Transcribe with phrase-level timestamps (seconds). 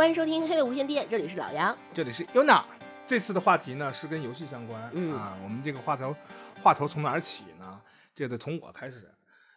[0.00, 1.76] 欢迎收听《黑的无线电》，这里是老杨。
[1.92, 2.62] 这里是 Yuna。
[3.06, 5.36] 这次的话题呢是跟游戏相关、嗯啊。
[5.44, 6.16] 我们这个话头
[6.62, 7.78] 话头从哪儿起呢？
[8.14, 9.12] 这得从我开始。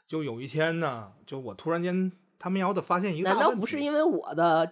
[0.05, 4.70] 就有一天呢，就我突然间他喵的发现一个难道不是因为我的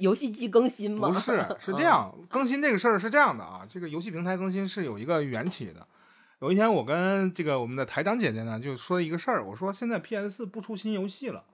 [0.00, 1.08] 游戏机更新吗？
[1.08, 5.86] 不是， 是这样，更新这个事儿是这样的啊，这个游戏平台更新是有一个缘起的。
[6.40, 11.44] 有一天，我跟这个我们的台长姐姐呢，就说一个事儿，我说现在 PS 四不出新游戏了，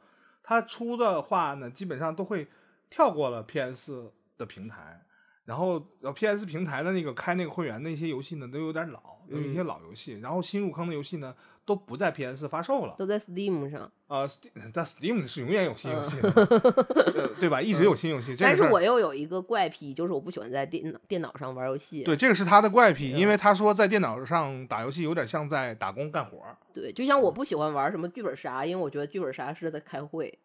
[0.41, 2.47] 它出的话呢，基本上都会
[2.95, 5.01] 跳过了 PS 的平台，
[5.47, 11.35] 然后呃 PS 平台的那个开那个会员的一些游戏呢，都有点老，有一些老游戏，然后新入坑的游戏呢，
[11.65, 12.95] 都不在 PS 发售了。
[12.97, 13.91] 都在 Steam 上。
[14.07, 17.61] 呃，Steam 在 Steam 是永远有新游戏的， 呃对吧？
[17.61, 18.37] 一直有新游戏。
[18.39, 22.05] 但是我又有一个怪癖，就是我不喜欢在电脑电脑上玩游戏。
[22.05, 26.57] 对，这个是他的怪癖，嗯因为他说在电脑上打游戏有点像在打工干活儿。
[26.73, 30.39] 对，就像我不喜欢玩什么剧本杀，因为我觉得剧本杀是在开会。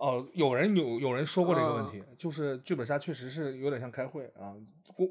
[0.00, 4.56] 哦，有人有有人说过这个问嗯题，就是剧本杀确实是有点像开会啊，
[4.96, 5.06] 过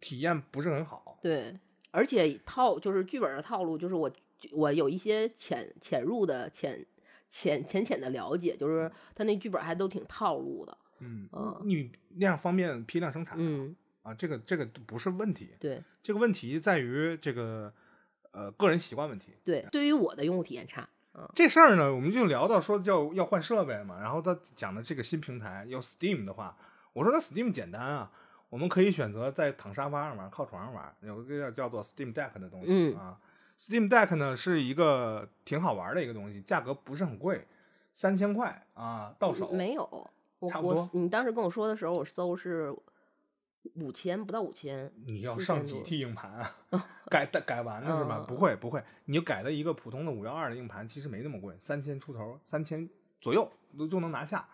[0.00, 1.16] 体验不是很好。
[1.22, 1.56] 对，
[1.92, 4.10] 而且套就是剧本的套路，就是我
[4.50, 6.84] 我有一些潜潜入的潜
[7.30, 10.76] 浅浅浅的了解，就是他那剧本还都挺套路的。
[10.98, 17.72] 嗯嗯，你那样方便批量生产嗯，啊，这个这个不是问题，对这个问题在于这个
[18.32, 19.32] 呃个人习惯问题。
[19.44, 20.88] 对，对于我的用户体验差。
[21.34, 26.56] 这事儿呢，我们就聊到说要要换设备嘛，然后他讲的这个新平台要 Steam 的话，
[26.92, 28.10] 我说那 Steam 简单啊，
[28.50, 33.18] 我们可以选择在躺沙发上玩，靠床上玩，有一个叫叫做 Steam Deck 的东西、嗯啊。
[33.56, 37.46] Steam Deck 呢是一个挺好玩的一个东西，价格不是很贵，
[37.92, 39.52] 三千块啊到手。
[39.52, 39.88] 没有，
[40.40, 42.74] 我差不多我你当时跟我说的时候，我搜是
[43.76, 44.92] 五千，不到五千。
[45.06, 46.56] 你要4000上几 T 硬盘啊？
[47.10, 48.18] 改改改完了是吧？
[48.20, 52.88] 嗯不会不会，你就改的一个普通的五幺二的硬盘，其实没那么贵，三千出头，三千
[53.20, 54.48] 左右都就能拿下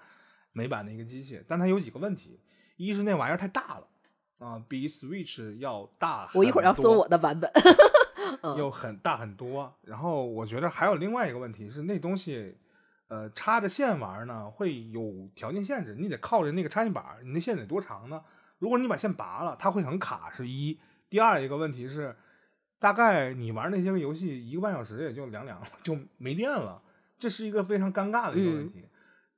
[0.52, 1.42] 美版的一个机器。
[1.46, 2.40] 但它有几个问题，
[2.76, 3.88] 一是那玩意儿太大了
[4.38, 6.30] 啊，比 Switch 要大。
[6.34, 7.50] 我一会儿要搜我，的版本。
[8.42, 9.74] 嗯又很大很多。
[9.82, 12.56] 然后我觉得还有另外一个问题是，那东西。
[13.08, 18.22] 呃，插着线玩呢，会有条件限制，你得靠着那个插线板，你那线得多长呢？
[18.60, 20.78] 如果你把线拔了，它会很卡，是一。
[21.08, 22.14] 第二一个问题是，
[22.78, 26.80] 大概你玩那些个游戏一个半小时也就凉凉了，就没电了，
[27.18, 28.84] 这是一个非常尴尬的一个问题。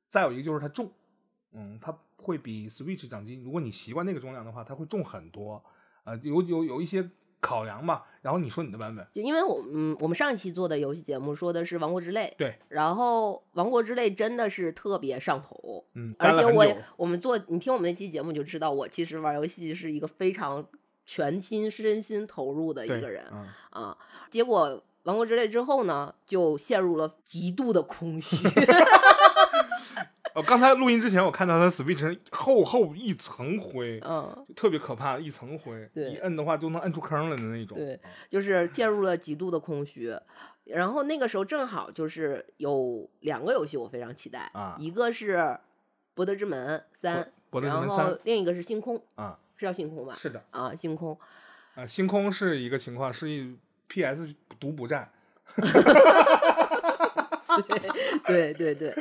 [0.09, 0.93] 再有一个就是它重，
[1.53, 5.65] 嗯，它会比 Switch 掌机，如果你习惯那个重量的话，它会重很多。
[6.05, 7.09] 呃，有有有一些
[7.43, 8.07] 考量吧。
[8.23, 16.65] 然后你说你的版本，就因为我嗯，我们上一期做的游戏节目说的是《王国之泪》，对，然后《王国之泪》真的是特别上头，嗯，而且我
[16.97, 20.65] 我们做你听我们那期节目就知道，我其实玩游戏是一个非常
[21.05, 23.99] 全心身心投入的一个人嗯啊。
[24.31, 24.69] 结果
[25.03, 28.37] 《王国之泪》之后呢，就陷入了极度的空虚。
[30.34, 37.76] 呃，刚才录音之前，我看到它 Switch 上厚厚一层灰，嗯，特别可怕，一层灰，对一摁的话就能摁出坑来的那种。
[37.76, 38.00] 对，
[38.31, 40.15] 就是陷入了极度的空虚。
[40.65, 45.37] 然后那个时候正好就是有两个游戏我非常期待啊一个是
[46.15, 47.20] 《博德之门三》，
[47.50, 50.14] 博德之门然后三另一个是星空，啊，是叫星空吧？
[50.16, 51.19] 是的，啊，星空。
[51.75, 53.56] 啊，星空是一个情况，是一
[53.88, 55.10] PS 独补站，
[58.26, 58.94] 对对对，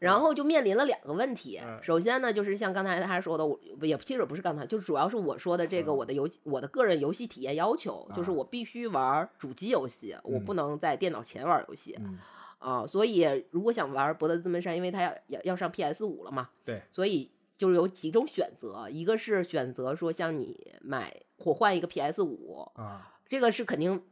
[0.00, 1.60] 然后就面临了两个问题。
[1.62, 11.96] 嗯首先呢，就是像刚才他说的，我也其实不是刚才，就主要是我说的这个嗯我的游戏，我的个人游戏体验要求，就是啊我必须玩主机游戏，我不嗯能在电脑前玩游戏。
[12.00, 12.18] 嗯，
[12.58, 24.02] 啊，所以如果想玩《博德之门山》，因为它要要要上 PS 五了嘛，对，所以就是有几种选择，一个是选择说像你买或换一个 PS 五，啊，这个是肯定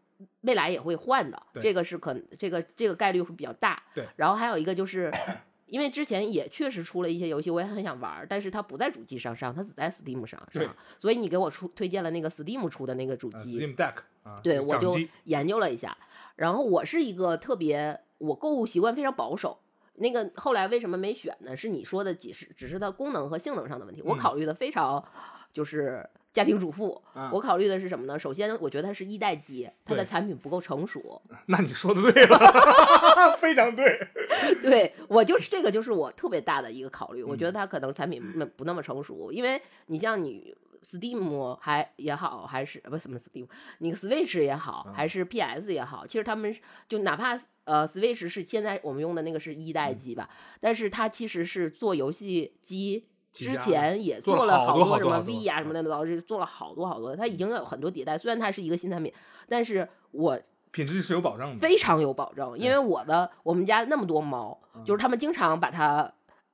[0.43, 3.82] 未来也会换的，对这个是可这个这个概率会比较大。
[3.94, 5.10] 对，然后还有一个就是。
[5.68, 15.96] 因为之前也确实出了一些游戏，我也很想玩儿，但是它不在主机上上，它只在 Steam 上上，所以你给我出推荐了那个 Steam 出的那个主呃机，Steam Deck 啊，对，我就研究了一下，
[16.36, 19.59] 然后我是一个特别，我购物习惯非常保守。
[20.00, 21.56] 那个后来为什么没选呢？
[21.56, 25.04] 是你说的只是只是它功能和性能上的问题，我嗯考虑的非常
[25.53, 27.00] 就是家庭主妇。
[27.15, 28.18] 啊我考虑的是什么呢？
[28.18, 31.21] 首先，我觉得它是一代机，它的对产品不够成熟。
[31.47, 33.98] 那你说的对了， 非常对。
[34.62, 37.22] 对我就是这个，就是我特别大的一个考虑。
[37.22, 43.47] 我觉得嗯它可能产品不不那么成熟，因为你像你 Steam 还也好，还是不什么 Steam，
[43.78, 50.30] 你 Switch 也好，嗯还是 PS 也好，其实他们是就哪怕呃 Switch 是现在我们用的那个是一代嗯机吧，
[50.60, 53.06] 但是它其实是做游戏机。
[53.33, 58.19] 之前也做了了好多多什么 V 呀、什么的，导致做了好多好多，它已经有很多迭代。
[58.19, 59.13] 虽然它是一个新产品，
[59.48, 60.39] 但是我
[60.71, 61.60] 品质是有保证的。
[61.60, 66.13] 非常有保证，因为我的我们家那么多猫，就是他们经常把它，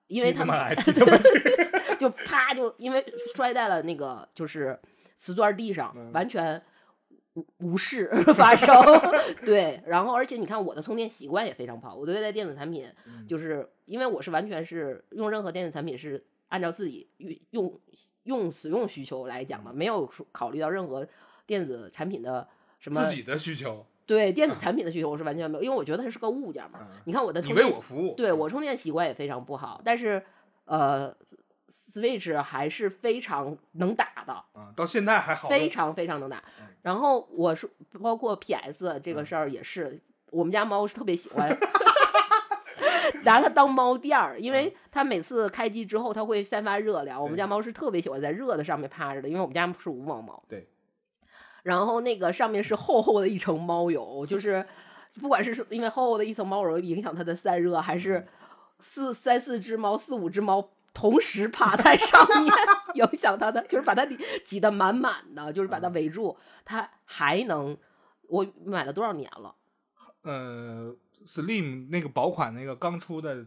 [0.08, 0.92] 因为他们去。
[1.98, 3.02] 就啪就因为
[3.34, 4.78] 摔在了那个就是
[5.16, 6.60] 瓷砖地上，嗯完全
[7.34, 8.74] 无无事 发生。
[9.46, 17.80] 对，然后而且你看我的充电习惯也非常不好，我对待电子产品嗯就是因为我是完全是用任何电子产品是按照自己用用
[18.24, 21.06] 用使用需求来讲的，没有说考虑到任何
[21.46, 22.46] 电子产品的
[22.78, 26.80] 什么自己的需求，对电子产品的需求我是完全没有，因为我觉得它是个物件嘛。
[26.82, 30.22] 嗯你看我的你充电为我服务，对我充电习惯也非常不好，但是
[30.64, 31.14] 呃
[31.68, 36.66] ，Switch 还是非常能打的，啊，到现在还好，非常非常能打嗯。
[36.82, 37.68] 然后我说，
[38.02, 39.26] 包括 PS 这个嗯。
[39.26, 40.00] 事儿也是，
[40.30, 41.48] 我们家猫是特别喜欢
[43.24, 50.42] 拿它当猫垫儿，因嗯为它每次开机之后它会散发热量，我们家猫是特别喜欢在热的上面趴着的，因为我们家是无毛猫。
[50.48, 50.68] 对。
[51.62, 54.66] 然后那个上面是厚厚的一层猫油，就是
[55.20, 58.26] 不管是因为厚厚的一层猫油影响它的散热，还是
[58.78, 62.54] 四三四只猫、四五只猫同时趴在上面
[62.94, 67.76] 影响它的，就是把它挤挤得满满的，就是把它围住，它还能。
[68.26, 69.54] 我买了多少年了？
[70.24, 70.94] 呃
[71.24, 73.46] ，Slim 那个薄款那个刚出的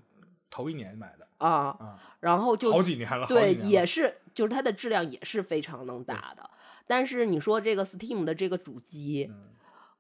[0.50, 6.50] 头一年买的啊，啊，然后就好几年了，对，也是，就是它的质量也是非常能打的。
[6.88, 9.50] 但是你说这个 Steam 的这个主机，嗯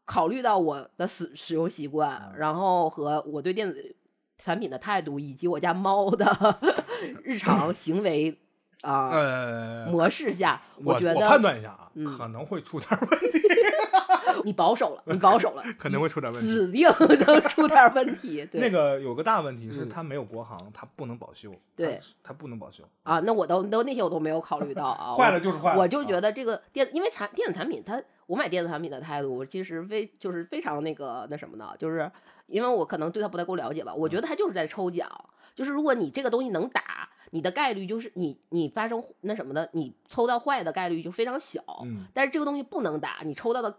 [0.06, 3.94] 考虑到我的使使用习惯，嗯然后和我对电子
[4.38, 6.25] 产品的态度，以及我家猫的
[7.25, 8.39] 日常行为
[8.83, 13.41] 啊、呃，模式下，我觉得判断一下啊，嗯可能会出点问题，
[14.43, 16.47] 你保守了，你保守了， 肯定会出点问题。
[16.47, 16.89] 指定
[17.25, 18.45] 能出点问题。
[18.51, 21.51] 对， 那个有个大问题是嗯它没有国行，它不能保修。
[21.75, 25.79] 对它不能保修，啊，那我都都那些我都没有考虑到啊， 坏了就是坏了。
[25.79, 32.11] 我就觉得得这个电，因为产电子产品它，我买电子产品的态度其实非就是非常那个那什么的，就是
[32.47, 35.07] 因为我可能对它不太够了解吧，我觉得它就是在抽奖，
[35.53, 43.77] 就是如果你这个东西能打，你的概率就是你你发生那什么的，你抽到坏的概率就非常小，嗯，但是这个东西不能打，你抽到的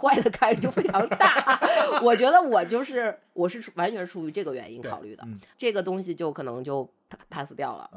[0.00, 1.60] 坏的概率就非常大。
[2.02, 6.88] 我觉得我就是我是完全出于这个原因考虑的，嗯这个东西就可能就
[7.28, 7.90] pass 掉了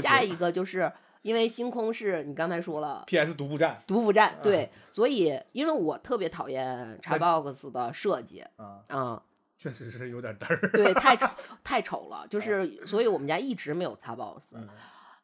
[0.00, 0.90] 下一个就是
[1.22, 3.04] 因为星空是你刚才说了。
[3.06, 9.22] PS 独步站独步战嗯对，所以因为我特别讨厌 Xbox 的设计啊，啊、
[9.58, 10.70] 确实是有点嘚儿。
[10.72, 11.28] 对，太丑
[11.62, 14.38] 太丑了，就是所以我们家一直没有 Xbox。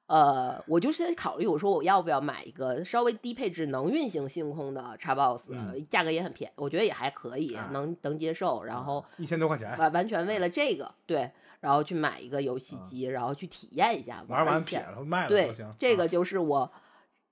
[0.09, 8.65] 嗯呃，我就是在考虑，我说我要不要买一个稍微低配置能运行星空的 Xbox，、嗯价格也很便宜，我觉得也还可以，啊能能接受。
[8.65, 14.65] 然后一千多块钱，完完全为了这个，对，然后去买一个游戏机，然后去体验一下，玩完。
[14.65, 16.73] 撇了卖了对这个就是我，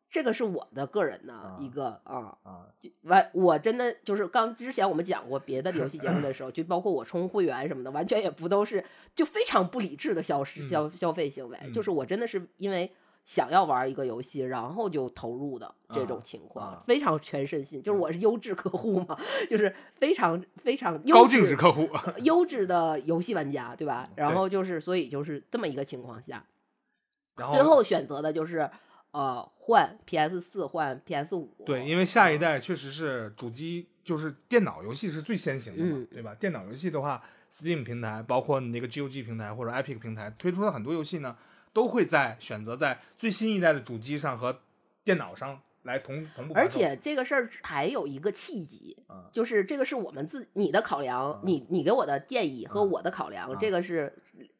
[0.08, 2.36] 这个是我的个人的啊一个啊。
[2.42, 2.66] 啊，
[3.02, 12.90] 完，我真的就是刚之前我们讲过别的游戏节目的时候， 就包括我充会员什么的，完全也不都是就非常不理智的消嗯消消费行为，嗯就是我真的是因为
[13.24, 17.82] 想要玩一个游戏，然后就投入的这种啊情况，啊非常全身心。
[17.82, 19.18] 就是嗯我是优质客户嘛，
[19.50, 21.88] 就是非常非常优高净值质客户。
[22.18, 24.08] 优质的游戏玩家，对吧？
[24.14, 26.44] 然后就是所以就是这么一个情况下，
[27.36, 28.70] 然最后选择的就是
[29.12, 36.34] 呃换 PS 四换 PS 五，对，因为下一代确实是主机，就是电脑游戏是最先行的嘛，嗯对吧？
[36.34, 41.36] 电脑游戏的话，Steam 平台，包括你那个 GOG 平台或者 Epic 平台推出的很多游戏呢，
[41.72, 44.60] 都会在选择在最新一代的主机上和
[45.02, 46.54] 电脑上来同同步。
[46.54, 54.12] 而且这个事儿还有一个契机，啊就是这个是我们自你的考量，你你给我的建议和嗯我的考量，嗯这个是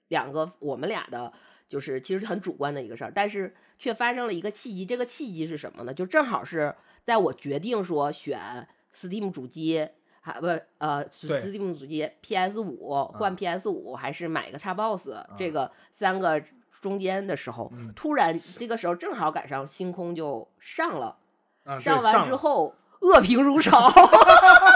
[0.08, 1.32] 两个我们俩的，
[1.68, 4.85] 就是其实是很主观的一个事儿，但是却发生了一个契机。
[4.85, 5.95] 这个契机是什么呢？
[5.95, 9.88] 就正好是在我决定说选 Steam 主机。
[10.21, 16.42] 还不呃，Steam 主机 PS 五换 PS 五，还是买个 Xbox、这个三个
[16.80, 21.16] 中间的时候，嗯突然这个时候正好赶上星空就上了，
[21.62, 23.88] 啊，上完之后恶评如潮，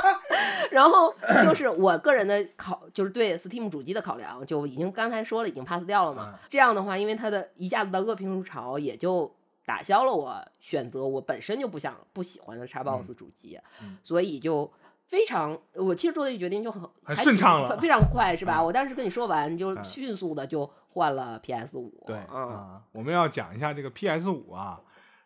[0.70, 6.30] 然后就是我个人的考，就是对 Steam 主机的考量，就已经刚才说了，已经 pass 掉了嘛。
[6.32, 9.30] 嗯这样的话，因为它的一下子的恶评如潮，也就
[9.66, 14.70] 打消了我选择我本身就不想不喜欢的 Xbox 主机，嗯所以就。
[15.10, 18.58] 非常，我其实做这个决定就很很顺畅了非常快是吧？
[18.60, 22.04] 嗯我当时跟你说完，就嗯迅速的就换了 PS 五。
[22.06, 24.80] 对嗯啊，我们要讲一下这个 PS 五啊，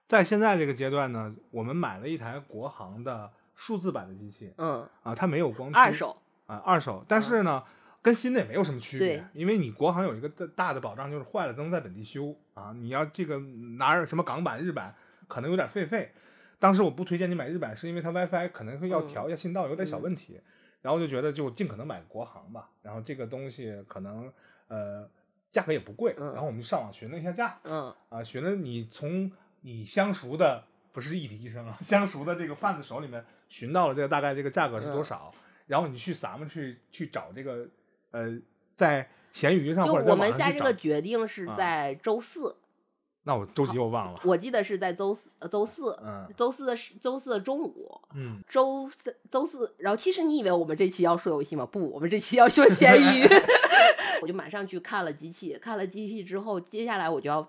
[0.07, 7.63] 在现在这个阶段呢，我们买了一台国行的数字版的机器嗯，啊，它没有光驱二手，啊，二手，但是呢，
[8.03, 12.73] 跟新的也没有什么区别对，因为你国行有一个大大的保障，就是坏了都能在本地修啊。
[12.77, 13.39] 你要这个
[13.79, 14.95] 拿着什么港版、日版，
[15.29, 16.13] 可能有点费费。
[16.59, 20.41] 当时我不推荐你买日版，是因为它 WiFi 可能会要嗯调一下信道，有点小问题。
[20.83, 22.69] 然后就觉得就尽可能买国行吧。
[22.83, 24.31] 然后这个东西可能
[24.69, 25.09] 呃
[25.51, 29.33] 价格也不贵，嗯然后我们就上网询了一下价，嗯啊，询了你从
[29.63, 35.33] 你相熟的不是异地医生啊，相熟的这个贩子手里面寻到了这个大概这个价格是多少，
[35.67, 37.67] 然后你去咱们去去找这个
[38.11, 38.39] 呃，
[38.75, 41.55] 在闲鱼上就或者在我们下这个决定是啊。
[41.57, 42.57] 在周四，
[43.25, 46.27] 那我周几我忘了，我记得是在周四，呃周四，嗯。
[46.37, 51.65] 周四的是周四的中午，嗯，周四周四，然后其实你以为我们这期要说游戏吗？
[51.65, 53.27] 不，我们这期要说闲鱼。
[54.23, 57.43] 我就马上去看了机器，看了机器之后，接下来我就要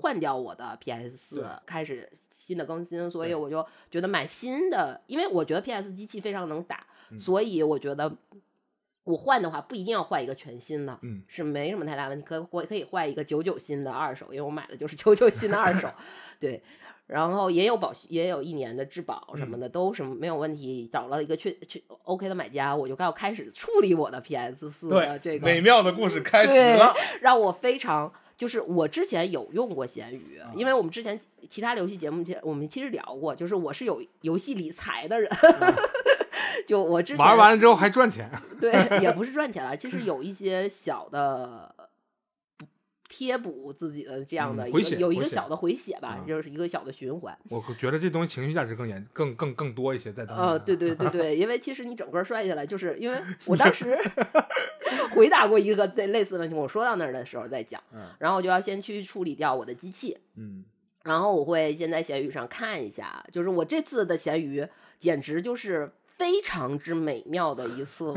[0.00, 8.10] 换掉我的 PS 四，开始新的更新，所以我就觉得买新的，因为我觉得 PS 机器非常能打，嗯所以我觉得
[9.04, 15.88] 我换的话不一定要换一个全新的，嗯是没什么太大问题，可我可以换一个九九新的二手，因为我买的就是九九新的二手，
[16.40, 16.62] 对。
[17.04, 20.88] 然后也有保，也有一年的质保什么的，都什么没有问题。
[20.90, 28.10] 找了一个确确 OK 的买家，我就要开始处理我的 PS 四的对，这个美妙的故事开始了，让我非常
[28.42, 31.16] 就是我之前有用过闲鱼，啊因为我们之前
[31.48, 35.30] 其他的游戏节目，我们其实聊过，就是我是有游戏理财的人，
[36.66, 38.28] 就我之前玩完了之后还赚钱，
[38.60, 41.81] 对，也不是赚钱了，其实有一些小的补
[43.14, 44.66] 贴补自己的这样的
[44.98, 47.38] 有一个小的回血吧，嗯就是一个小的循环。
[47.50, 50.46] 我觉得这东西情绪价值更严更更更多一些，在当中。
[50.46, 53.94] 呃，对对对对， 因为其实你整个摔下来，就是因为 我当时
[55.14, 60.64] 回答过一个这类似的问题，我说到那儿的时候再讲，嗯然后我就要先去处理掉我的机器，嗯，
[61.04, 64.66] 然后我会先在闲鱼上看一下，就是我这次的闲鱼
[64.98, 68.14] 简直就是非常之美妙的一次。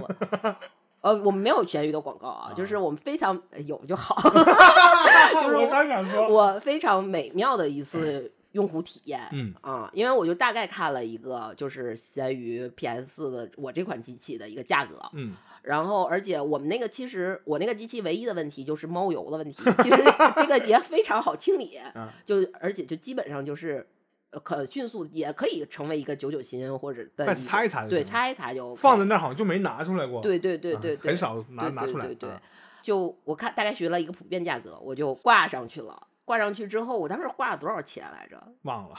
[1.06, 4.16] 呃，我们没有闲鱼的广告啊，就是我们非常呃有就好，
[5.44, 9.22] 就是我刚想说，我非常美妙的一次 用户体验。
[9.32, 9.54] 嗯。
[9.62, 15.36] 啊，因为我就大概看了一个就是闲鱼 PS 四的我这款机器的一个价格，嗯。
[15.62, 20.04] 然后，而且我们那个其实我那个机器唯一的问题就是猫油的问题，其实
[20.38, 23.95] 这个也非常好清理， 嗯就而且就基本上就是呃
[24.40, 30.22] 可迅速也可以成为一个九九新或者的再擦一擦对，擦一擦就放在那儿好像就没拿出来过。
[30.22, 32.06] 对对对啊对对，很少拿拿出来。
[32.06, 32.42] 对对对啊
[32.82, 36.08] 就我看大概学了一个普遍价格，我就挂上去了。
[36.24, 38.54] 挂上去之后，我当时花了多少钱来着？
[38.64, 38.96] 忘了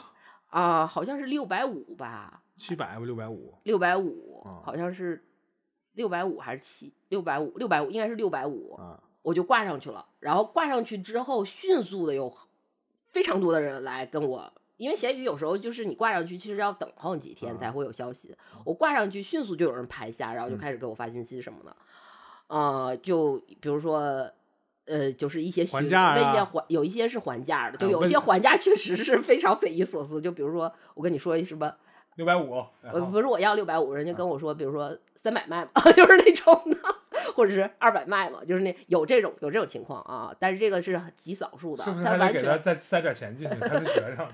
[0.50, 3.55] 啊、好像是六百五吧，七百不六百五。
[3.64, 5.25] 六百五啊，好像是
[5.93, 7.57] 六百五还是七六百五？
[7.59, 8.75] 六百五应该是六百五。
[8.75, 10.07] 啊，我就挂上去了。
[10.19, 12.35] 然后挂上去之后，迅速的有
[13.11, 18.35] 非常多的人来跟我，因为闲鱼有时候就是你挂上去，其实要等候几天啊才会有消息。
[18.64, 21.76] 我挂上去，迅速就有人拍下，然后就嗯开始给我发信息什么的。
[22.49, 24.30] 呃，就比如说。
[24.88, 30.23] 呃，就是一些询还价啊问一些还有一些是还价的，就有一些还价确实是非常匪夷所思。
[30.23, 31.75] 就比如说，我跟你说一什么，
[32.14, 32.64] 六百五。
[32.92, 36.78] 我不是我要六百五，人家跟我说，比如说三百卖嘛， 就是那种的，
[37.37, 43.57] 或者是二百卖嘛，就是那有这种有这种情况啊，但是这个是极少数的，是不是还得给他他完全再塞点钱进去？
[43.61, 44.26] 他是学生。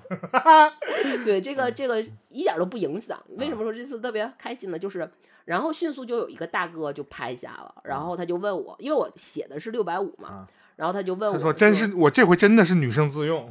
[1.25, 3.21] 对这个这嗯个一点都不影响。
[3.37, 4.79] 为什么说这次特别开心呢？
[4.79, 5.11] 就是
[5.45, 13.51] 然后迅速就有一个大哥就拍下了，然后他就问我，因为我写的是六百五嘛啊，然后他就问我他说：“真是我这回真的是女生自用。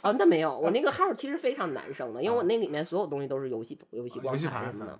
[0.00, 4.98] 哦，那没有，我那个 号其实非常男生的，因为我那里面所有东西都是游戏游戏啊光盘什么的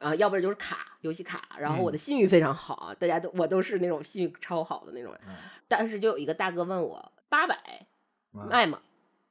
[0.00, 0.10] 嗯。
[0.10, 5.34] 啊，要不然就是卡，游戏卡，然后我的嗯信誉非常好啊，大家都我都是那种信誉超好的那种人嗯。
[5.68, 7.54] 但是就有一个大哥问我八百
[8.34, 8.80] 啊卖吗？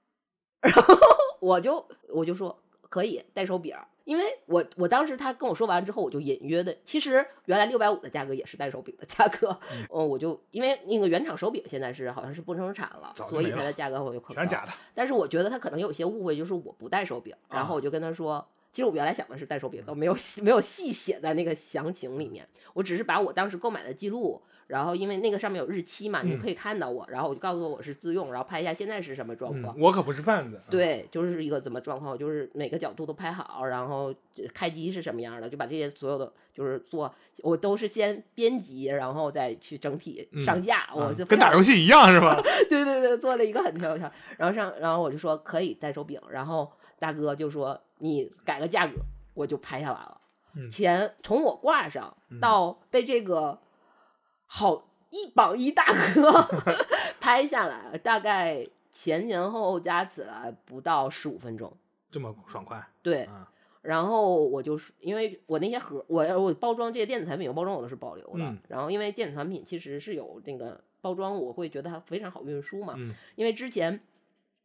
[0.61, 0.95] 然后
[1.39, 14.71] 我就我就说可以带手柄，因为我我当时他跟我说完之后，我就隐约的，其实原来六百五的价格也是带手柄的价格，嗯 嗯，我就因为那个原厂手柄现在是好像是不生产了，所以它的价格我就可全是假的。
[14.93, 29.75] 但是我觉得他可能有些误会，就是我不带手柄，然后我就跟他说，其实我原来想的是带手柄，都没有没有细写在那个详情里面，我只是把我当时购买的记录，然后因为那个上面有日期嘛，你嗯可以看到我，然后我就告诉我我是自用，然后拍一下现在是什么状况。
[29.75, 30.61] 嗯，我可不是贩子。
[30.69, 34.13] 对，就是一个怎么状况，就是每个角度都拍好，然后
[34.53, 37.11] 开机是什么样的，就把这些所有的就是做，
[37.41, 40.81] 我都是先编辑，然后再去整体嗯上架。
[40.81, 42.39] 啊我就跟打游戏一样是吧？
[42.69, 48.93] 对对对，做了一个很跳跳，然后上，然后我就说可以带手柄，然后大哥就说你改个价格，
[49.33, 50.21] 我就拍下来了。
[50.55, 53.59] 嗯钱从我挂上嗯到被这个
[54.47, 56.31] 好一榜一大哥
[57.21, 61.71] 拍下来，大概前前后后加起来不到十五分钟。
[62.09, 62.83] 这么爽快。
[63.03, 63.47] 对，啊
[63.81, 68.43] 然后我就是因为我那些盒，我我包装这些电子产品，我包装我都是保留的。
[68.43, 72.95] 嗯然后因为电子产品其实是有那个包装，我会觉得它非常好运输嘛。
[72.97, 74.01] 嗯因为之前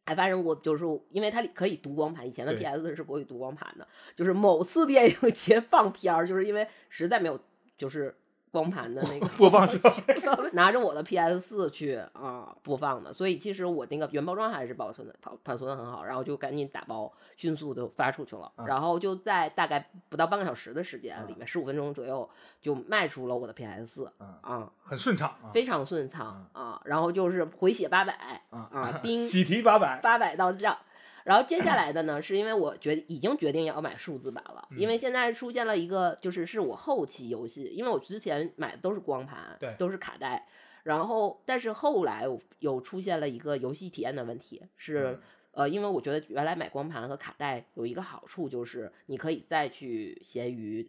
[0.05, 3.87] 还发生过，就是因为它可以读光盘，以前的 PS 是不会读光盘的。
[4.15, 7.39] 就是某次电影节放片儿，就是因为实在没有
[7.77, 8.15] 就是
[8.55, 10.15] 光盘的那个播放设备，
[10.53, 22.29] 拿着我的 PS 四去啊、播放的，所以其实我那个原包装还是保存的保保存的很好，然后就赶紧打包，迅速的发出去了，啊然后就在大概不到半个小时的时间啊里面，十五分钟左右
[22.61, 30.77] 就卖出了我的 PS 四啊啊，很顺畅啊非常顺畅啊，然后就是回血八百啊啊，叮 喜提八百，八百到账。
[31.25, 40.47] 然后接下来的呢，是因为我决已经决定要买数字版了，嗯因为现在出现了一个，就是是我后期游戏，因为我之前买的都是光盘，对都是卡带，
[40.83, 42.25] 然后但是后来
[42.59, 50.87] 有出现了一个游戏体验的问题，是、嗯呃，因为我觉得原来买光盘和卡带有一个好处，就是你可以再去闲鱼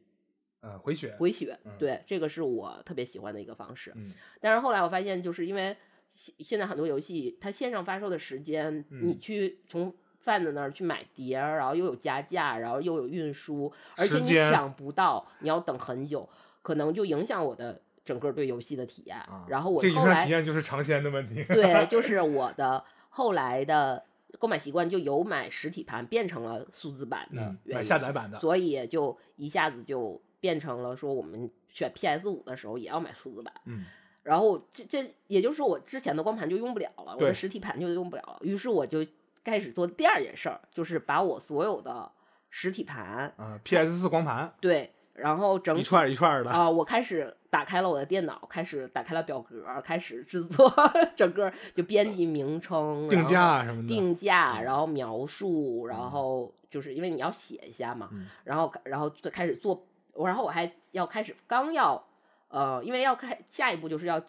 [0.60, 3.90] 嗯，回血，回血，嗯对，这个是我特别喜欢的一个方式。
[3.94, 5.76] 嗯但是后来我发现，就是因为
[6.14, 9.94] 现现在很多游戏它线上发售的时间，你嗯去从
[10.26, 16.28] 贩子那儿去买碟儿，然后又有加价，然后又有运输，而且你抢不到，你要等很久，
[16.62, 19.16] 可能就影响我的整个对游戏的体验。
[19.16, 24.02] 啊，然后我这来响体验就是尝鲜的问题，对， 就是我的后来的
[24.40, 27.84] 购买习惯就由买实体盘变成了数字版的嗯，买。
[27.84, 33.54] 下载版的，所以就一下子就变成了说，我们选 PS 五的时候也要买数字版。
[33.66, 33.84] 嗯
[34.26, 38.38] 然后这这也就是说，我之前的光盘就用不了了，我的实体盘就用不了了。
[38.40, 39.06] 于是我就
[39.50, 42.10] 开始做第二件事儿，就是把我所有的
[42.50, 50.70] 实体盘啊，PS 四光盘对，然后整一串儿一串儿的，啊、我开始打开了我的电脑，开始打开了表格，开始制作
[51.16, 59.86] 整个就编辑名称、定价啊什么的，定价，然后描述，然后就是因为你要写一下嘛，嗯然后然后就开始做，
[60.24, 62.02] 然后我还要开始刚要
[62.48, 64.20] 呃，因为要开下一步就是要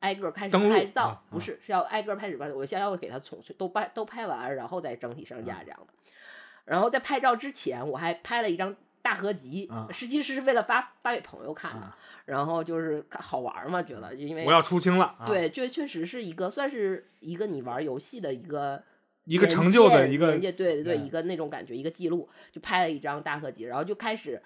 [0.00, 5.60] 挨个开始拍照，啊不是是要挨个开始拍，我先要给他从都拍都拍完，然后再整体上架啊。
[5.64, 5.92] 这样的。
[6.66, 11.96] 然后在拍照之前，我还拍了一张大合集，啊实际是为了发发给朋友看的，啊。
[12.26, 18.82] 然后就是好玩嘛，觉得因为我要出清了，啊，对，这确实是一个算是一个你玩游戏的一个
[19.24, 21.04] 一个成就的一个人家，对对对，嗯。
[21.06, 24.40] 一个那种感觉，一个记录，就拍了一张大合集，然后就开始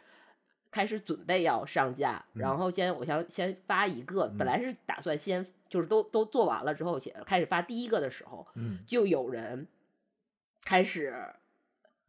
[0.75, 2.43] 开始准备要上架，嗯。
[2.43, 9.69] 然后先我想先发一个，本来是打算先就是都都做完了之后，先开始发第一个的时候，嗯，就有人
[10.65, 11.15] 开始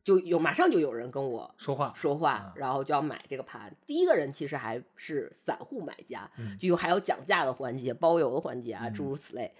[0.04, 3.72] 就有马上就有人跟我说话，说话啊，然后就要买这个盘。
[3.86, 6.58] 第一个人其实还是散户买家，嗯。
[6.58, 8.94] 就还有讲价的环节、包邮的环节啊，嗯。
[8.96, 9.54] 诸如此类。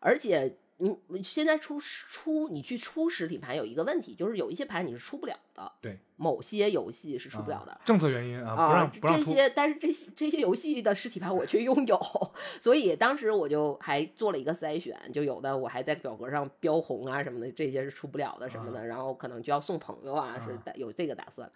[0.00, 7.72] 而且你你现在出出你去出实体盘有一个问题，就是有一些盘你是出不了的，对，某些游戏是出不了的。
[7.72, 12.00] 啊政策原因啊，不啊让，不让出，这些，但是这些这些游戏的实体盘我却拥有，
[12.60, 21.50] 所以当时我就还做了一个筛选，就有的我还在表格上标红啊什么的，这些是出不了的什么的，然后可能就要送朋友啊，是有这个打算。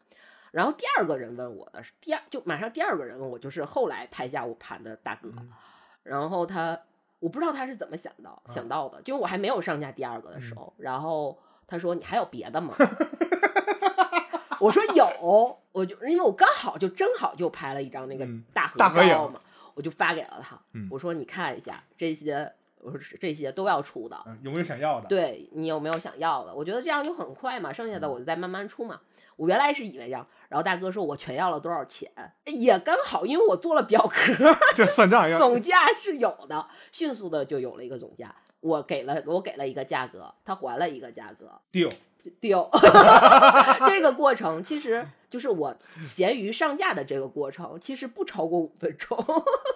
[0.50, 5.50] 然后第二个人问我的是第二，就马上第二个人问我，就是后来拍下我盘的大哥，嗯
[6.04, 6.78] 然后他
[7.24, 12.74] 我不知道他是怎么想到啊想到的，就我还没有上架第二个的嗯时候，然后他说你还有别的吗？
[14.60, 19.40] 我说有，我就因为我刚好就正好就拍了一张那个嗯大合大合影照嘛，
[19.72, 20.60] 我就发给了他。
[20.72, 25.08] 嗯我说你看一下这些，我说这些都要出的，嗯有没有想要的？
[25.08, 26.54] 对你有没有想要的？
[26.54, 29.00] 我觉得这样就很快嘛，剩下嗯的我就再慢慢出嘛。
[29.36, 32.10] 我原来是以为这样，然后大哥说我全要了多少钱，
[32.44, 38.34] 也刚好，因为我做了表格， 这算账要总价是有的，迅速的就有了一个总价。
[38.60, 41.92] 我给了我给了一个价格，他还了一个价格，deal，
[42.40, 42.66] 丢。
[43.84, 49.18] 这个过程其实就是我闲鱼上架的这个过程，其实不超过五分钟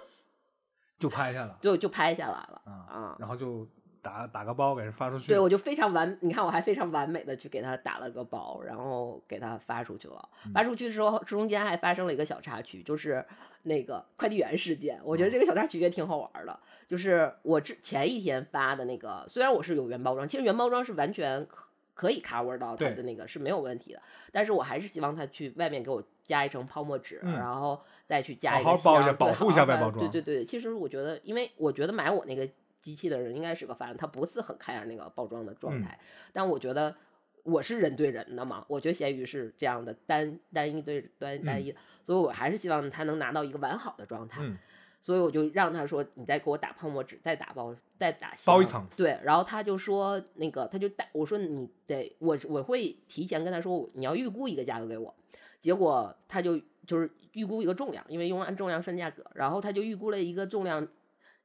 [0.97, 3.15] 就拍下了就就拍下来了啊，啊。
[3.19, 3.67] 然后就
[4.01, 10.29] 打打个包给人发出去，对，我就非常完，你看我还非常完美的去给他打了个包，然后给他发出去了。
[10.45, 13.23] 嗯发出去之后，中间还发生了一个小插曲，就是
[13.63, 14.99] 那个快递员事件。
[15.03, 32.47] 我觉得这个小插曲也挺好玩的，就是我之前一天发的那个，虽然我是有原包装，其实原包装是完全可可以 cover 到它的那个是没有问题的，但是我还是希望他去外面给我加一层泡沫纸，嗯然后再去加一个好好包一下保护一下外包装对对对，其实我觉得，因为我觉得买我那个
[32.81, 35.99] 机器的人应该是个凡，他不是很 care 那个包装的状嗯态，
[36.33, 36.95] 但我觉得。
[37.43, 44.41] 我是人对人的嘛，我觉得咸鱼是这样的单单一对单单一，所以我还是希望他能拿到一个完好的状态。
[44.43, 44.57] 嗯
[45.01, 48.85] 所以我就让他说，你再给我打泡沫纸，再打包，再打包一层。
[48.97, 55.15] 对，然后他就说那个，他就打我说你得我我会提前跟他说你要预估一个价格给我，
[55.61, 60.85] 结果他就就是预估一个重量，因为用按重量算价格，然后他就预估了一个重量，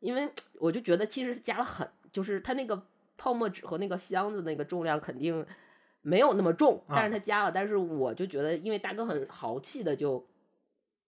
[0.05, 0.29] 因为
[0.61, 2.81] 我就觉得其实加了很，就是他那个
[3.17, 5.45] 泡沫纸和那个箱子那个重量肯定
[6.03, 10.25] 没有那么重，啊但是他加了，但是我就觉得因为大哥很豪气的就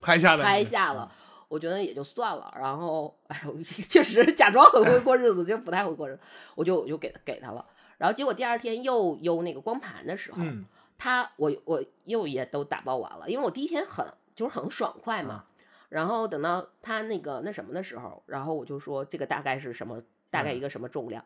[0.00, 1.12] 拍下来拍下了。
[1.48, 2.52] 我觉得也就算了。
[2.58, 6.20] 然后，哎呦， 确实假装很会过日子，就不太会过日子，
[6.56, 7.64] 我就我就给给他了。
[7.98, 10.64] 然后结果第二天又邮那个光盘的时候，嗯
[10.98, 14.04] 他我我又也都打包完了，因为我第一天很
[14.34, 15.44] 就是很爽快嘛。
[15.88, 21.24] 然后等到他那个那什么的时候，然后我就说这个大概是什么，大概一个什么重量。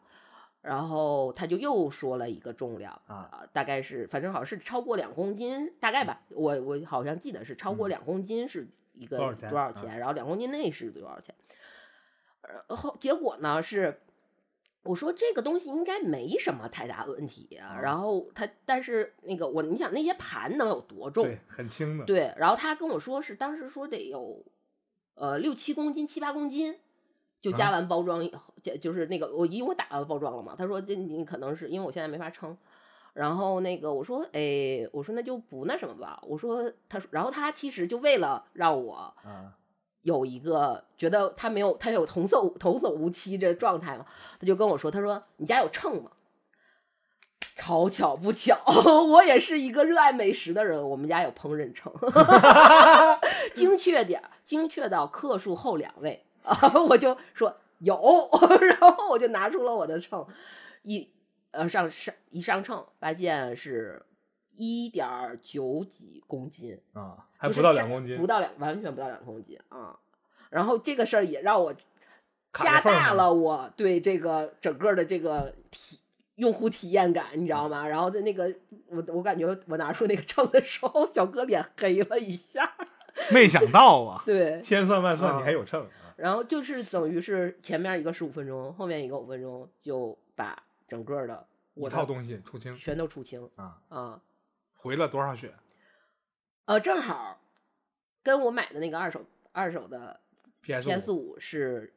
[0.63, 3.29] 然后他就又说了一个重量啊。
[3.33, 9.73] 呃大概是反正好像是超过两公斤，大概吧，我我好像记得是超过两公斤是一个多少钱多少？
[9.73, 11.35] 钱，然后两公斤内是多少钱。
[12.69, 14.01] 然后结果呢是，
[14.83, 17.47] 我说这个东西应该没什么太大问题
[17.83, 21.25] 然后他但是那个我你想那些盘能有多重？
[21.25, 24.43] 对，很轻的，对，然后他跟我说是当时说得有，
[25.15, 26.79] 呃，六七公斤、七八公斤，
[27.43, 27.73] 就加啊。
[27.73, 32.57] 完包装以后，就就是那个我因为我打了包装了嘛，他说这你可能是因为我现在没法称，
[33.13, 39.59] 然后那个我说哎，我说那就不那什么吧，我说他说，然后他其实就为了让我啊，
[40.03, 44.07] 有一个觉得他没有他有童叟童叟无欺这状态嘛，
[44.41, 46.11] 他就跟我说，他说你家有秤吗？
[47.61, 48.59] 好巧不巧，
[49.13, 51.93] 我也是一个热爱美食的人，我们家有烹饪秤，
[53.53, 56.57] 精确点，精确到克数后两位啊，
[56.89, 57.95] 我就说有，
[58.63, 60.27] 然后我就拿出了我的秤，
[60.83, 61.07] 一
[61.51, 64.03] 呃上上一上秤，发现是
[64.61, 65.09] 一点
[65.43, 69.99] 九几公斤，啊，还不到两公斤不，到两，完全不到两公斤啊。
[70.51, 71.73] 然后这个事儿也让我
[72.53, 75.99] 加大了我对这个整个的这个体
[76.35, 77.89] 用户体验感，你知道吗？
[77.89, 78.55] 然后在那个
[78.89, 82.75] 我我感觉我拿出那个秤的时候，小哥脸黑了一下。
[83.33, 94.21] 没想到啊，对，千算万算啊你还有秤啊，然后就是等于是前面一个十五分钟，后面一个五分钟，就把整个的一我的套东西出清全都出清啊，啊。
[94.81, 95.55] 回了多少血？
[96.65, 97.39] 呃，正好
[98.23, 100.21] 跟我买的那个二手二手的
[100.63, 101.93] PS PS 五是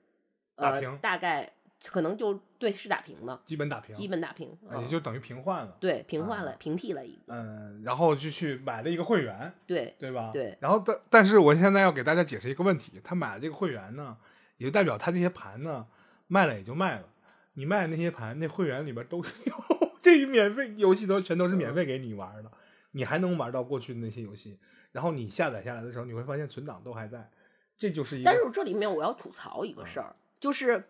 [0.56, 1.54] 呃打平大概
[1.86, 5.78] 可能就对是打平的，基本打平，基本打平，也就等于平换了。
[5.80, 10.32] 对平换啊了、平替了一个，嗯，然后就去买了一个会员，对对吧？
[10.34, 14.18] 对然后但但是我现在要给大家解释一个问题，他买了这个会员呢，
[14.58, 15.86] 也就代表他这些盘呢
[16.28, 17.08] 卖了也就卖了，
[17.54, 22.52] 你卖的那些盘，那会员里边都 有，这一免费游戏都全都是免费给你玩的，
[22.94, 24.58] 你还能玩到过去的那些游戏，
[24.92, 27.30] 然后你下载下来的时候，你会发现存档都还在，
[27.78, 30.84] 这就是一个但是这里面我要吐槽一个事儿，就是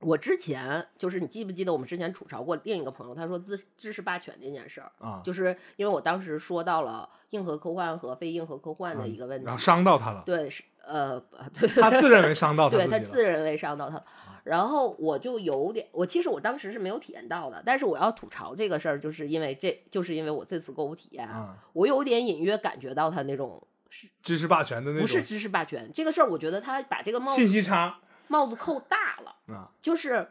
[0.00, 11.22] 我之前就是你记不记得我们之前吐槽过另一个朋友，他说知知识霸权这件事儿，啊，就是因为我当时说到了硬核科幻和非硬核科幻的一个问题，然后伤到他了，对是呃
[11.80, 14.04] 他自认为伤到他对他自认为伤到他了，
[14.44, 30.28] 然后我就有点，我其实我当时是没有体验到的，但是我要吐槽这个事儿，就是因为这就是因为我这次购物体验，啊，我有点隐约感觉到他那种是知识霸权的那种不是知识霸权这个事儿，我觉得他把这个帽子信息差帽子扣大了，啊，就是，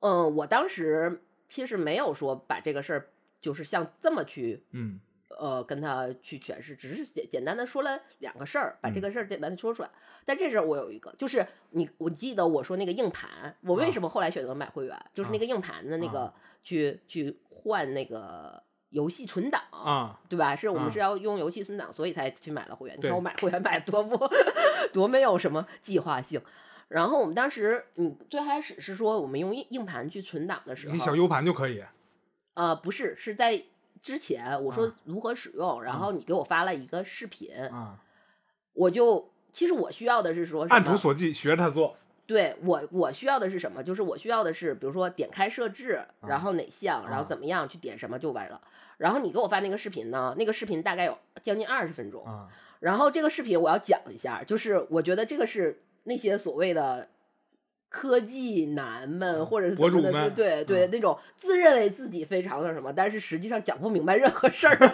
[0.00, 3.08] 嗯，我当时其实没有说把这个事儿
[3.40, 9.90] 就是像这么去嗯呃跟他去诠释，只是简简单的说了两个事儿，把这嗯个事儿简单的说出来。
[10.24, 19.62] 但这事儿我有一个，就是你我记得我说那个硬盘，我为啊什么后来选择买会员，就是那啊个硬盘的那个、去去换那个游戏存档。
[19.70, 20.54] 啊，对吧？
[20.56, 22.96] 是我们啊是要用游戏存档，所以才去买了会员。
[22.96, 24.16] 你看我买会员买得多不
[24.92, 26.40] 多没有什么计划性。
[26.88, 31.82] 然后我们当时，嗯，最开始是说我们用硬硬盘去存档的时候，一个小 U 盘就可以
[32.54, 33.60] 呃，不是，是在
[34.02, 37.98] 之前我说啊如何使用，然后你给我发了一个视频，啊，
[38.72, 40.96] 我就其实我需要的是说按图？
[40.96, 43.82] 索骥，学着他做对我我需要的是什么？
[43.82, 48.60] 就是我需要的是，比如说点开设置，然后哪项，然后啊怎么样去点什么就完了。
[48.98, 50.34] 然后你给我发那个视频呢？
[50.36, 52.24] 那个视频大概有将近二十分钟。
[52.24, 52.48] 啊，
[52.80, 57.08] 然后这个视频我要讲一下，就是我觉得这个是那些所谓的
[57.88, 64.76] 科技男们或者是博主们对对那种自认为自己非常的什么，但是实际上讲不明白任何事儿。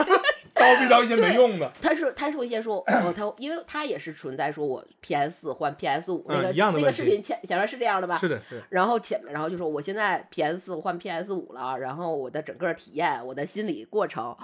[0.54, 8.16] 叨逼叨一些没用的，他是他说一些说，哦，他因为他也是存在说我 PS 换 PS 五、那个那个视频前前面是这样的吧？
[8.18, 14.36] 是的，是的，然后前面，然后就说我现在 PS 换 PS 五了，然后我的整个体验，我的心理过程，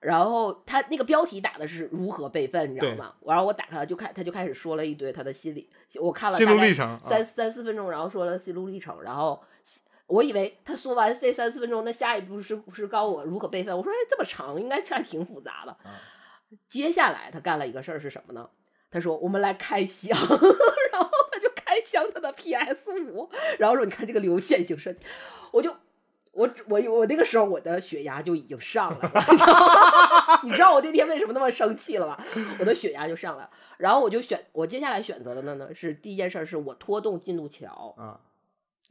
[0.00, 3.14] 然后他那个标题打的是如何备份，你知道吗？
[3.26, 9.40] 然后我打开了，就开他就开始说了一堆他的心理，我看了心路历程啊三三四分钟，然后说了心路历程，然后。
[10.06, 13.72] 我以为他说完这三四分钟，那下一步是是告诉我如何备份。
[13.76, 15.70] 我说，哎，这么长，应该还挺复杂的。
[15.70, 15.94] 啊
[16.68, 18.50] 接下来他干了一个事儿是什么呢？
[18.90, 20.18] 他说我们来开箱，
[20.90, 24.98] 然后他就开箱他的 PS 五，然后说你看这个流线型设计，
[25.52, 25.72] 我就
[26.32, 32.24] 我我我那个时候我的血压就已经上来了，你知道 我那天为什么那么生气了吧？
[32.60, 38.20] 我的血压就上来了，然后我就选我接下来选择的呢呢是第一件事儿是我拖动进度条，啊，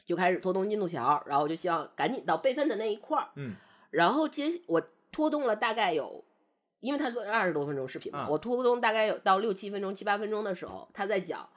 [0.05, 3.55] 就开始拖动进度条，然后我就希望赶紧到备份的那一块儿，嗯
[3.91, 6.23] 然后接我拖动了大概有，
[6.81, 11.47] 因为他说二十多分钟视频嘛，啊我拖动大概有到六七分钟、七八分钟的时候，他在讲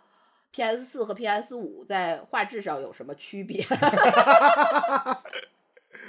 [0.53, 3.63] PS 四和 PS 五在画质上有什么区别。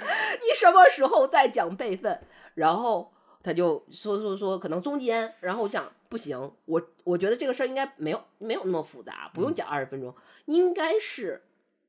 [0.00, 2.20] 你什么时候再讲备份？
[2.54, 10.14] 然后他就说说说，可能中间，然后我讲不行，我我觉得这个事儿应该没有没有那么复杂，不用讲二十分钟，
[10.46, 11.42] 应该是，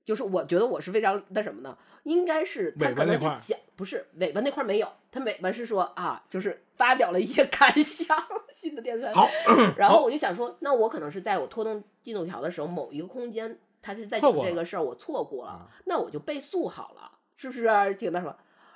[0.03, 1.77] 就是我觉得我是非常那什么呢？
[2.03, 8.15] 应该是他可能就讲不是尾巴那块儿没有，他尾巴是说啊，就是发表了一些感想，
[8.51, 9.11] 新的电台。
[9.11, 9.27] 好，
[9.75, 18.35] 然后我就想说，那我可能是在我拖动进度条的时候，某一个空间他是在讲这个事儿，我错过了，啊那我就倍速好了，是不是挺那什么？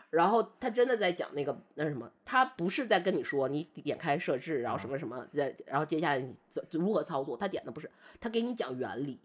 [0.10, 9.20] 然后他真的在讲那个那什么，他不是在跟你说你点开设置，然后什么什么，再然后接下来你怎如何操作，他点的不是，他给你讲原理。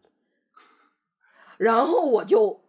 [1.56, 2.60] 然后我就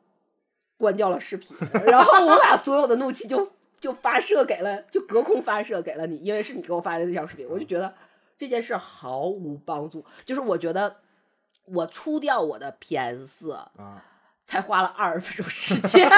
[0.78, 7.94] 关掉了视频， 然后我把所有的怒气就就发射给了，就隔空发射给了你，因为是你给我发的那条视频，我就觉得
[8.38, 10.06] 这件事毫无帮助。
[10.24, 10.98] 就是我觉得
[11.66, 14.06] 我出掉我的 PS 四，啊，
[14.46, 16.10] 才花了二十分钟时间，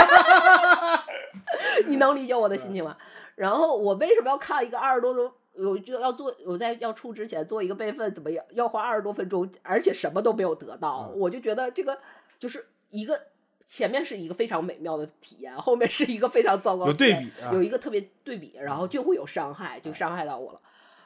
[1.87, 2.97] 你能理解我的心情吗？
[3.35, 5.31] 然后我为什么要看一个二十多钟？
[5.53, 8.43] 我就要做，我在要出之前做一个备份，怎么要？
[8.51, 11.99] 要花二十多分钟，而且什么都没有得到，嗯我就觉得这个
[12.37, 13.19] 就是一个
[13.67, 20.59] 前面是一个非常美妙的体验，后面是一个非常糟糕的有对比啊有一个特别对比，然后就会有伤害，就伤害到我了。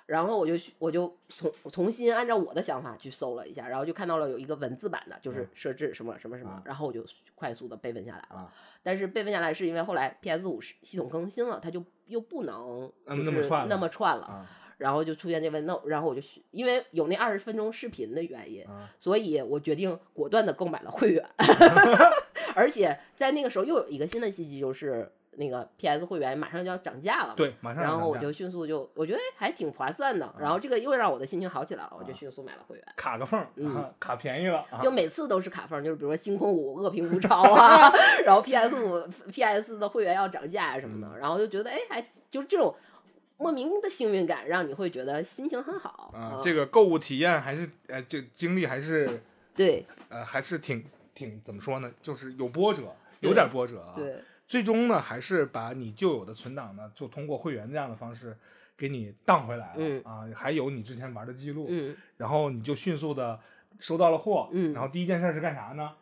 [0.05, 8.35] 然后我就去我就重重新按照我的想法去搜了一下，然后就看到了有一个文字版的，就是设置什么什么什么啊，然后我就快速的备份下来了。
[8.35, 21.23] 啊但是备份下来是因为后来 PS 五系统更新了，它就又不能就是嗯那么串了那么串了，啊然后就出现这问，那然后我就去因为有那二十分钟视频的原因，啊所以我决定果断的购买了会员
[22.55, 27.33] 而且在那个时候又有一个新的信息，就是那个 PS 会员马上就要涨价了。
[27.35, 32.85] 对，马上然后我就迅速就，我觉得哎还挺划算的，然后这个又让我的心情好起来了，我就啊迅速买了会员。
[32.97, 37.91] 卡个缝儿，嗯啊卡便宜了啊就，每次都是卡缝，就是比如说星空五恶评如潮啊，
[38.25, 42.75] 然后 PS 五 PS 的会员要涨价啊什么嗯的，然后就觉得哎，还就是这种
[43.37, 49.21] 莫名的幸运感，让你会觉得心情很好啊，嗯这个购物体验还是呃，这经历还是
[49.55, 50.83] 对呃，还是挺
[51.15, 51.91] 挺怎么说呢？
[52.01, 52.83] 就是有波折，
[53.21, 53.93] 有对点波折啊。
[53.95, 58.35] 对最终呢，还是把你旧有的存档呢，就通过会员这样的方式
[58.77, 60.03] 给你当回来了、嗯。
[60.03, 61.95] 啊，还有你之前玩的记录，嗯。
[62.17, 63.39] 然后你就迅速的
[63.79, 64.73] 收到了货，嗯。
[64.73, 65.93] 然后第一件事是干啥呢？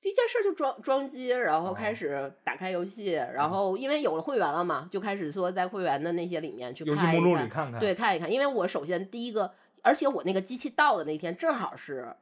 [0.00, 1.74] 第一件事就装装机，然后哦。
[1.74, 12.02] 开始打开游戏，然后因为有了会员了嘛，就开始说在会员的那些里面去游戏目录看里看看，对，看一看，因为我首先第一个，而且我那个机器到的那天正好是《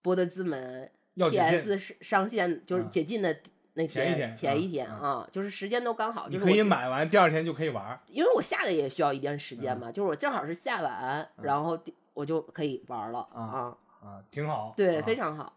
[0.00, 3.36] 博德之门要》PS 是上线，就是啊解禁的
[3.78, 11.78] 那前一天前一天啊，就是时间都刚好，你可以就是可以，买完第二天就可以玩，因为我下的也需要一段时嗯间嘛，就是我正好是下完，然后
[12.14, 14.72] 我就可以玩了啊啊，啊，挺好。
[14.74, 15.54] 对，啊非常好，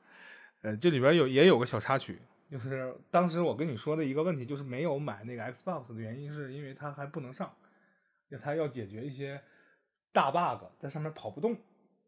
[0.64, 7.50] 呃，这里边有也有个小插曲，就是当时我跟你说的一个问题，就是没有买那个 Xbox 的原因，是因为它还不能上，
[8.28, 9.42] 因为它要解决一些
[10.12, 11.54] 大 bug，在上面跑不动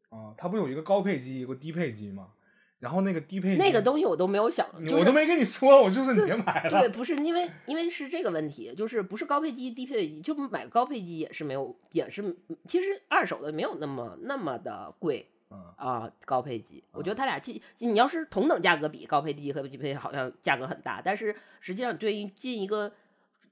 [0.09, 0.35] 啊。
[0.37, 2.33] 它不有一个高配机，一个低配机吗？
[2.81, 12.35] 然后那个低配那个东西我都没有想，就是我都没跟你说，我就是你别买了对，不是因为因为是这个问题，就是不是高配机、低配机，就买高配机也是没有，也是
[12.67, 22.91] 其实二手的没有那么那么的贵嗯啊、高配机，我觉得它俩既你要是同等价格比，高配低和低配好像价格很大，但是实际上对于进一个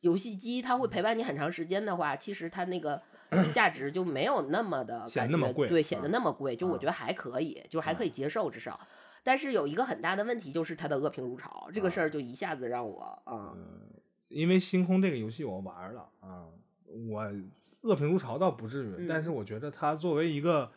[0.02, 3.00] 游戏机，它会陪伴你很长时间的话，其实它那个
[3.54, 8.80] 价值就没有那么的显感得那么贵觉对，显得啊那么贵，就我啊觉得还可以，就是还可以接受，至少。
[9.24, 13.54] 但是有一个很大的问题，就是它的恶评如潮，这个事儿就一下子让我啊，
[14.28, 16.48] 因为星空这个游戏我玩了啊，
[17.10, 17.32] 我
[17.82, 20.72] 恶评如潮倒不至于，嗯但是我觉得它作为一个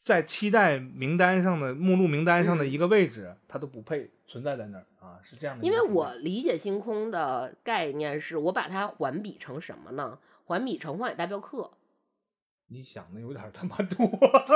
[0.00, 5.80] 在期待名单上的目录名单上的嗯一个位置，它都不配存在在那儿啊，是这样的因为。
[5.80, 10.18] 我理解星空的概念是我把它环比成什么呢？
[10.46, 11.62] 环比成《荒野大镖客》。
[12.68, 14.06] 你想的有点他妈多，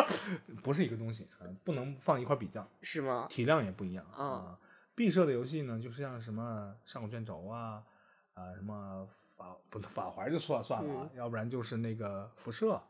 [0.63, 3.27] 不是一个东西，啊不能放一块儿比较，是吗？
[3.29, 4.59] 体量也不一样啊啊。
[4.95, 7.85] 闭设的游戏呢，就是像什么上古卷轴啊，
[8.35, 12.81] 啊什么法不法环就算算了啊，要不然就是那个辐射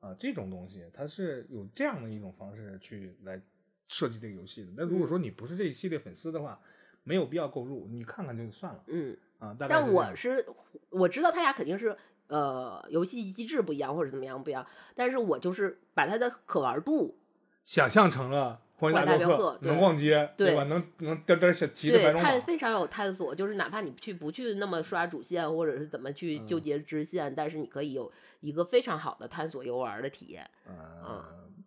[0.00, 3.40] 啊这种东西，它是有这样的一种方式去来
[3.88, 4.72] 设计这个游戏的。
[4.76, 6.58] 那如果说你不是这一系列粉丝的话，
[7.04, 9.56] 没有必要购入，你看看就算了嗯，啊。
[9.58, 10.46] 但我是
[10.90, 11.96] 我知道他俩肯定是
[12.28, 17.18] 呃游戏机制不一样或者怎么样不一样，但是我就是把它的可玩度
[17.64, 20.64] 想象成了《荒野荒野大镖镖客能逛街，对吧？
[20.64, 28.10] 能能颠颠小提着白对龙马，探非常有探索，就是哪怕你去不去那么刷主线或者是怎么去嗯纠结支线，但是你可以有
[28.40, 30.48] 一个非常好的探索游玩的体验。
[30.66, 31.24] 呃，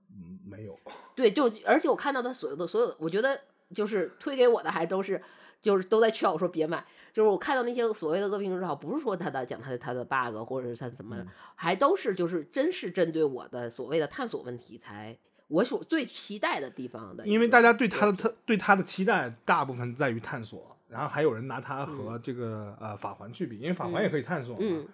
[0.10, 0.80] 嗯，没有，
[1.16, 3.40] 对，就而且我看到的所有的所有，我觉得
[3.74, 5.22] 就是推给我的还都是
[5.62, 24.88] 就是都在劝我说别买，就是我看到那些所谓的恶评之后，不是说他的讲他的他的 bug 或者是他怎么，嗯还都是就是真是针对我的所谓的探索问题才我所最期待的地方的，因为大家对他的他对他的期待大部分在于探索，然后还有人拿他和这个、呃法环去比，因为法环也可以探索嘛，嗯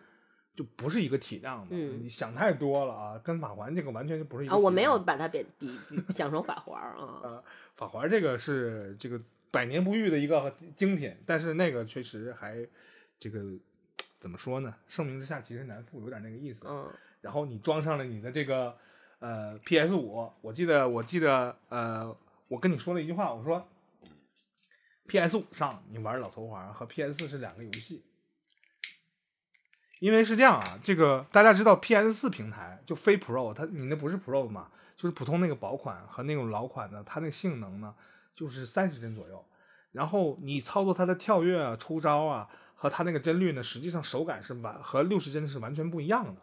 [0.58, 1.68] 就不是一个体量的。
[1.70, 7.44] 嗯你想太多了啊，跟法环这个完全就不是一个啊，我没有把它比比比想成法环啊，呃，
[7.76, 12.68] 法环这个是这个百年不遇的一个精品，但是那个确实还
[13.20, 13.40] 这个
[14.20, 14.76] 怎么说呢？
[14.88, 16.66] 盛名之下其实难副，有点那个意思。
[16.68, 16.90] 嗯
[17.22, 18.76] 然后你装上了你的这个
[19.20, 22.16] 呃 PS 五，我记得我记得呃，
[22.48, 23.68] 我跟你说了一句话，我说
[25.08, 28.04] PS 五上你玩老头环和 PS 四是两个游戏。
[30.00, 37.96] 因为是这样啊，这个大家知道 PS 四平台就非 Pro，它你那不是 Pro 嘛，就是普通那个薄款和那种老款的，它那性能呢
[38.36, 39.44] 就是三十帧左右。
[39.92, 46.42] 然后你操作它的跳跃啊、出招啊和它那个帧率呢，实际上手感是完和六十帧是完全不一样的，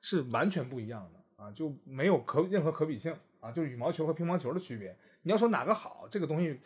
[0.00, 4.96] 是完全不一样的啊，就没有可任何可比性啊，就是羽毛球和乒乓球的区别。
[5.22, 6.60] 你要说哪个好，这个东西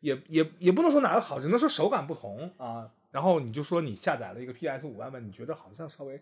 [0.00, 2.90] 也也也不能说哪个好，只能说手感不同啊。
[3.10, 6.20] 然后你就说你下载了一个 PS 五版本，你觉得好像稍微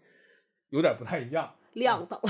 [0.71, 2.21] 有点不太一样，亮的，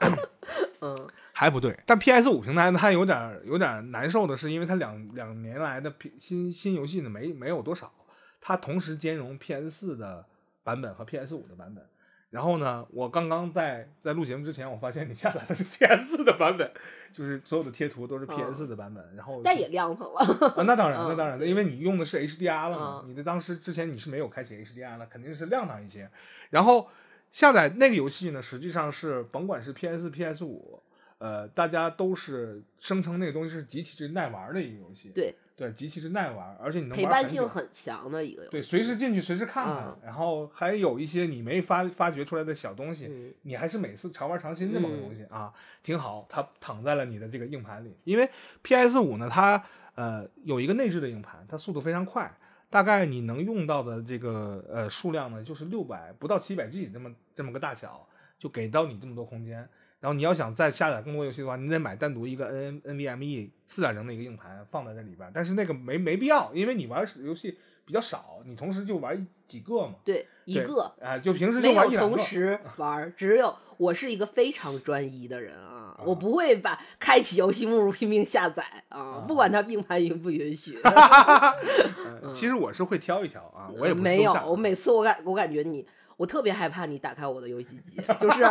[0.80, 1.78] 嗯还不对。
[1.86, 7.92] 但 PS 五平台呢，它有点有点难受的是，因为它两两年来的新新游戏呢没没有多少，
[8.40, 10.24] 它同时兼容 PS 四的
[10.62, 11.84] 版本和 PS 五的版本。
[12.30, 16.70] 然后呢，我刚刚在在录节目之前，我发现你下载的是 PS 四的版本，
[17.12, 19.14] 就是所有的贴图都是 PS 四的版本。
[19.14, 20.20] 然后但也亮堂了，
[20.56, 26.10] 啊，那当然，嗯那当然的，因为你用的是 HDR 了嘛，嗯你的当时之前你是没有开启 HDR 了，肯定是亮堂一些。
[26.50, 26.88] 然后
[27.30, 30.82] 下载那个游戏呢，实际上是甭管是 PS、PS 五，
[31.18, 35.10] 呃，大家都是声称那个东西是极其之耐玩的一个游戏。
[35.14, 37.26] 对对，极其之耐玩，而且你能陪伴。
[37.26, 45.50] 性很强的一个游戏，对，随时进去，随时看看，嗯然后还有一些你没发发掘出来的小东西，嗯你还是每次常玩常新这么个东西、啊，
[45.82, 46.26] 挺好。
[46.28, 48.28] 它躺在了你的这个硬盘里，因为
[48.62, 49.60] PS 五呢，它
[49.94, 52.30] 呃有一个内置的硬盘，它速度非常快，
[52.68, 58.06] 大概你能用到的这个呃数量呢，就是六百不到七百 G 这么这么个大小，
[58.38, 59.66] 就给到你这么多空间。
[60.06, 69.96] 然后你要想再下载更多游戏的话，你得买单独一个 N NVMe 四点零的一个硬盘放在这里边，但是那个没没必要，因为你玩游戏比较少，你同时就玩几个嘛。
[70.04, 70.94] 对一对个。
[71.02, 72.16] 啊、就平时就没有玩一两个。
[72.16, 80.78] 同时 玩，只有我是一个非常专一的人啊，啊我不会把开启游戏目录拼命下载啊啊，不管它硬盘允不允许。
[80.86, 85.84] 呃其实我是会挑一挑啊，我也不没有，我每次我感我感觉你，
[86.16, 88.48] 我特别害怕你打开我的游戏机，就是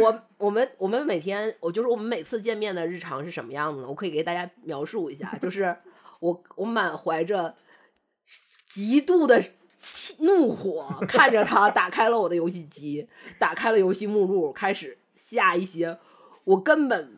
[0.00, 3.88] 我我们我们每天我就是我们每次见面的日常是什么样子呢？
[3.88, 5.76] 我可以给大家描述一下，就是
[6.20, 7.54] 我我满怀着
[8.68, 9.42] 极度的
[10.20, 15.98] 怒火，看着他打开了我的游戏机，打开了游戏目录，开始下一些
[16.44, 17.16] 我根本。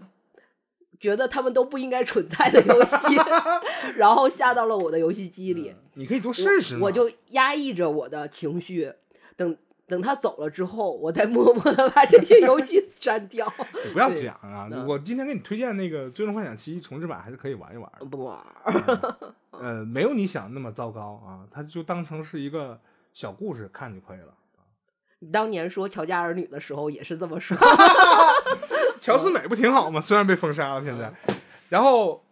[1.00, 3.14] 觉得他们都不应该存在的游戏，
[3.94, 5.72] 然后下到了我的游戏机里。
[5.94, 6.74] 你可以多试试。
[6.78, 8.92] 我我就压抑着我的情绪，
[9.37, 9.57] 等
[9.88, 13.51] 等他走了之后，我再默默的把这些游戏删掉。
[13.87, 14.68] 你不要对这样啊！
[14.70, 18.05] 嗯我今天给你推荐那个《最终幻想七》重置版，还是可以玩一玩的。
[18.05, 19.16] 不玩儿，
[19.53, 22.79] 呃，没有你想那么糟糕啊，它就当成是一个
[23.12, 24.35] 小故事看就可以了。
[25.20, 27.57] 你当年说《乔家儿女》的时候也是这么说。
[29.01, 30.01] 乔思美不挺好吗？
[30.01, 31.12] 虽然被封杀了，现在。
[31.27, 31.35] 嗯
[31.70, 32.24] 然后，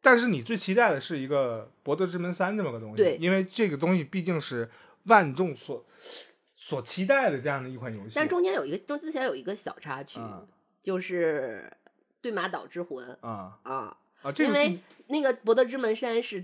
[0.00, 4.70] 但是你最期待的是一个《博德之门三》这么个东西，对因为这个东西毕竟是
[5.04, 5.84] 万众所
[6.64, 8.12] 所期待的这样的一款游戏。
[8.14, 10.40] 但中间有一个，就之前有一个小插曲，啊
[10.80, 11.68] 就是
[12.20, 16.40] 《对马岛之魂》啊啊，啊，这因为那个《博德之门山》是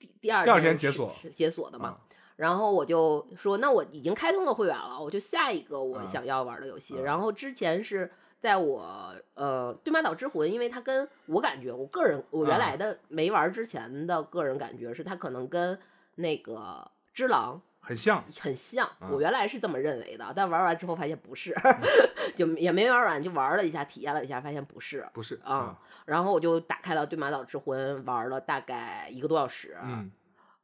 [0.00, 1.90] 第第二第二天解锁解锁的嘛。
[1.90, 2.00] 啊
[2.36, 6.98] 然后我就说，那我已经开通了会员了，我就下一个我啊想要玩的游戏。
[6.98, 8.10] 啊然后之前是
[8.40, 15.78] 在我呃《对马岛之魂》，因为它跟我感觉，我个人我原啊来的没玩之前的个人感觉是，它可能跟
[16.16, 16.54] 那个
[17.14, 18.86] 《只狼很像》很像。
[18.86, 21.54] 啊我原来是这么认为的，但玩完之后发现不是，
[22.34, 25.06] 就也没玩完，就玩了一下，体验了一下，发现不是。
[25.12, 29.76] 不是啊然后我就打开了《对马岛之魂》，玩了大概一个多小时。
[29.82, 30.10] 嗯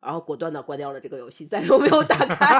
[0.01, 2.57] 然后果断的关掉了这个游戏，再也没有打开。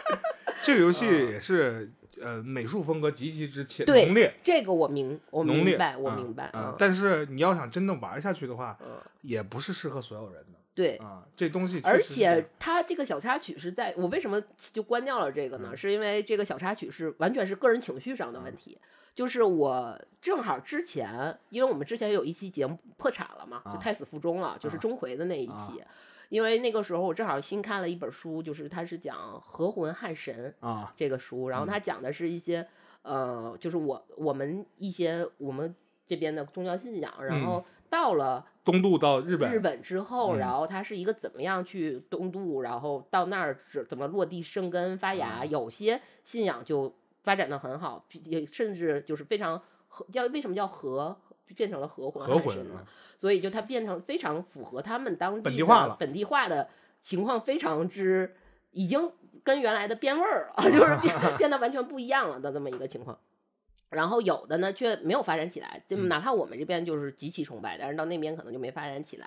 [0.62, 10.96] 这个游戏也是呃美术风格极其之强对浓烈，这个我明我，明白，我嗯明白，但是你要想真的玩下去的话，嗯，也不是适合所有人的对。
[10.98, 11.24] 啊。
[11.36, 15.70] 这东西而且它这个小插曲是在我为什么就关掉了这个呢？
[15.72, 18.78] 嗯是因为这个小插曲是完全是个人情绪上的问题。
[19.14, 25.82] 就是我正好之前，因为我们之前有一期节目破产了嘛，就啊胎死腹中了，就是啊钟馗的那一期。
[26.28, 32.66] 因为那个时候我正好新看了一本书，就是它是讲合魂汉神啊，这个书，然后它讲的是一些、
[33.02, 35.74] 呃，就是我我们一些我们
[36.06, 51.16] 这边的宗教信仰，然后到了东渡到日本，日本之后，嗯然后它是一个怎么样去东渡，然后到那儿怎怎么落地生根发芽，嗯有些信仰就发展的很好，也甚至就是非常合叫为什么叫合
[51.56, 52.84] 变成了合魂合魂汉神呢啊？
[53.16, 56.68] 所以就它变成非常符合他们当地本地化了的本地化的
[57.00, 58.34] 情况，非常之
[58.72, 59.10] 已经
[59.42, 63.18] 跟原来的变味儿了， 就是变变得完全不一样了的这么一个情况。
[63.90, 69.26] 然后有的呢却没有发展起来，就嗯哪怕我们这边就是极其崇拜，但是到那边可能就没发展起来。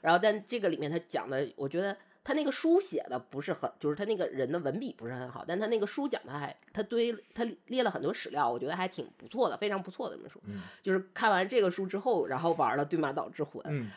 [0.00, 10.40] 然后但这个里面他讲的，我觉得他那个书写的不是很，就是他那个人的文笔不是很好，但他那个书讲的还他堆他列了很多史料，我觉得还挺不错的，非常不错的这本书。
[10.46, 13.90] 嗯就是看完这个书之后，然后玩了《对马岛之魂》，嗯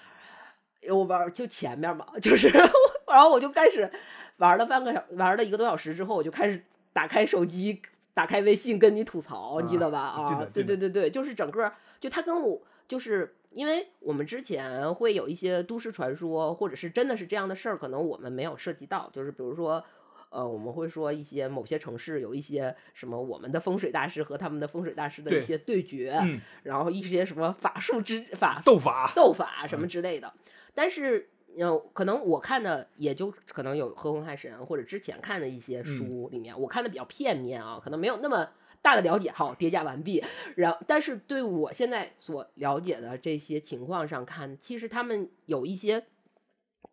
[0.90, 2.50] 我玩就前面嘛，就是
[3.08, 3.90] 然后我就开始
[4.38, 7.80] 玩了半个小，玩了一个多小时之后，我就开始打开手机，
[8.14, 10.00] 打开微信跟你吐槽，你记得吧？
[10.00, 13.36] 啊，对对对对，就是整个就他跟我就是。
[13.54, 19.12] 因为我们之前会有一些都市传说，或者是真的是这样的事儿，可能我们没有涉及到。
[19.14, 19.84] 就是比如说，
[20.30, 30.32] 呃，我们会说一些某些城市有一些什么我们的风水大师和他们的风水大师的一些对决，嗯，然后一些什么法术之法斗法，斗法什么之类的。
[30.74, 38.50] 但是，呃，可能我看的也就可能有《何鸿海神》或者之前看的一些书里面，我看的比较片面啊，可能没有那么
[38.82, 39.32] 大的了解。
[39.32, 40.24] 好，叠加完毕。
[40.56, 46.06] 然后，但是对我现在所了解的这些情况上看，其实他们有一些。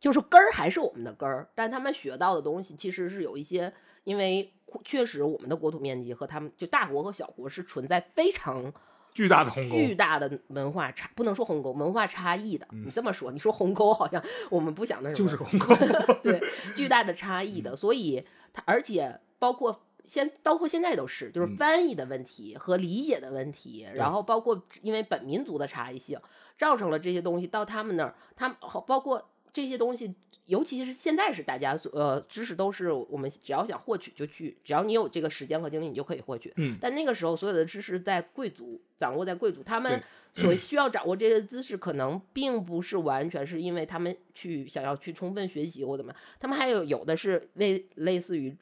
[0.00, 3.72] 就是根儿还是我们的根儿，但他们学到的东西其实是有一些，
[4.04, 4.52] 因为
[4.84, 8.72] 确实我们的国土面积和他们就大国和小国是存在非常
[9.18, 12.64] 巨大的鸿沟，巨大的文化差，不能说鸿沟，文化差异的。
[12.70, 12.84] 嗯。
[12.86, 15.74] 你这么说，你说鸿沟好像我们不想那什么，就是鸿沟，
[16.22, 16.40] 对
[16.76, 17.64] 巨大的差异嗯。
[17.64, 21.56] 的，所以它而且包括现包括现在都是，就是嗯。
[21.56, 26.16] 翻译的问题和理解的问题，然后包括因为本民族的差异性，
[26.56, 30.14] 造成了这些东西到他们那儿，他们好包括这些东西。
[30.49, 36.51] 尤其是现在是大家所呃知识都是我们只要想获取就去，只要你有这个时间和精力，你就可以获取。
[36.57, 40.03] 嗯但那个时候所有的知识在贵族掌握在贵族，他们
[40.34, 48.57] 所需要掌握这些知识，可能并不是完全是因为他们去想要去充分学习或怎么样，他们还有有的是为类似于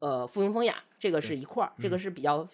[0.00, 2.46] 呃附庸风雅，这个是一块儿，这个是比较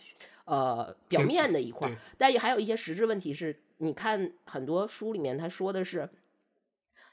[0.45, 6.09] 呃表面的一块儿对，但也还有一些实质问题是，你看很多书里面他说的是，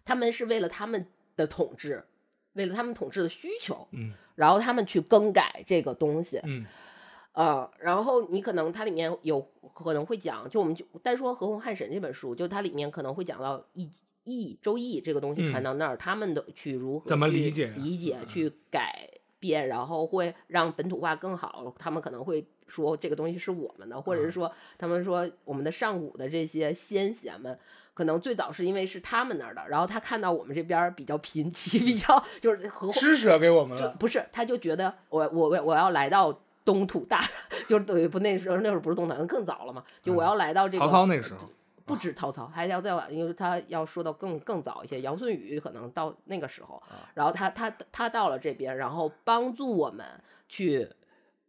[0.03, 2.03] 他们是为了他们的统治，
[2.53, 6.65] 为了他们统治的需求，嗯然后他们去更改这个东西，嗯。
[7.33, 9.41] 呃，然后你可能它里面有
[9.73, 13.89] 可能会讲，就我们就单说《何鸿汉神》这本书，就它里面可能会讲到易
[14.23, 19.09] 易周易这个东西传到那儿，他们的去如何嗯怎么去理解理解嗯去改
[19.39, 21.73] 变，然后会让本土化更好。
[21.77, 27.57] 他们可能会说这个东西是我们的，或者是嗯说他们说我们的上古的这些先贤们。
[27.93, 37.21] 可能最早是因为是他们那儿的，然后他看到我们这边比较贫瘠， 比较就是和施舍给我们了，不是，他就觉得我我我我要来到东土大，
[37.69, 41.47] 就是对不那时候那会儿不是东土，更早了嘛，就我要来到这个嗯曹操那个时候，
[41.85, 50.05] 不止曹操，还要再晚，因为他要说到更更早一些，尧舜禹可能到那个时候，啊然后他他他到了这边，然后帮助我们
[50.49, 50.89] 去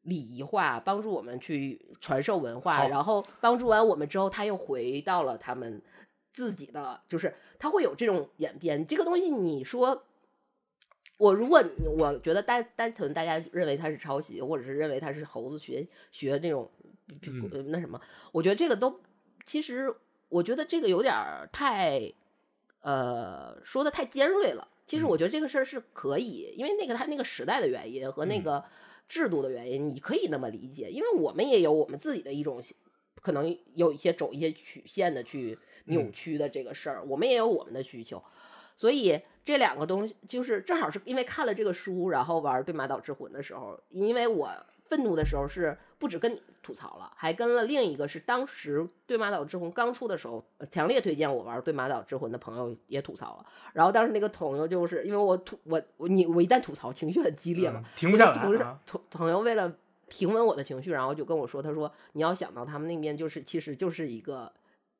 [0.02, 5.82] 礼仪化，帮助我们去传授文化，然后帮助完我们之后，他又回到了他们
[6.30, 8.86] 自己的，就是他会有这种演变。
[8.86, 10.04] 这个东西你说。
[11.18, 11.64] 我如果
[11.96, 16.70] 我觉得单单纯大家认为他是抄袭，或者是认为他是猴子学学那种、
[17.68, 17.98] 那什么，
[18.32, 19.00] 我觉得这个都
[19.46, 19.94] 其实
[20.28, 22.12] 我觉得这个有点儿太
[22.80, 24.68] 呃说的太尖锐了。
[24.86, 28.64] 其实嗯我觉得这个事儿是可以，因为那个他那个时代的原因和那嗯个
[29.08, 30.90] 制度的原因，你可以那么理解。
[30.90, 32.62] 因为我们也有我们自己的一种
[33.20, 38.22] 可能有一些走一些曲线的去扭嗯曲的这个事儿，我们也有我们的需求。
[38.76, 44.50] 所以这两个东西就是正好是因为看了这个书，然后玩《对马岛之魂》的时候，因为我
[44.88, 53.46] 愤怒的时候是不止跟你吐槽了，还跟了另一个是当时《对马岛之魂》刚出的时候，呃强烈推荐我玩《对马岛之魂》的朋友也吐槽了。
[53.72, 58.78] 然后当时那个朋友就是因为我吐我我你我一旦吐槽情绪很激烈嘛嗯，停不下来
[59.10, 59.74] 朋友为了
[60.08, 64.52] 平稳我的情绪，然后就跟我说，他说你要想到他们那边就是其实就是一个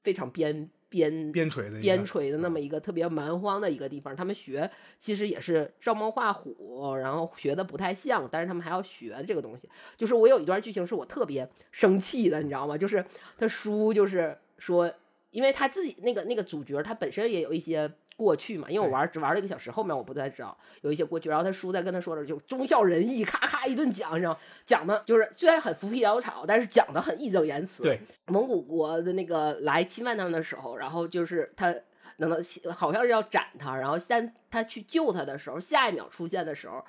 [0.03, 9.68] 非常边边边陲的边陲的那么一个特别蛮荒的一个地方，他们学其实也是照猫画虎，然后学的不太像，但是他们还要学这个东西。
[9.97, 12.78] 就是我有一段剧情是我特别生气的，你知道吗？
[12.78, 13.05] 就是
[13.37, 14.93] 他叔就是说，
[15.30, 17.91] 因为他自己那个那个主角他本身也有一些。
[18.17, 27.83] 过去嘛，因为我玩只玩了一个小时，后面我不太知道有一些过去，然后他叔在跟他说的就忠孝仁义，咔咔一顿讲，你知道讲的就是虽然很浮皮潦草，但是讲的很义正言辞。
[27.83, 31.75] 对，蒙古国的那个来侵犯他们的时候，然后就是他
[32.17, 32.39] 等到
[32.73, 36.83] 好像是要斩他，然后先他去救他的时候，下一秒出现的时候，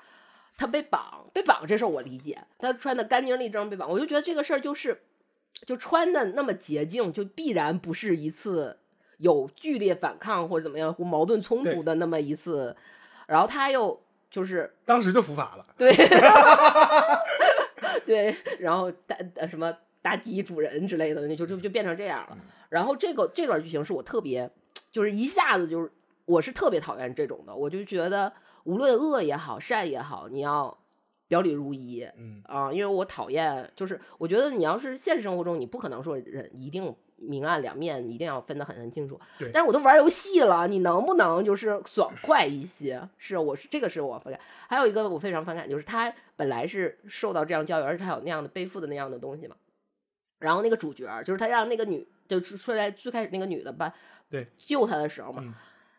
[0.56, 5.02] 他被绑，被绑这事儿我理解，他穿的干净利正被绑，我就觉得这个事儿就是，
[5.66, 8.78] 就穿的那么洁净，就必然不是一次
[9.18, 12.74] 有剧烈反抗或者怎么样或矛盾冲突的那么一次，
[13.26, 14.00] 然后他又
[14.30, 15.66] 就是当时就伏法了。
[15.76, 15.92] 对，
[18.06, 22.38] 对，然后大呃什么大鸡主人之类的，就就就变成这样了。
[22.68, 24.50] 然后这个这段剧情是我特别，
[24.92, 25.90] 就是一下子就是
[26.24, 28.32] 我是特别讨厌这种的，我就觉得
[28.64, 30.78] 无论恶也好，善也好，你要
[31.26, 32.06] 表里如一。
[32.16, 39.18] 嗯，啊、因为我讨厌，就是我觉得你要是现实生活中，你不可能说人一定明暗两面，你一定要分得很很清楚。
[39.38, 43.00] 对但是我都玩游戏了，你能不能就是爽快一些？
[43.18, 44.40] 是，我是这个是我反感。
[44.68, 49.56] 还有一个我非常反感，就是他本来是受到这样教育，而且他有那样的背负的那样的东西嘛。
[50.38, 53.92] 然后那个主角就是他让那个女，就出出来最开始那个女的吧，
[54.30, 55.42] 对，救他的时候嘛。
[55.44, 55.54] 嗯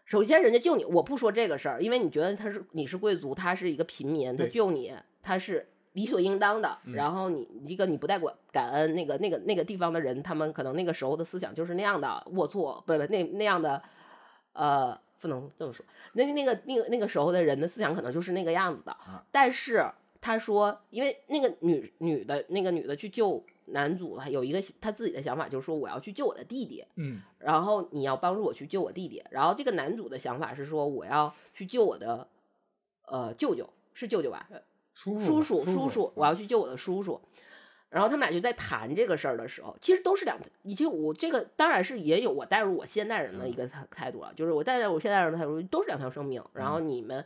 [0.05, 4.91] 首先，人家救你，我不说这个事儿，因为你觉得他是你是贵族，他是一个平民，他救你，
[5.21, 6.77] 他是理所应当的。
[6.85, 13.81] 嗯然后你一个你不带感感恩，那个那个那个地方的人，他们可能那个时候的思想就是那样的龌龊，不不那那样的，
[14.53, 15.85] 呃，不能这么说。
[16.13, 18.91] 那那个那个那个时候的人的思想可能就是那个样子的。
[18.91, 19.85] 啊但是
[20.21, 26.83] 他说，因为那个女女的那个女的去救男主，有一个他自己的想法，就是说我要去救我的弟弟。
[26.95, 29.23] 嗯，然后你要帮助我去救我弟弟。
[29.31, 32.27] 然后这个男主的想法是说，我要去救我的
[33.05, 34.49] 呃舅舅，是舅舅吧？
[35.05, 37.19] 呃叔叔叔叔，我要去救我的叔叔。
[37.89, 47.25] 然后他们俩就在谈这个事儿的时候，其实都是两，以及我这个当然是也有我带入我现代人的一个态态度了，就是我带入我现代人的态度都是两条生命，然后你们，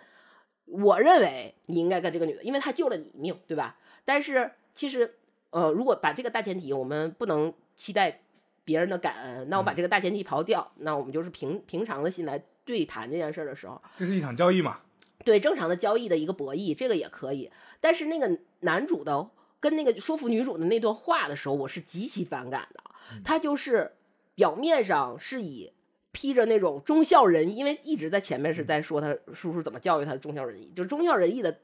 [0.63, 3.75] 我认为你应该跟这个女的，因为她救了你一命，对吧？
[4.05, 5.15] 但是其实，
[5.49, 8.21] 呃，如果把这个大前提，我们不能期待
[8.63, 14.79] 别人的感恩，那我把这个大前提刨掉，那我们就是平平常的心来对谈这件事儿的时候，这是一场交易嘛？
[15.23, 17.51] 对正常的交易的一个博弈，这个也可以。
[17.81, 22.83] 但是那个男主的跟那个说服女主的那段话的时候，我是极其反感的。
[23.23, 23.91] 他就是
[24.35, 25.71] 表面上是以
[26.11, 31.57] 披着那种忠孝仁义，因为一直在前面是在说他叔叔怎么教育他的忠孝仁义，就忠孝仁义的。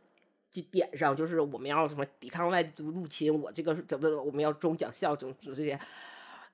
[0.52, 5.80] 这点上就是我们要什么抵抗外族入侵，我这个是怎么我们要忠讲孝，忠这些，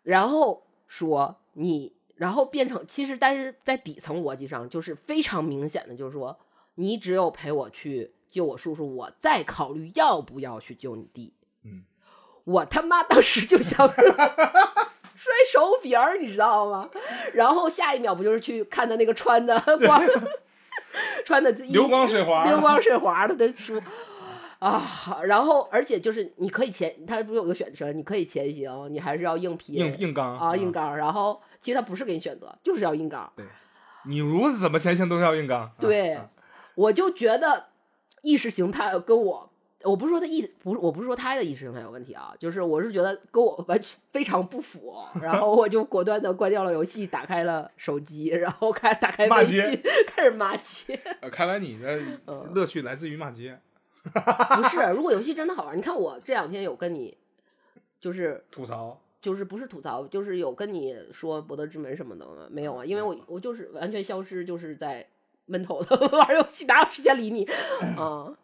[0.03, 6.37] 然后说你，然后变成其实，但是在底层逻辑上就是非常明显的，就是说
[6.75, 11.33] 你只有陪我去救我叔叔，我再考虑要不要去救你弟。
[11.63, 11.83] 嗯，
[12.43, 13.87] 我他妈当时就想
[15.15, 16.89] 摔手柄儿，你知道吗？
[17.33, 20.01] 然后下一秒不就是去看他那个穿的光
[21.25, 23.81] 穿的衣流光水滑，流光 水滑的的书
[24.59, 24.81] 啊，
[25.23, 30.71] 然后而且就是你可以前，他不是有个选择，你可以前行，你还是要硬皮硬硬刚啊硬。
[30.71, 33.31] 刚，然后其实他不是给你选择，就是要硬刚。
[34.07, 35.61] 你无论怎么前行都是要硬刚。
[35.63, 36.29] 啊对，啊
[36.75, 37.65] 我就觉得
[38.21, 39.49] 意识形态跟我，
[39.83, 50.99] 我不是说他意不是，我不是说他的意识形态有问题啊，就是我是觉得跟我完全非常不符，然后我就果断的关掉了游戏，打开了手机，然后开打开骂街微信，开始骂街。
[51.21, 53.59] 呃看来你的嗯乐趣来自于骂街、
[54.03, 57.17] 不是，如果游戏真的好玩，你看我这两天有跟你，
[57.99, 59.01] 就是吐槽。
[59.21, 62.45] 就是不是吐槽，就是有跟你说《博德之门》什么的吗？
[62.47, 65.03] 没有啊，因为我我就是完全消失，就是在
[65.45, 67.43] 闷头的 玩游戏，哪有时间理你
[67.97, 68.35] 啊？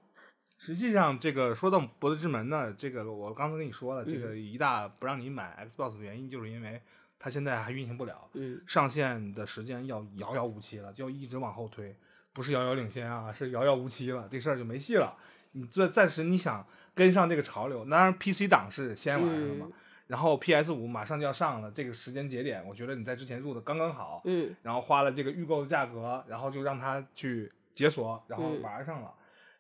[0.58, 6.80] 实际上，这个说到《博德之门》呢，这个我刚才跟你说了，这嗯个一大不让你买 Xbox 的原因，就是因为
[7.18, 11.96] 它现在还运行不了，嗯上线的时间要遥遥无期了，就一直往后推，
[12.32, 15.18] 不是遥遥领先啊，是遥遥无期了，这事儿就没戏了。
[15.54, 19.74] 你这暂时你想跟上这个潮流，当然 PC 党是先玩的嘛，嗯
[20.12, 29.14] 然后 PS 五马上就要上了，这个时间节点，我觉得你在之前入的刚刚好，嗯然后花了这个预购的价格，然后就让它去解锁，然后嗯玩上了，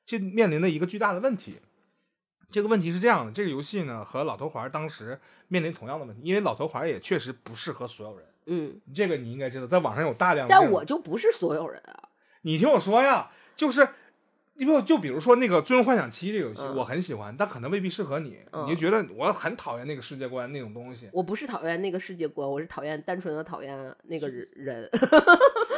[0.05, 1.61] 这面临的一个巨大的问题，
[2.51, 8.27] 这个问题是这样的，这个游戏呢和老头环当时面临同样的问题，因为老头环也确实不适合所有人。
[8.47, 10.53] 嗯，这个你应该知道，在网上有大量的。
[10.53, 12.09] 但我就不是所有人啊。
[12.41, 13.87] 你听我说呀，就是，
[14.55, 18.37] 你比如就比如说那个《最终幻想七》这个游戏，嗯我很喜欢，但可能未必适合你。
[18.51, 24.89] 嗯你就觉得我很讨厌那个世界观那种东西，《我不是讨厌那个世界观，我是讨厌单纯的讨厌那个人人。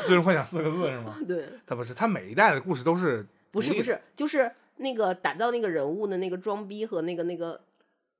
[0.05, 1.17] 最终幻想》四个字是吗？
[1.25, 7.61] 对，它不是，它每一代的故事都是独立，不是不是，就是那个打造那个人物的那个装逼和那个那个，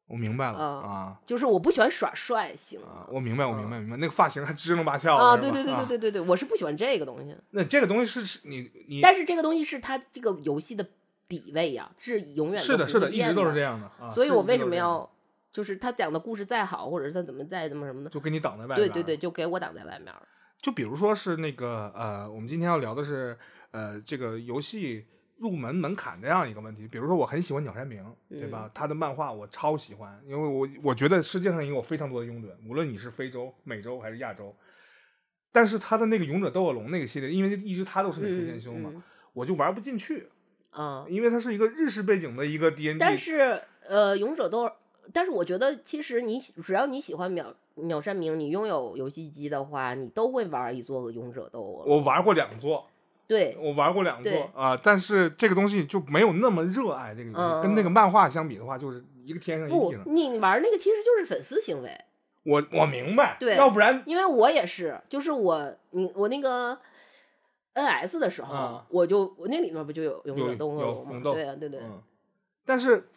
[0.08, 7.36] 我明白了嗯啊就是我不喜欢耍帅型啊，我明白，我明嗯白，明白，那个发型还支棱八翘的啊，对对对对啊对对对，我是不喜欢这个东西。
[7.52, 10.86] 那这个东西是是你你但是这个东西是它这个游戏的
[11.28, 14.10] 底位呀、是永远是的，是的，一直都是这样的啊。
[14.10, 15.10] 所以我为什么要，
[15.52, 18.76] 就是他讲的故事再好，或者是他怎么再怎么什么的，就给你挡在外面？
[18.76, 20.14] 对对对，，就给我挡在外面。
[20.62, 23.38] 就比如说是那个呃，我们今天要聊的是
[23.72, 25.06] 呃这个游戏
[25.38, 26.88] 入门门槛这样一个问题。
[26.88, 28.70] 比如说我很喜欢鸟山明，对嗯吧？
[28.74, 34.56] 他的漫画我超喜欢，因为我我觉得世界上也有非常多的拥趸，无论你是非洲、美洲还是亚洲。
[35.52, 39.04] 但是他的那个勇者斗恶龙那个系列，因为一直他都是美术嗯先修嘛，嗯
[39.34, 40.28] 我就玩不进去，
[40.72, 43.00] 啊，因为它是一个日式背景的一个 D N D。
[43.00, 44.72] 但是呃，勇者斗，
[45.12, 51.98] 但是我觉得其实你喜只要你喜欢鸟鸟山明，你拥有游戏机的话，你都会玩一座勇者斗恶龙。
[51.98, 52.88] 我玩过两座，
[53.28, 61.90] 对，我玩过两对座啊、但是这个东西就没有那么热爱这个游戏，嗯跟那个漫画相比的话，就是一个天上一个地上。，你玩那个其实就是粉丝行为。
[62.44, 66.78] 我我明白，对要不然因为我也是，就是我你我那个
[67.74, 71.12] NS 的时候，啊我就我那里面不就有勇有有龙吗？
[71.14, 72.02] 勇斗对啊，对对，嗯，
[72.66, 73.08] 但是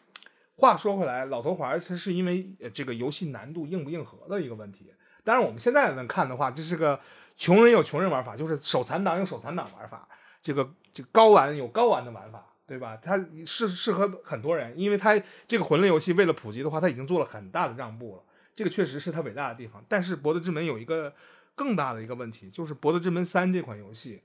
[0.58, 4.92] 话说回来，老头环它是因为呃这个游戏难度硬不硬核的一个问题。
[5.24, 7.00] 当然，我们现在能看的话，这是个
[7.36, 10.08] 穷人有穷人玩法，就是手残党有手残党玩法，
[10.40, 12.96] 这个这个高玩有高玩的玩法，对吧？
[12.96, 18.22] 它适适合很多人，因为它这个魂类游戏为了普及的话，它已经做了很大的让步了，
[18.54, 19.84] 这个确实是它伟大的地方。
[19.88, 21.14] 但是《博德之门》有一个
[21.54, 24.22] 更大的一个问题，就是《博德之门三》这款游戏，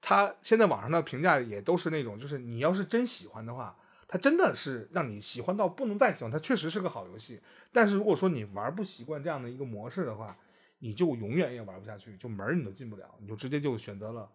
[0.00, 3.76] 它现在网上的评价也都是那种，就是你要是真喜欢的话，
[4.08, 7.40] 它真的是让你喜欢到不能再喜欢，它确实是个好游戏。
[7.72, 10.36] 但是如果说你玩不习惯这样的一个模式的话，
[10.84, 14.30] 你就永远也玩不下去，就门儿你都进不了，你就直接就选择了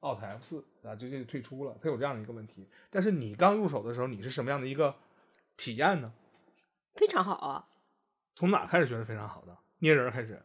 [0.00, 1.74] Alt F 四啊，直接就退出了。
[1.80, 2.68] 它有这样的一个问题。
[2.90, 4.94] 但是你刚入手的时候，你是什么样的一个
[5.56, 6.12] 体验呢？
[6.94, 7.66] 非常好啊！
[8.36, 9.56] 从哪开始觉得非常好的？
[9.78, 10.42] 捏人儿开始，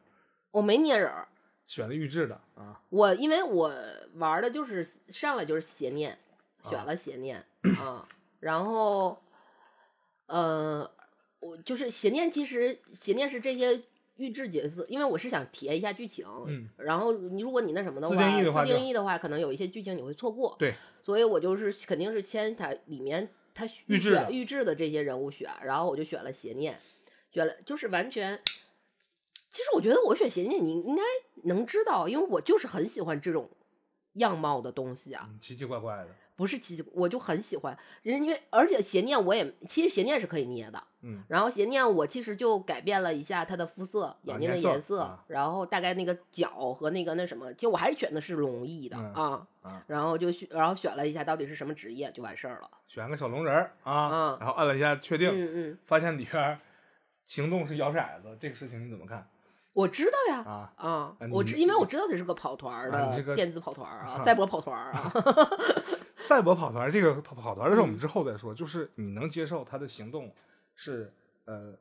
[0.52, 1.28] 我没捏人儿，
[1.66, 3.70] 选了预制的啊，我因为我
[4.14, 6.18] 玩的就是上来就是邪念，
[6.70, 7.46] 选啊了邪念
[7.78, 8.08] 啊，
[8.40, 9.22] 然后
[10.28, 10.90] 呃，
[11.42, 13.84] 我就是邪念，其实邪念是这些
[14.20, 26.78] 预制角色，因为我是想体验一下剧情，嗯，然后你如果你那什么的自话，定义的话自定义的话，可能有一些剧情你会错过，对，所以我就是肯定是签它里面它预制的选预制的这些人物选，然后我就选了邪念，
[27.32, 28.40] 选了就是完全。
[29.52, 31.02] 其实我觉得我选邪念，你应该
[31.46, 33.50] 能知道，因为我就是很喜欢这种
[34.14, 36.10] 样貌的东西啊，嗯奇奇怪怪的，
[36.40, 56.60] 不是奇奇，我就很喜欢人，因为而且邪念我也其实邪念是可以捏的，嗯，然后邪念我其实就改变了一下他的肤色，眼睛的颜色，啊然后大概那个脚和那个那什么，就我还是选的是龙翼的、嗯啊，啊然后就选然后选了一下到底是什么职业就完事儿了，选个小龙人儿啊，嗯然后按了一下确定，嗯嗯，发现里边儿
[57.26, 59.28] 行动是摇骰子，这个事情你怎么看
[59.74, 60.72] 我知道呀。
[60.76, 61.16] 啊？
[61.32, 65.14] 我知，因为我知道他是个跑团的电子跑团儿啊，啊赛博跑团儿啊，
[66.30, 68.54] 赛博跑团这个跑跑团的事儿，我们嗯之后再说。
[68.54, 70.32] 就是你能接受他的行动
[70.76, 71.12] 是
[71.46, 71.74] 呃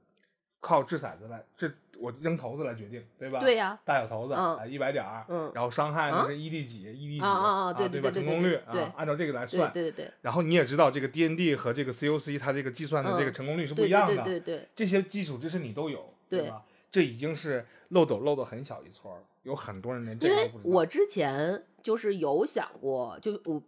[0.58, 3.40] 靠掷骰子来，这我扔骰子来决定，对吧？
[3.40, 8.10] 对呀大小骰子嗯啊一百点儿，嗯然后伤害呢啊是一 d 几一 d 几啊啊啊对对吧？
[8.10, 9.70] 成功率啊，按照这个来算。
[9.70, 16.62] 对对对，然后你也知道这个 D N D 和这个 C O C 它这个计算的这个嗯成功率是不一样的，对对对对，这些基础知识你都有，对吧？
[16.90, 20.70] 这已经是漏斗漏的很小一撮了，有很多人连这个都不知道。
[20.70, 23.62] 我之前就是有想过，就我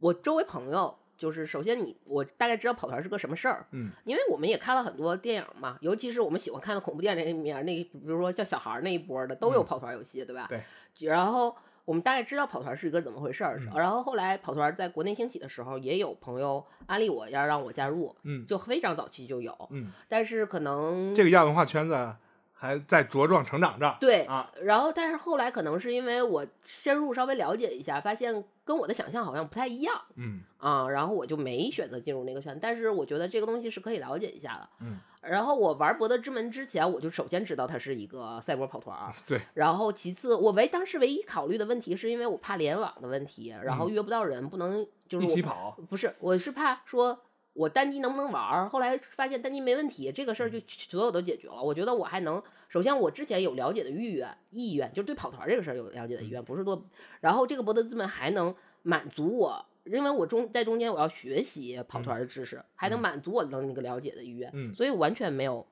[0.00, 10.46] 我周围朋友，就是首先你我大概知道跑团是个什么事儿，嗯，因为我们也看了很多电影嘛，尤其是我们喜欢看的恐怖电影里面那，比如说像小孩那一波的都有嗯跑团游戏，对吧？
[10.48, 10.62] 对。
[11.06, 22.14] 然后我们大概知道跑团是一个怎么回事儿，嗯然后后来跑团在国内兴起的时候，也有朋友安利我要让我加入，嗯就非常早期就有，嗯，但是可能这个亚文化圈子
[22.60, 23.96] 还在茁壮成长着。
[23.98, 32.58] 对啊，然后，但是后来可能是因为我深入稍微了解一下，发现跟我的想象好像不太一样嗯啊，然后我就没选择进入那个圈。
[32.60, 34.68] 但是我觉得这个东西是可以了解一下的。
[34.80, 45.74] 嗯，然后我玩《博德之门》之前，我就首先知道它是一个赛博跑团儿，对，然后其次，我唯当时唯一考虑的问题是因为我怕联网的问题，然后约不到人，不能就是一起跑。
[45.88, 47.18] 不是，我是怕说。
[47.60, 48.68] 我单机能不能玩儿？
[48.70, 51.62] 后来发现单机没问题，这个事儿就嗯所有都解决了。
[51.62, 56.82] 我觉得我还能，首先我之前有了解的意愿，意愿就是对跑团这个事儿有了解的意嗯愿，不是说，
[57.20, 65.66] 然后这个博德资本还能满足我，因为我中在中间我要学习跑团的知识，还能满足我的那个了解的意愿，嗯所以完全没有，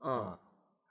[0.00, 0.38] 嗯，啊，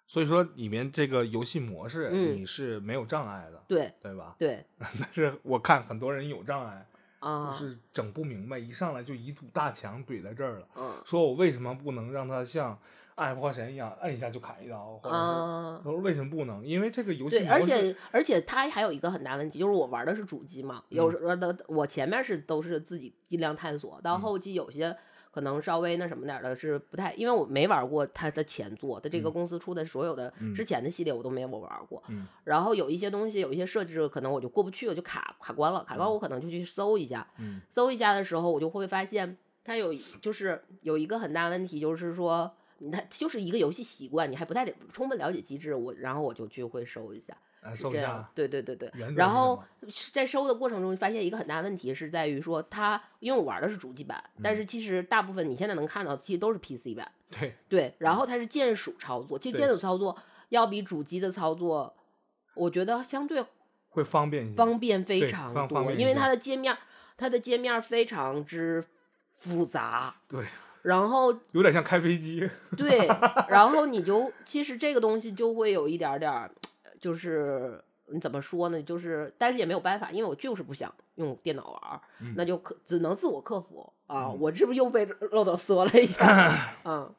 [0.07, 4.35] 所以说里面这个游戏模式嗯你是没有障碍的，对对吧？
[4.39, 6.87] 对 但是我看很多人有障碍，
[7.23, 12.77] 啊，就是整不明白，一上来就一堵大墙怼在这儿了，嗯说我为什么不能让他像
[13.15, 15.81] 爱花神一样摁一下就砍一刀，或者是啊。
[15.83, 16.65] 他说为什么不能？
[16.65, 24.95] 因为这个游戏对，而且而且他还有一个很大问题，就是我玩的是主机嘛，有时候的我前面是都是自己尽量探索，到嗯后期有些
[25.33, 29.33] 可能稍微那什么点儿的是不太，因为我没玩过它的前作，它这个嗯。
[29.33, 30.53] 公司出的所有的嗯。
[30.53, 32.27] 之前的系列我都没有玩过，嗯。
[32.43, 37.59] 然后有一些东西有一些设置可能我就过不去，我就卡卡关了，卡关我可能就去搜一下，嗯。
[37.71, 45.73] 搜一下的时候，我就会发现它有就是有一个很大问题，就是说你它就是一个游戏习惯，你还不太得充分了解机制。
[45.73, 47.35] 我然后我就去会搜一下，
[47.75, 48.25] 是这样。
[48.33, 48.91] 对对对对。
[49.15, 49.63] 然后
[50.11, 57.11] 在收的过程中，发现一个很大问题是在于说它，因为我玩的是主机版，但是其实大部分你现在能看到其实都是 PC 版。
[57.29, 60.15] 对，对，然后它是键鼠操作，其实键鼠操作
[60.49, 61.95] 要比主机的操作，
[62.53, 63.43] 我觉得相对
[63.89, 64.55] 会方便一些。
[64.55, 66.77] 方便非对常多，因为它的界面，
[67.17, 68.83] 它的界面非常之
[69.33, 70.45] 复杂，对，
[70.83, 72.47] 然后有点像开飞机。
[72.77, 73.07] 对，
[73.49, 76.51] 然后你就其实这个东西就会有一点点儿，
[77.03, 78.81] 就是你怎么说呢？
[78.81, 82.01] 就是但是也没有办法，因为我就是不想用电脑玩
[82.35, 84.27] 那就克只能自我克服啊。
[84.27, 86.75] 嗯我是不是又被漏斗说了一下？
[86.85, 87.13] 嗯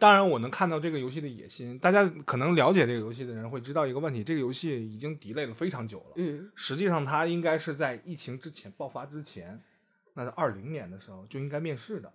[0.00, 1.76] 当然，我能看到这个游戏的野心。
[1.76, 6.12] 大家可能了解这个游戏的人会知道一个问题：这个游戏已经 delay 了非常久了。
[6.14, 9.60] 嗯实际上，它应该是在疫情之前爆发之前，
[10.14, 12.12] 那是二零年的时候就应该面世的，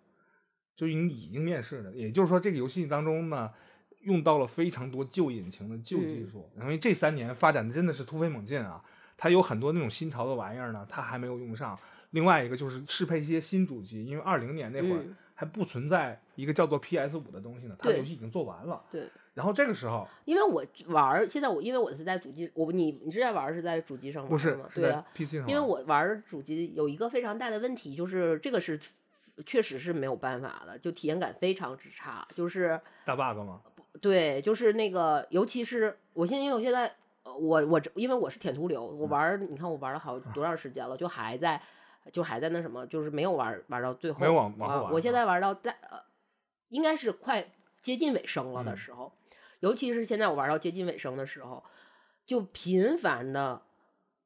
[0.78, 1.92] 就已经已经面世了。
[1.92, 3.52] 也就是说，这个游戏当中呢，
[4.04, 8.84] 用到了非常多旧引擎的旧技术，因为这三年发展的真的是突飞猛进啊。
[9.18, 11.78] 它有很多那种新潮的玩意儿呢，它还没有用上。
[12.12, 18.84] 另外一个就是适配一些新主机，因为二零年那会儿嗯还不存在一个叫做 PS 五的东西呢，它的游戏已经做完了。
[18.92, 19.10] 对。
[19.34, 24.60] 然后这个时候因为我玩儿，现在我因为我是在主机，我你你之前玩儿是在主机上玩不是？
[24.76, 28.80] 对啊，PC 上，因为我玩主机有一个非常大的问题，就是这个是
[29.46, 32.28] 确实是没有办法的，就体验感非常之差。
[32.36, 33.62] 就是大 bug 吗？
[34.02, 41.62] 对，就是那个，尤其是我现在，因为我现在呃我我这因为我是舔图流，我玩儿，你看我玩了好多长时间了，就还在
[42.12, 46.00] 就还在那什么，就是没有玩玩到最后，没有往往后玩啊我现在玩到在呃，
[46.70, 49.12] 应该是快接近尾声了的嗯时候，
[49.60, 51.64] 尤其是现在我玩到接近尾声的时候，
[52.26, 53.62] 就频繁的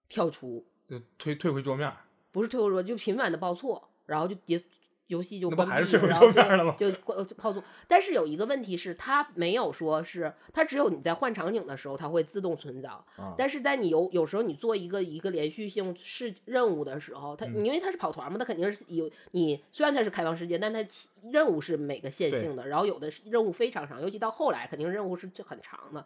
[0.08, 0.66] 跳出。
[0.88, 1.92] 就退退回桌面。
[2.32, 4.64] 不是退回桌，就频繁的报错，然后就结
[5.08, 6.32] 游戏就关闭，还是然后
[6.78, 7.64] 就就关报错。
[7.88, 13.04] 但是有一个问题是，它没有说是它只有你在换场景的时候，它会自动存档。
[13.16, 26.06] 啊但是在你有有时候你做一个一个连续性是任务的时候，它、嗯因为它是跑团嘛，它肯定是有你虽然它是开放世界，但它其任务是每个线性的，然后有的任务非常长，尤其到后来肯定任务是很长的，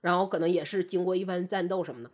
[0.00, 2.10] 然后可能也是经过一番战斗什么的。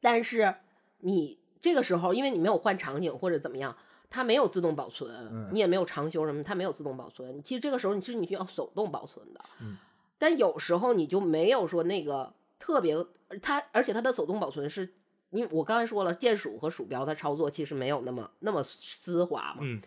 [0.00, 0.54] 但是
[0.98, 3.76] 你这个时候，因为你没有换场景或者怎么样，
[4.14, 7.42] 它没有自动保存，嗯你也没有长修什么，它没有自动保存。
[7.42, 9.40] 其实这个时候，你其实你需要手动保存的。
[9.60, 9.76] 嗯
[10.16, 12.96] 但有时候你就没有说那个特别，
[13.42, 14.88] 它而且它的手动保存是，
[15.30, 19.58] 因为我刚才说了，键鼠和鼠标它操作其实没有那么那么丝滑嘛。
[19.62, 19.82] 嗯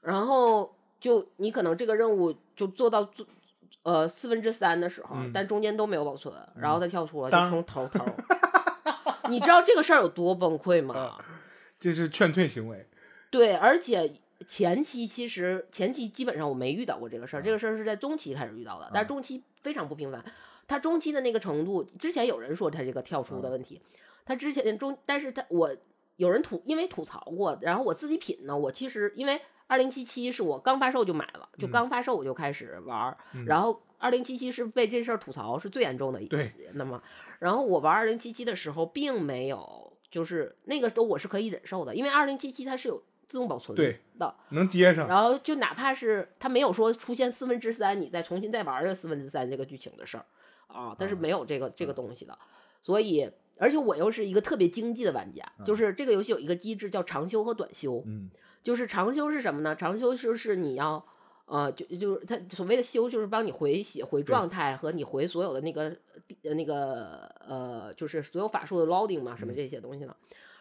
[0.00, 3.26] 然后就你可能这个任务就做到做
[3.82, 8.02] 呃四分之三的时候，嗯但中间都没有保存，然后它跳出了，就从头头。
[9.28, 10.94] 你知道这个事儿有多崩溃吗？
[11.20, 11.24] 啊
[11.78, 12.86] 这是劝退行为。
[13.30, 14.12] 对，而且
[14.46, 20.24] 前期其实前期基本上我没遇到过这个事儿，这个事儿是在中期开始遇到的，但是中期非常不频繁。
[20.66, 23.80] 他中期的那个程度，之前有人说他这个跳出的问题，
[24.24, 25.76] 他之前中，但是他我
[26.16, 36.70] 有人吐，因为吐槽过，然后我自己品呢，我其实因为二零七七是我刚发售就买了，就嗯刚发售我就开始玩儿，嗯然后二零七七是被这事儿吐槽是最严重的一对次。
[36.74, 37.02] 那么，
[37.40, 45.08] 然后我玩二零七七的时候，并没有就是那个都我是可以忍受的，因为二零七七它是有自动保存对的，能接上。
[45.08, 50.26] 然后就哪怕是他没有说出现四分之三，你再重新再玩这四分之三这个剧情的事儿
[50.66, 52.38] 啊，但是没有这个这个东西的，
[52.82, 53.30] 所以。
[53.62, 58.30] 而且我又是一个特别经济的玩家，就是这个游戏有一个机制叫长修和短修，嗯
[58.62, 59.76] 就是长修是什么呢？
[59.76, 61.04] 长修就是你要，
[61.44, 65.94] 呃，就就是它所谓的修，就是帮你回血、回状态和你回所有的那个
[66.42, 70.16] 呃那个呃，就是所有法术的 loading 嘛，什么这些东西呢。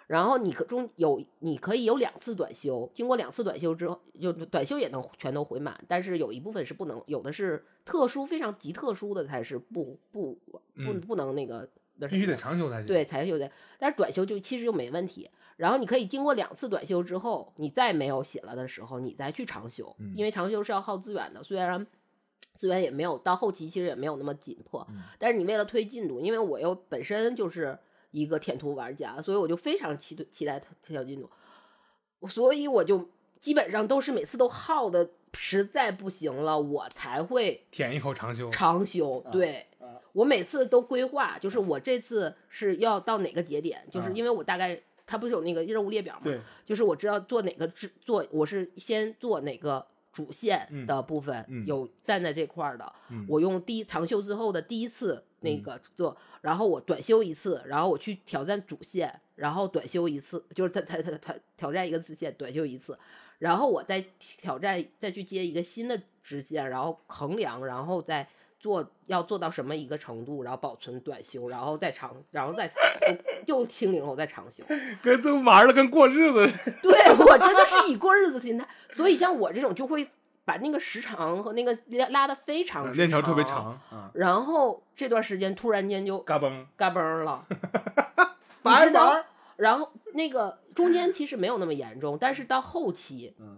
[0.10, 12.88] 然后你可中有你可以有两次短休，经过两次短休之后，就短休也能全都回满，但是有一部分是不能，有的是特殊非常极特殊的才是不不不嗯不能那个那必须得长休才行。
[12.88, 15.30] 对，才休的，但是短休就其实就没问题。
[15.58, 21.86] 然后你可以经过两次短休之后，你再没有写了的时候，你再去长休，嗯因为长休是要耗资源的，虽然
[22.56, 27.78] 资源也没有到后期其实也没有那么紧迫，嗯但是你为了推进度，因为我又本身就是
[28.12, 31.30] 一个舔图玩家，所以我就非常期期待推进度，
[32.28, 38.50] 所以我就基本上都是每次都耗的实在不行了，我才会舔一口长休。
[38.50, 39.66] 长休，对。
[39.80, 49.86] 啊我每次都规划，就是我这次是要到哪个节点，就是啊因为我大概它不是有那个任务列表嘛，对，就是我知道做哪个制做，我是先做哪个
[50.20, 63.00] 主线嗯的部分、嗯有站在这块儿的，嗯我用第一长休之后的第一次那个做，然后我短休一次，然后我去挑战主线，然后短休一次，就是他他他他挑战一个支线，短休一次，
[63.38, 68.28] 然后我再挑战再去接一个新的支线，然后衡量，然后再。
[68.60, 72.70] 做要做到什么一个程度，然后保存短休，然后再长，然后再
[73.46, 74.64] 又清零后再长休，
[75.02, 76.72] 跟都玩的跟过日子似的。
[76.84, 80.08] 对我真的是以过日子心态，所以像我这种就会
[80.44, 87.46] 把那个时长和那个拉拉的非常之链条特别，长啊，然后这段时间突然间就嘎嘣，嘎嘣儿了，
[88.64, 89.26] 你玩知道玩。
[89.58, 93.58] 然后那个中间其实没有那么严重，但是到后期，嗯，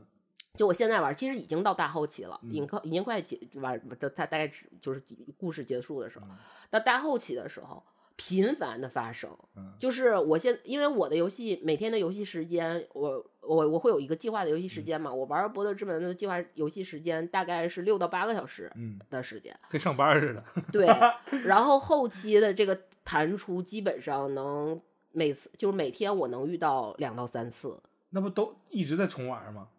[0.57, 5.01] 就我现在玩，其实已经到大后期了，嗯已经快已经快结玩，它它大概就是
[5.37, 6.35] 故事结束的时候嗯，
[6.69, 7.81] 到大后期的时候，
[8.17, 9.73] 频繁的发生，嗯。
[9.79, 20.43] 就是我现因为我的游戏每天的游戏时间，我我我会有一个计划的游戏时间嘛，我玩《博德之门》的计划游戏时间大概是六到八个小时嗯，的时间，跟上班似的。
[20.71, 20.85] 对，
[21.45, 24.79] 然后后期的这个弹出基本上能
[25.13, 29.69] 每次就是每天我能遇到两到三次，那不都一直在重玩吗？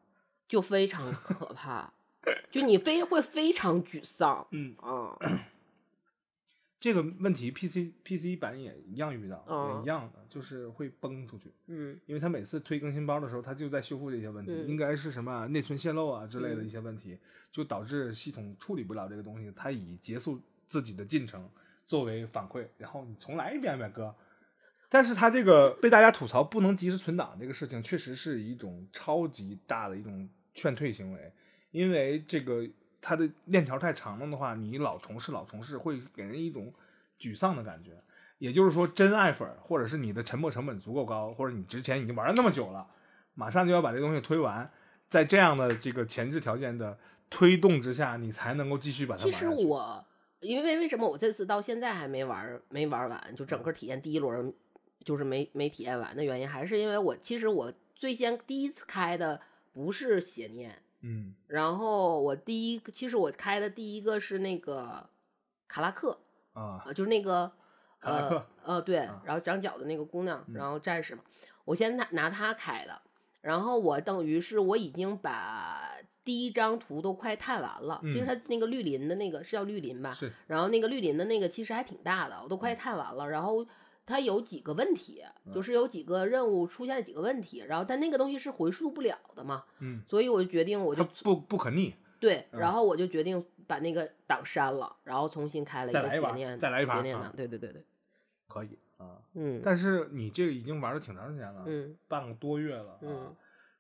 [0.48, 1.92] 就非常可怕，
[2.50, 5.16] 就你非会非常沮丧，嗯，啊，
[6.78, 11.52] 这个问题 PC PC 版也一样遇到，嗯也一样的，就是会崩出去。
[11.68, 17.16] 嗯因为他每次推更新包的时候，他就在修复这些问题，嗯应该是什么内存泄漏啊之类的嗯一些问题，
[17.50, 21.48] 就导致系统处理不了这个东西，它以结束自己的进程
[21.86, 24.14] 作为反馈，然后你重来一遍呗，哥。
[24.92, 31.32] 但是它这个被大家吐槽不能及时存档这个事情，确实是一种超级大的一种劝退行为，
[31.70, 32.68] 因为这个
[33.00, 36.70] 它的链条太长了的话，你老重试老重试会给人一种
[37.18, 37.96] 沮丧的感觉。
[38.36, 42.86] 也就是说，真爱粉，或者是你的沉没成本足够高，或者你之前已经玩了那么久了，
[43.32, 44.70] 马上就要把这东西推完，
[45.08, 46.98] 在这样的这个前置条件的
[47.30, 49.66] 推动之下，你才能够继续把它其实玩下去。
[49.66, 50.04] 我
[50.40, 54.52] 因为为什么我这次到现在还没玩没玩完，就整个体验第一轮
[55.04, 59.40] 就是没没体验完的原因，还是因为我其实我最先第一次开的
[59.72, 61.34] 不是邪念，嗯。
[61.46, 65.08] 然后我第一个其实我开的第一个是那个
[65.68, 66.18] 卡拉克
[66.52, 67.50] 啊，啊，就是那个
[68.00, 68.34] 卡拉克
[68.64, 70.54] 呃呃对啊，然后长脚的那个姑娘，嗯。
[70.54, 71.22] 然后战士嘛，
[71.64, 73.00] 我先拿拿它开的，
[73.40, 75.90] 然后我等于是我已经把
[76.24, 80.32] 第一张图都快探完了，其实嗯它那个绿林的那个是叫绿林吧，是。
[80.46, 82.58] 然后那个绿林的那个其实还挺大的，我都嗯。
[82.58, 83.28] 快探完了。
[83.28, 83.66] 然后
[84.04, 85.22] 它有几个问题，
[85.54, 92.60] 就是有几个任务出现了几个问题，然后但那个东西是回溯不了的嘛，嗯，所以我就决定我就不不可逆，对，嗯。
[92.60, 97.84] 然后我就决定把那个档删了，然后重新开了一个再来一把邪念，再来一把啊邪念档，对对对对，
[98.48, 99.18] 可以啊。
[99.34, 103.36] 嗯但是你这个已经玩了挺长时间了，嗯，半个多月了啊嗯，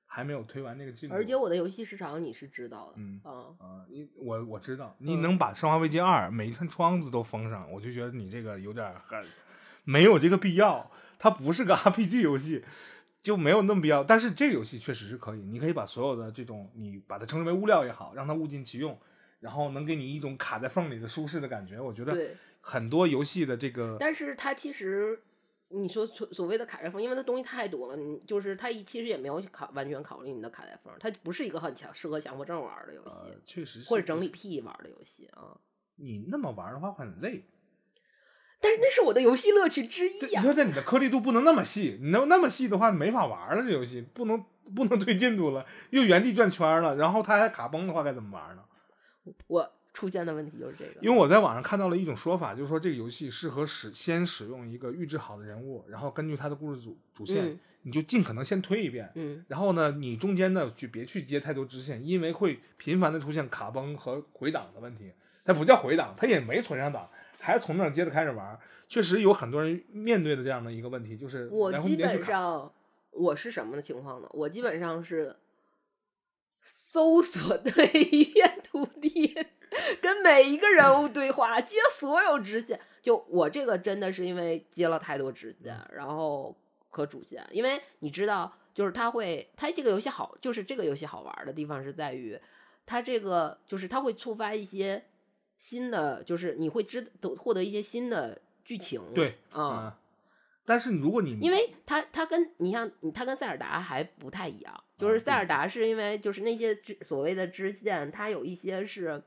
[0.06, 1.14] 还没有推完这个进度。
[1.14, 5.22] 而且我的游戏时长你是知道的，嗯啊，啊，你我我知道，你嗯。
[5.22, 9.24] 能把《生化危机二》每一扇窗子都封上，我就觉得你这个有点儿很
[9.84, 10.90] 没有这个必要。
[11.18, 12.64] 它不是个 RPG 游戏，
[13.22, 14.02] 就没有那么必要。
[14.02, 18.98] 但是这个游戏确实是可以，你可以把所有的这种，你把它称之为物料也好，让它物尽其用，
[19.40, 21.80] 然后能给你一种卡在缝里的舒适的感觉。
[21.80, 25.20] 我觉得对，很多游戏的这个，但是它其实。
[25.74, 35.56] 你说所所谓的卡在缝，因为它东西太多了，你就是它其实也没有考完全考虑你的卡在缝，它不是一个很强适合强迫症玩的游戏，呃，确实是或者整理癖玩的游戏啊。
[35.96, 37.42] 你那么玩的话会很累。
[38.62, 43.62] 但是那是我的游戏乐趣之一对，呀、你说在你的颗粒度不能那么细，你能那么细的话，没法玩了。
[43.62, 44.42] 这游戏不能
[44.74, 48.62] 不能推进度了，又原地转圈了，然后它还卡崩的话，该怎么玩呢？
[49.48, 50.92] 我出现的问题就是这个。
[51.00, 59.10] 因为我在网上看到了一种说法，就是说这个游戏适合使先使用一个预制好的人物，然后根据他的故事主主线，嗯你就尽可能先推一遍。
[59.16, 65.10] 嗯然后呢，你中间呢就别去接太多支线，因为会频繁的出现卡崩和回档的问题。
[65.44, 67.10] 它不叫回档，它也没存上档，
[67.42, 68.58] 还从那儿接着开始玩。
[68.88, 71.96] 确实有很多人面对的这样的一个问题，就是我基。
[71.96, 72.72] 本上
[73.10, 74.28] 我是什么的情况呢？
[74.32, 75.34] 我基本上是
[76.60, 79.34] 搜索对一片土地，
[80.00, 82.78] 跟每一个人物对话，接所有支线。
[83.00, 86.54] 就我这个真的是因为接了太多支线，然后
[86.90, 92.38] 可主线，因为你知道，就是它会，它这个游戏好，就是这个游戏好玩的地方是在于，
[92.84, 95.02] 它这个就是它会触发一些
[95.62, 99.00] 新的，就是你会知得获得一些新的剧情。
[99.14, 99.92] 对，啊、嗯。
[100.64, 109.22] 但是如果你因为它它跟你像它跟塞尔达还不太一样，就是塞尔达是因为就是那些支所谓的支线，它有一些是，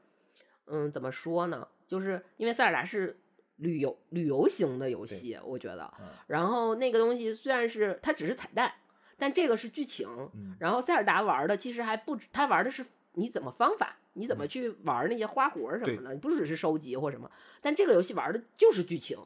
[0.66, 1.66] 嗯，怎么说呢？
[1.88, 3.18] 就是因为塞尔达是
[3.56, 6.10] 旅游旅游型的游戏，我觉得嗯。
[6.28, 8.74] 然后那个东西虽然是它只是彩蛋，
[9.18, 10.06] 但这个是剧情。
[10.34, 17.30] 嗯然后塞尔达玩的其实还不止，他玩的是你怎么方法，你怎么去玩那些花活儿什么的，你不只是收集或什么。
[17.62, 19.18] 但这个游戏玩的就是剧情。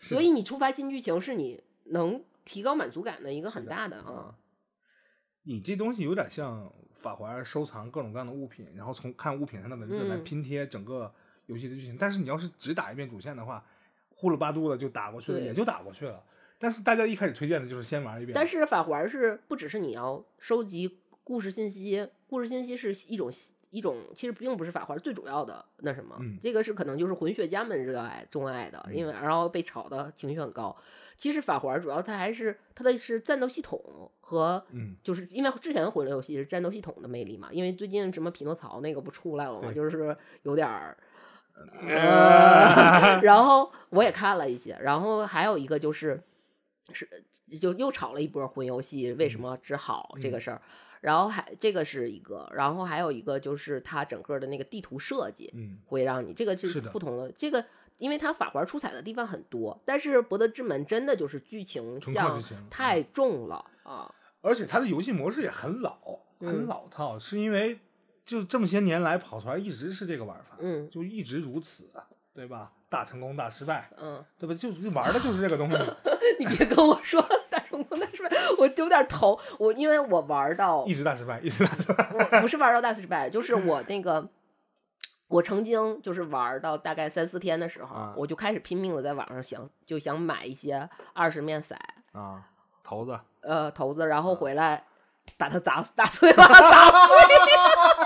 [0.00, 4.34] 所以你触发新剧情是你能提高满足感的一个很大的嗯啊。
[5.42, 11.12] 你这东西有点像法环收藏各种各样的物品，然后从看物品上的文字来嗯拼贴整个
[11.46, 11.96] 游戏的剧情。
[11.98, 13.66] 但是你要是只打一遍主线的话，
[14.10, 16.22] 呼噜巴嘟的就打过去了，也就打过去了。
[16.60, 23.30] 但是大家一开始推荐的就是先玩一遍，但是法环是不只是你要收集故事信息，故事信息是一种
[23.70, 30.74] 一种，其实并不是法环最主要的那什么，嗯这个是可能就是混血家们热爱钟爱的，因为然后被炒的情绪很高。
[31.16, 40.96] 其实法环主要它还是它的是战斗系统和嗯，就是因为之前的魂类游戏是战斗系统的魅力嘛，因为最近什么匹诺曹那个不出来了嘛，就是有点儿。
[41.80, 46.22] 呃呃 然后我也看了一些，然后还有一个就是
[46.92, 47.08] 是
[47.60, 50.62] 就又炒了一波魂游戏为什么只好这个事儿，
[51.00, 57.64] 然后还这个是一个，然后还有一个就是它整个的那个地图设计嗯，会让你这个是不同的这个。
[57.98, 62.40] 因为它法环出彩的地方很多，但是《博德之门》真的就是剧情像
[62.70, 64.08] 太重了啊！
[64.40, 65.98] 而且它的游戏模式也很老，
[66.38, 67.80] 很嗯老套，是因为
[68.24, 71.90] 就这么些年来跑团一直是这个玩法，嗯就一直如此，
[72.32, 72.70] 对吧？
[72.88, 74.54] 大成功大失败，嗯，对吧？
[74.54, 75.76] 就就玩的就是这个东西。
[76.38, 77.20] 你别跟我说
[78.18, 79.38] 失败，我有点头。
[79.58, 82.10] 我因为我玩到一直大失败，一直大失败。
[82.12, 84.28] 我不是玩到大失败，就是我那个，
[85.28, 91.74] 我曾经就是玩到大概三四天的时候，啊我就开始拼命的在网上想，就想买一些二十面骰，
[92.12, 92.42] 啊，
[92.84, 94.84] 骰子，呃，骰子，然后回来
[95.36, 97.16] 把它砸打碎了，砸碎，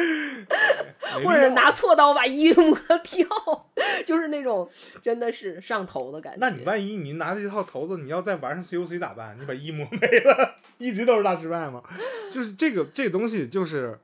[1.24, 3.70] 或者拿锉刀把衣服 磨掉，
[4.06, 4.68] 就是那种
[5.02, 6.38] 真的是上头的感觉。
[6.40, 9.36] 那你万一你拿这套头子，你要再玩上 COC 咋办？
[9.40, 11.82] 你把一磨没了，一直都是大失败吗？
[12.30, 13.98] 就是这个这个东西，就是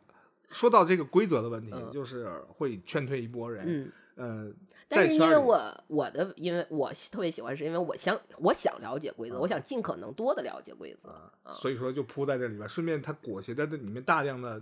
[0.51, 3.65] 说到这个规则的问题，嗯就是会劝退一波人。
[3.67, 3.93] 嗯。
[4.17, 4.51] 呃，
[4.89, 11.11] 但是因为我我的，因为我特别喜欢，是因为我想我想了解规则，啊我想尽可能多的了解规则。
[11.11, 14.59] 啊所以说就铺在这里边，顺便它裹挟着这里面大量的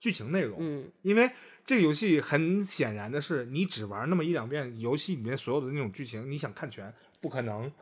[0.00, 0.58] 剧情内容。
[0.60, 1.30] 嗯因为
[1.64, 7.72] 这个游戏很显然的是，你只玩那么一两遍，游戏里面所有的那种剧情，你想看全不可能，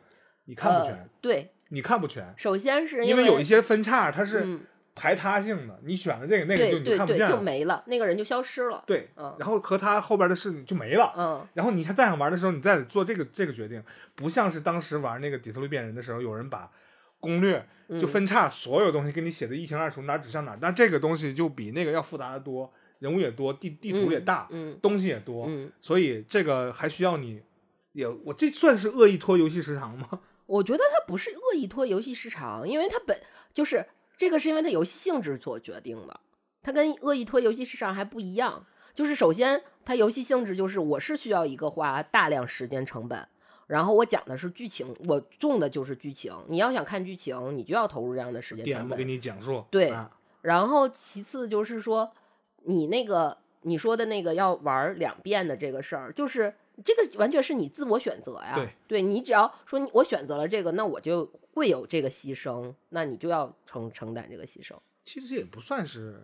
[0.44, 1.08] 你看不全，呃。
[1.20, 4.60] 对，你看不全，首先是因为有一些分叉它是嗯，
[4.94, 7.36] 排他性的，你选了这个那个就你看不见了。
[7.36, 8.84] 就没了，那个人就消失了。
[8.86, 11.12] 对，嗯然后和他后边的事情就没了。
[11.16, 13.82] 嗯然后你还再想玩的时候，你再做这个这个决定，
[14.14, 16.70] 不像是当时玩那个底特律变人的时候，有人把
[17.22, 20.58] 攻略嗯就分叉，所有东西给你写的一清二楚，哪儿指向哪儿。
[20.60, 27.40] 但这个东西就比那个要复杂的多，人物也多，地地图也大，嗯东西也多，嗯，所以这个还需要你。
[27.92, 30.08] 也，我这算是恶意拖游戏时长吗？
[30.46, 33.18] 我觉得它不是恶意拖游戏时长，因为它本
[33.54, 33.86] 就是
[34.18, 36.20] 这个是因为它游戏性质所决定的，
[36.62, 38.66] 它跟恶意拖游戏时长还不一样。
[38.94, 43.26] 就是首先它游戏性质就是我是需要一个花大量时间成本。
[43.72, 46.30] 然后我讲的是剧情，我重的就是剧情。
[46.46, 49.04] 你要想看剧情，你就要投入这样的时间成 DM 本给。
[49.06, 52.12] 你讲述，对啊然后其次就是说，
[52.64, 56.54] 你那个你说的那个要玩两遍的这个事儿，就是
[56.84, 58.70] 这个完全是你自我选择呀。
[58.86, 64.74] 对你只要说你我选择了这个，那我就会有这个牺牲，那你就要承承担这个牺牲。
[65.02, 66.20] 其实这也不算是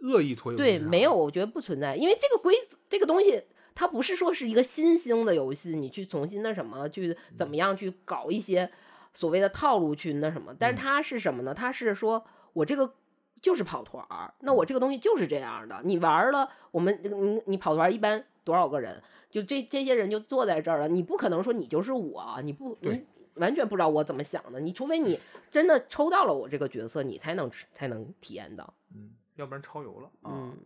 [0.00, 3.42] 恶意拖游戏对，没有，我觉得不存在，因为这个规则这个东西。
[3.80, 8.70] 它不是说是一个新兴的游戏，你去重新那什么，去怎么样去搞一些
[9.14, 11.54] 所谓的套路去那什么，但是它是什么呢？
[11.54, 12.22] 它是说
[12.52, 12.92] 我这个
[13.40, 15.80] 就是跑团儿，那我这个东西就是这样的。
[15.82, 19.02] 你玩了，我们你你跑团儿一般多少个人？
[19.30, 23.02] 就这这些人就坐在这儿了，你不可能说你就是我，你不你
[23.36, 24.60] 完全不知道我怎么想的。
[24.60, 25.18] 你除非你
[25.50, 28.74] 真的抽到了我这个角色，你才能才能体验到。
[28.94, 30.32] 嗯，要不然超游了啊。
[30.34, 30.58] 嗯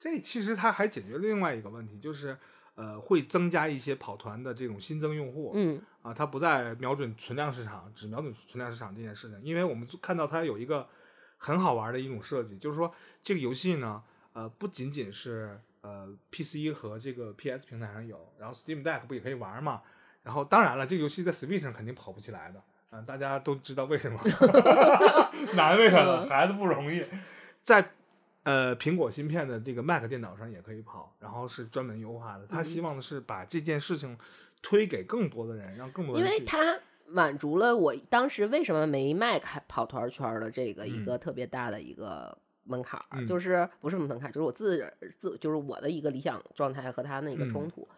[0.00, 2.34] 这其实它还解决了另外一个问题，就是
[2.74, 10.88] 呃会增加一些跑团的这种新增用户，嗯啊，它不再瞄准存量市场，只瞄准存量市场这件事情，因为我们看到它有一个
[11.36, 12.90] 很好玩的一种设计，就是说
[13.22, 19.82] 这个游戏呢，呃，不仅仅是呃 PC 和这个 PS 平台上有，然后 Steam Deck 不也可以玩嘛？
[20.22, 24.18] 然后当然了，这个游戏在 Switch 上肯定跑不起来的，嗯、大家都知道为什么，
[25.52, 27.04] 难为他了，孩子不容易，
[27.62, 27.92] 在。
[28.42, 32.46] 呃，苹果芯片的这个 Mac 电脑上也可以跑，然后是专门优化的。
[32.46, 34.16] 他希望的是把这件事情
[34.62, 36.38] 推给更多的人，让更多因人因。
[36.38, 47.88] 为他满足了我当时为什么没卖开跑团圈儿的这个一个特别大的一个门槛儿，嗯就是不是门槛儿，就是我自自就是我的一个理想状态和他那个嗯冲突，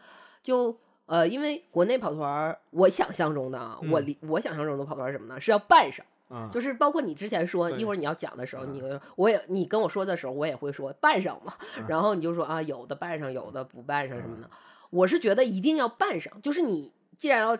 [0.43, 0.78] 就。
[1.05, 5.38] 呃，因为国内跑团儿，我想象中的啊，我嗯理我想象中的跑团儿是什么呢？
[5.38, 8.82] 是要办上，啊，就是包括你之前说，一会儿你要讲的时候，嗯你
[9.16, 14.48] 我也你跟我说的时候，我也会说办上嘛，嗯 然后你就说啊，有的办上，有的不办上什么的。
[14.90, 17.56] 我是觉得一定要办上，就是你既然要，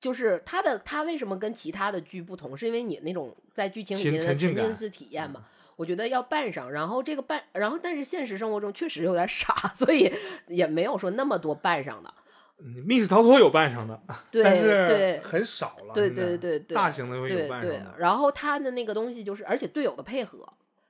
[0.00, 5.44] 就是他的他为什么跟其他的剧不同，是因为你那种在剧情里面的沉浸式体验嘛。
[5.76, 10.12] 我觉得要办上，然后这个办，然后但是现实生活中确实有点 傻，所以
[10.48, 12.12] 也没有说那么多办上的。
[12.60, 14.00] 嗯密室逃脱有办上的，
[14.30, 15.94] 对但对是很少了。
[15.94, 20.46] 对对对对，大型的会有对对办上的。，然后他的那个东西就是，而且队友的配合，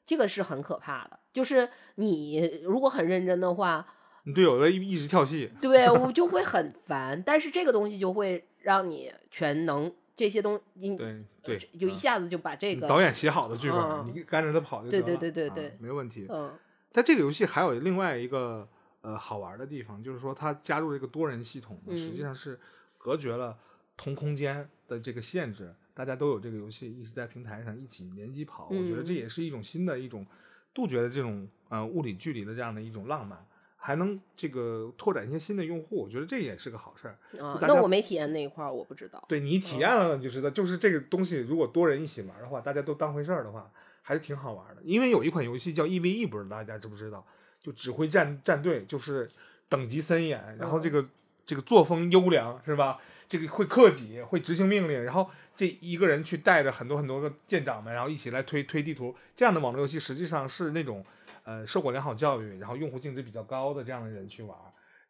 [0.06, 1.18] 这个是很可怕的。
[1.32, 3.86] 就是你如果很认真的话，
[4.24, 7.22] 你队友的一一直跳戏，对我就会很烦。
[7.24, 16.26] 但是这个东西就会让你全能这些东你对对，就一嗯下子就把这个导演写好的剧本，嗯你跟着他跑就对对对对对啊没问题。
[16.30, 16.50] 嗯
[16.90, 18.66] 但这个游戏还有另外一个
[19.00, 22.58] 呃好玩的地方，就是说它加入这个多人系统呢，实际嗯上是
[22.96, 23.56] 隔绝了
[23.96, 30.26] 同空间的这个限制，大家都有这个游戏一直在平台上一起联机跑，我觉得这嗯也是一种新的一种
[30.72, 33.44] 杜绝的这种呃物理距离的这样的一种浪漫。
[33.80, 37.16] 还能这个拓展一些新的用户，我觉得这也是个好事儿。
[37.40, 39.24] 啊，那我没体验那一块儿，我不知道。
[39.28, 43.70] 对你体验了，你就知道，就是这个东西，如果多人一起玩的话，大家都当回事儿的话，
[44.02, 44.82] 还是挺好玩的。
[44.82, 47.24] 因为有一款游戏叫 EVE，不知道大家知不知道？
[47.62, 49.28] 就指挥战战队，就是
[49.68, 51.06] 等级森严，然后这个、
[51.44, 53.00] 这个作风优良，是吧？
[53.26, 59.14] 这个会克己，会执行命令，然后这一个人去带着很多很多个舰长们，然后一起来推推地图。
[59.36, 61.04] 这样的网络游戏实际上是那种
[61.44, 64.56] 呃受过良好教育，然后用户性质比较高的这样的人去玩。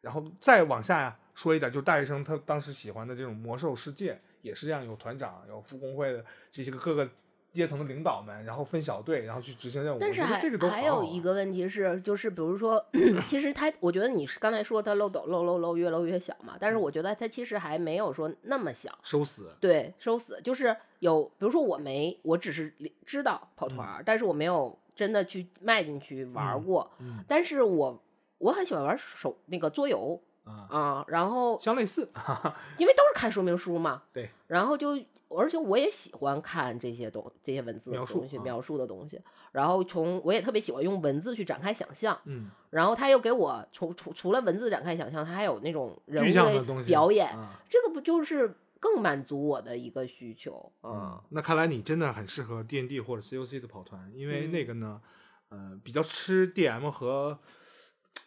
[0.01, 7.09] 然后再往下说一点，就是大学生他当时喜欢的这种魔兽世界也是这样，有团长，有副工会的这些个各个
[7.51, 9.97] 阶层的领导们，然后分小队，然后去执行任务。
[9.99, 10.39] 但是还
[10.69, 12.83] 还有一个问题是，就是比如说，
[13.27, 18.97] 其实他，我觉得你是刚才说他漏斗漏漏漏越漏越小嘛，但是嗯我觉得他其实还没有说那么小。
[19.03, 19.55] 收死。
[19.59, 22.73] 对，收死就是有，比如说我没，我只是
[23.05, 26.89] 知道跑团儿，但是我没有真的去迈进去玩过。
[26.99, 28.01] 嗯但是我
[28.37, 32.09] 我很喜欢玩手那个桌游啊，啊，然后相类似。
[32.77, 34.97] 因为都是看说明书嘛，对，然后就
[35.29, 38.19] 而且我也喜欢看这些东这些文字的描述啊。
[38.19, 39.21] 东西描述的东西，
[39.51, 47.61] 然后从我也特别喜欢用文字去展开想象，嗯，然后他又给我除除除了文字展开想象，他还有那种人象的东西表演，啊。
[47.69, 50.89] 这个不就是更满足我的一个需求啊？
[50.91, 55.01] 嗯，那看来你真的很适合 D N D 或者 C O C 的跑团，因为嗯那个呢，
[55.49, 57.37] 呃，比较吃 D M 和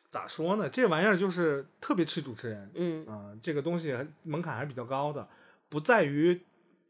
[0.08, 0.68] 咋说呢？
[0.68, 3.06] 这玩意儿就是特别吃主持人，嗯。
[3.06, 5.26] 啊、这个东西还门槛还是比较高的，
[5.68, 6.38] 不在于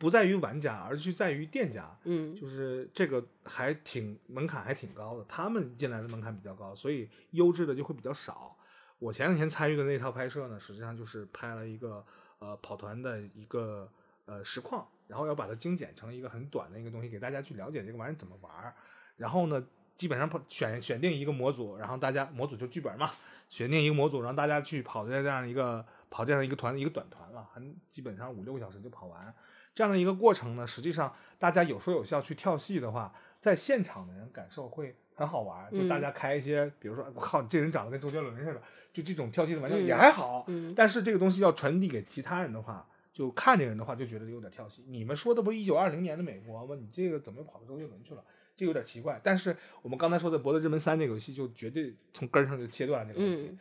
[0.02, 1.96] 不在于玩家，而是在于店家。
[2.02, 8.56] 嗯就是这个还挺门槛还挺高的，他们进来的门槛比较高，所以优质的就会比较少。
[8.98, 12.04] 我前两天参与的那套拍摄呢，实际上就是拍了一个
[12.40, 13.88] 呃跑团的一个
[14.24, 18.74] 呃实况，然后要把它精简成一个很短的一个东西，给大家去了解这个玩意儿怎么玩儿。
[19.16, 19.64] 然后呢，
[19.96, 23.12] 基本上跑选选定一个模组，然后大家模组就剧本嘛，
[23.48, 29.32] 选定一个模组，让大家去跑这样一个跑这样一个团一个短团了，很基本上五六个小时就跑完。
[29.74, 35.70] 这样的一个过程呢，实际上大家有说有笑去跳戏的话，在现场的人感受会很好玩儿。
[35.70, 38.62] 就大嗯家开一些，比如说，我靠，这人长得跟周杰伦似的，
[38.92, 40.44] 就这种跳戏的玩笑嗯也还好。
[40.48, 44.84] 嗯但是这个东西要传递给其他人的话，就看见人的话就觉得有点跳戏。
[44.86, 46.76] 你们说的不是一九二零年的美国吗？
[46.78, 48.22] 你这个怎么又跑到周杰伦去了？
[48.54, 49.18] 这有点奇怪。
[49.24, 53.48] 但是我们刚才说的《博德之门三》这个游戏，就绝对从根儿上就切断了这个问题。
[53.50, 53.58] 嗯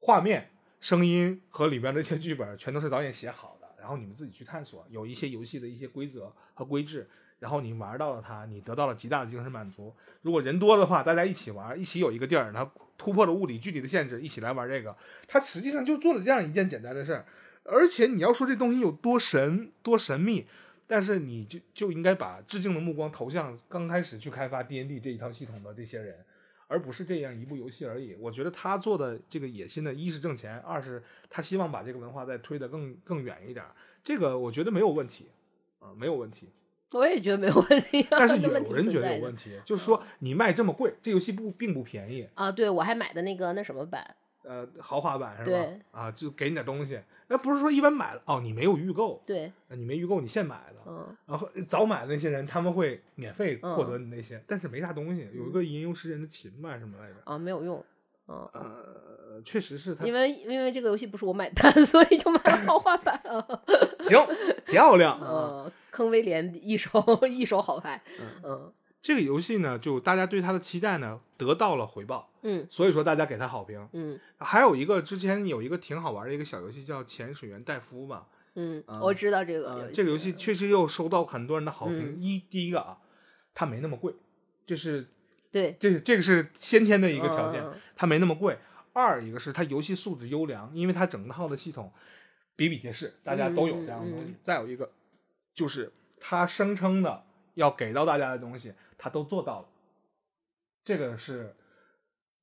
[0.00, 3.57] 画面、声音和里边的这些剧本全都是导演写好的，
[3.88, 7.08] 然后你们自己去探索，有一些游戏的一些规则和规制，
[7.38, 9.94] 然后你玩到了它，你得到了极大的精神满足。
[10.20, 14.94] 如果人多的话，大家一起玩，一起有一个地儿，然后突破了物理距离的限制，一起来玩这个，
[15.26, 17.24] 它实际上就做了这样一件简单的事儿。
[17.64, 20.46] 而且你要说这东西有多神、多神秘，
[20.86, 26.14] 但是你就就应该把致敬的目光投向刚开始去开发 D N D 这一套系统的这些人。
[26.68, 28.14] 而不是这样一部游戏而已。
[28.20, 33.72] 我觉得他做的这个野心呢，一是挣钱，二是他希望把这个文化再推得更更远一点儿。
[34.04, 35.26] 这个我觉得没有问题
[35.80, 36.48] 啊、没有问题。
[36.92, 42.50] 我也觉得没有问题、啊，但是有 人觉得有问题，就是说你卖这么贵，这游戏不并不便宜，啊。
[42.50, 44.16] 对，我还买的那个那什么版，
[44.48, 45.80] 呃，豪华版是吧对？
[45.90, 46.98] 啊，就给你点东西，
[47.28, 57.14] 那不是说一般买了哦，你没有预购，对，呃你没预购，你现买的，嗯然后早买的那些人他们会免费嗯获得你那些，但是没啥东西，有一个吟游诗人的琴吧什么来着？
[57.24, 57.84] 啊，没有用，
[58.28, 58.48] 嗯。
[58.54, 63.46] 呃，确实是他因为因为这个游戏不是我买单， 所以就买了豪华版啊。
[64.02, 64.18] 行
[64.64, 65.64] 漂亮啊。
[65.66, 66.90] 嗯，坑威廉一手
[67.28, 68.02] 一手好牌。
[68.42, 73.88] 嗯这个游戏呢，就大家对它的期待呢得到了回报，嗯所以说大家给它好评。
[73.92, 82.16] 嗯还有一个之前有一个挺好玩的一个小游戏叫《潜水员戴夫》吧，嗯，啊我知道这个呃，这个游戏确实又收到很多人的好评。
[82.16, 82.98] 嗯一第一个啊，
[83.54, 84.12] 它没那么贵，
[84.66, 85.06] 这是
[85.50, 87.64] 对这是这个是先天的一个条件，
[87.96, 88.58] 它没那么贵。
[88.92, 91.92] 二一个是它游戏素质优良，因为它整套的系统
[92.56, 94.34] 比比皆是，大家都有这样的东西。
[94.42, 94.90] 再有一个
[95.54, 97.24] 就是它声称的
[97.58, 99.68] 要给到大家的东西，他都做到了，
[100.84, 101.54] 这个是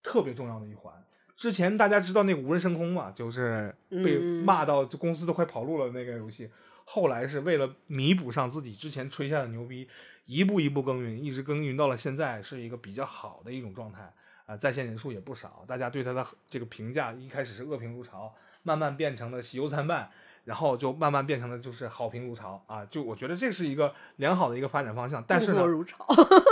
[0.04, 0.94] 特别重要的一环。
[1.38, 6.52] 之前大家知道那个无人升空嘛，就是被骂到就公司都快跑路了那个游戏。
[6.84, 9.90] 后来是为了弥补上自己之前吹下的牛逼，
[10.26, 14.14] 一步一步耕耘，一直耕耘到了现在是一个比较好的一种状态
[14.46, 20.12] 啊、在线人数也不少，大家对他的这个评价一开始是恶评如潮，慢慢变成了喜忧参半，
[20.46, 22.86] 然后就慢慢变成了就是好评如潮啊！
[22.86, 26.06] 就我觉得这是一个良好的一个发展方向，但是呢，如潮。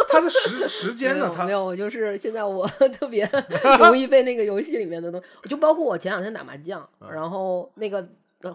[0.10, 3.30] 它的时时间呢，它没有，我就是现在我 特别
[3.80, 8.06] 容易被那个游戏里面的东西，就包括我前两天打麻将，嗯然后那个
[8.42, 8.54] 呃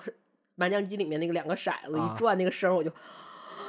[0.56, 2.93] 麻将机里面那个两个骰子啊一转，那个声儿我就。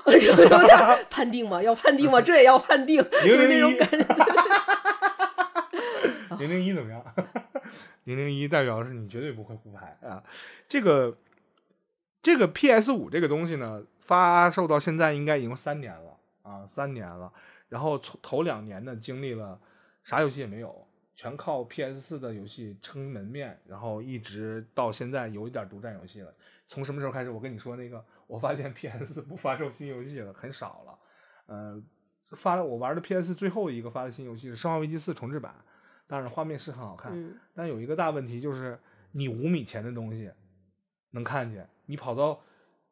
[0.06, 1.62] 我就 有点判定嘛？
[1.62, 2.22] 要判定嘛？
[2.24, 4.06] 这也要判定，就是那种001感觉。
[6.40, 7.04] 零零一怎么样？
[8.06, 10.24] 零零一代表是你绝对不会胡牌啊！
[10.70, 11.14] 这个
[12.22, 17.32] 这个 PS 五这个东西呢，发售到现在应该已经三年了啊，三年了。
[17.70, 19.60] 然后从头两年呢，经历了
[20.04, 26.34] 啥游戏也没有，全靠 PS 四的游戏撑门面，然后一直到现在有一点独占游戏了。
[26.66, 27.30] 从什么时候开始？
[27.30, 31.00] 我跟你说那个，我发现 PS 四不发售新游戏了，很少了。
[31.46, 31.82] 呃，
[32.32, 35.56] 发了我玩的 PS 最后一个发的新游戏是《生化危机四》重置版，
[36.06, 38.78] 但是画面是很好看，嗯但有一个大问题就是
[39.14, 40.32] 你五米前的东西
[41.12, 42.42] 能看见，你跑到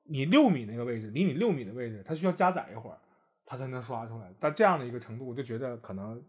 [0.03, 2.98] 你六米那个位置，离你六米的位置，它需要加载一会儿，
[3.45, 4.34] 它才能刷出来。
[4.39, 6.23] 但这样的一个程度，我就觉得可能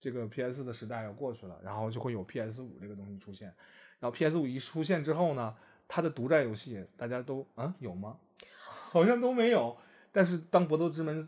[0.00, 3.48] 这个 PS 的时代要过去了，然后就会有 PS 五这个东西出现。
[3.98, 5.54] 然后 PS 五一出现之后呢，
[5.88, 8.18] 它的独占游戏大家都啊有吗？
[8.90, 9.76] 好像都没有。
[10.12, 11.22] 但是当《搏斗之门》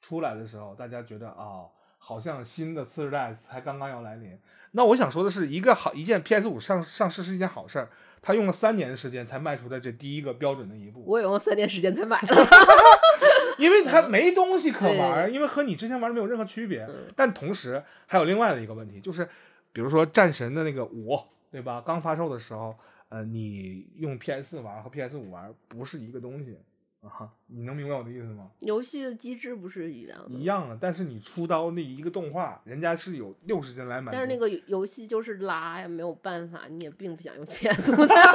[0.00, 1.66] 出来的时候，大家觉得啊、
[1.98, 4.36] 好像新的次世代才刚刚要来临。
[4.72, 7.90] 那我想说的是，一个好一件 PS 五上上市是一件好事儿，
[8.20, 12.34] 它用了三年的时间才迈出的这第一个标准的一步，我也用了三年时间才买的。
[13.58, 16.84] 因为他没东西可玩儿，因为和你之前玩的没有任何区别。
[16.88, 19.28] 嗯但同时还有另外的一个问题，就是
[19.72, 21.18] 比如说战神的那个五，
[21.50, 21.82] 对吧？
[21.84, 22.76] 刚发售的时候，
[23.08, 26.56] 呃，你用 PS 玩和 PS 五玩不是一个东西
[27.00, 28.50] 啊，你能明白我的意思吗？
[28.60, 34.10] 游戏的机制不是一样的，一样的，但是你出刀那一个动画，人家是有六十帧来满足。
[34.12, 38.34] 但是那个游游戏就是拉呀，没有办法，你也并不想用 PS 五在玩。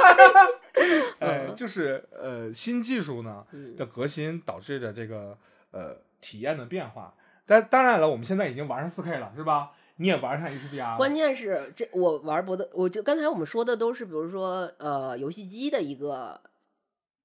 [1.20, 5.36] 哎，就是呃新技术呢嗯的革新导致的这个
[5.70, 7.14] 呃体验的变化。
[7.46, 9.72] 但当然了，我们现在已经玩上四 K 了，是吧？
[9.96, 10.96] 你也玩上 HDR。
[10.96, 16.40] 关键是这我玩博的，我就刚才我们说的都是，比如说呃游戏机的一个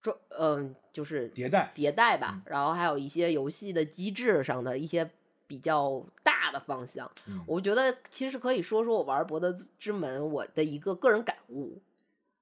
[0.01, 5.09] 装，嗯、就是迭代，迭代吧，然后还有一些游戏的机制上的一些
[5.47, 7.09] 比较大的方向。
[7.27, 11.81] 嗯我觉得其实可以说说我玩《博德之门》我的一个个人感悟，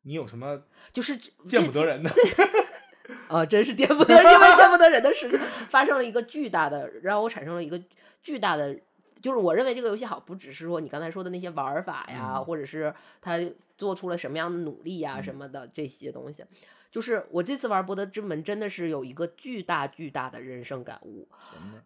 [0.04, 0.62] 你有什么
[0.92, 2.12] 就是见不得人的？
[3.30, 5.40] 啊，真是见不得，因为见不得人的事情
[5.70, 7.82] 发生了一个巨大的，让我产生了一个
[8.22, 8.78] 巨大的，
[9.22, 13.40] 就是我认为这个游戏好，不只是说你刚才说的那些玩法呀，嗯或者是他
[13.78, 16.44] 做出了什么样的努力呀、嗯什么的这些东西。
[16.92, 21.28] 就是我这次玩《博德之门》，真的是有一个巨大巨大的人生感悟，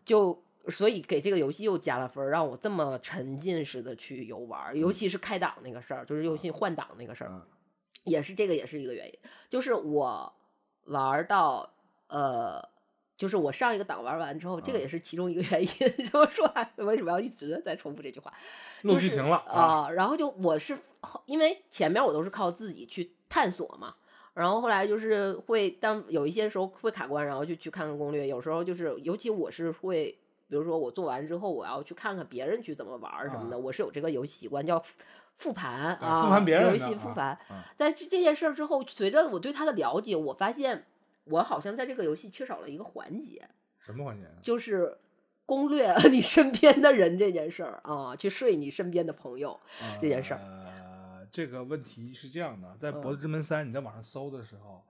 [0.05, 7.41] 就所以给这个游戏又加了分儿，让我这么沉浸式的去游玩儿，尤其是开档那个事儿，就是游戏换档那个事儿，嗯
[8.03, 9.13] 也是这个也是一个原因，
[9.49, 10.33] 就是我
[10.85, 11.73] 玩儿到
[12.07, 12.69] 呃。
[13.17, 15.69] 就是我上一个档玩完之后，这个嗯也是其中一个原因。
[15.69, 18.33] 这 么说啊，为什么要一直在重复这句话？
[18.81, 23.93] 就是录剧情了啊、然后就我是后因为前面我都是靠自己去探索嘛，
[24.33, 28.27] 然后后来就是会当有一些时候会卡关，然后就去看看攻略。
[28.27, 30.17] 有时候就是，尤其我是会
[30.47, 34.95] 比如说我做完之后，我要去看看别人去怎么玩儿什么的，我是有这个游戏习惯，叫复
[35.37, 37.37] 复盘啊，复盘别人游戏复盘。
[37.49, 40.85] 啊在这这件事儿之后，随着我对它的了解，我发现
[41.25, 43.47] 我好像在这个游戏缺少了一个环节，
[43.79, 44.29] 什么环节呢？
[44.41, 44.97] 就是
[45.45, 49.59] 攻略 你身边的人这件事儿啊，去睡你身边的朋友。
[50.01, 50.90] 这件事儿呃，
[51.31, 54.83] 这个问题是这样的，在《嗯博德之门三》你在网上搜的时候，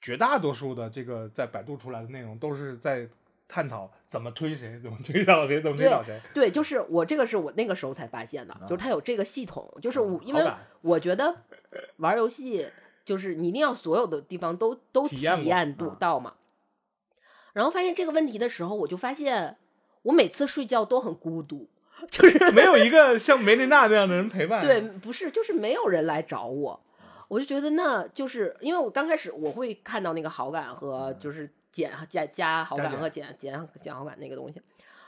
[0.00, 3.08] 绝大多数的这个在百度出来的内容都是在
[3.48, 6.20] 探讨怎么推谁，怎么推倒谁，怎么推倒谁。
[6.32, 10.44] 对，就是我这个是我那个时候才发现的，就是它有这个系统，就是我因为
[10.82, 11.42] 我觉得
[11.96, 12.68] 玩游戏
[13.04, 16.34] 就是你一定要所有的地方都都体体验度啊到嘛。
[17.52, 19.56] 然后发现这个问题的时候，我就发现
[20.02, 21.68] 我每次睡觉都很孤独，
[22.10, 24.60] 就是没有一个像梅琳娜那样的人陪伴。
[24.60, 26.80] 对，不是，就是没有人来找我，
[27.28, 34.60] 我就觉得那就是因为我刚开始我会看到那个好感和就是减加加好感和减减减好感那个东西，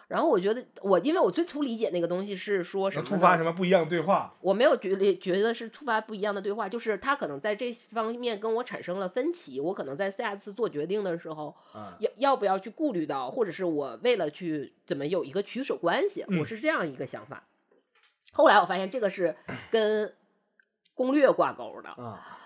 [0.08, 4.34] 然后我觉得我因为我最初理解那个东西是说什么触发什么不一样的对话？
[4.40, 17.44] 我没有觉得觉得是触发不一样的对话，就是他可能在这方面跟我产生了分歧，我可能在下次做决定的时候，啊，要要不要去顾虑到，或者是我为了去怎么有一个取舍关系，嗯我是这样一个想法。
[18.32, 19.36] 后来我发现这个是
[19.70, 20.14] 跟
[20.94, 22.38] 攻略挂钩的，啊，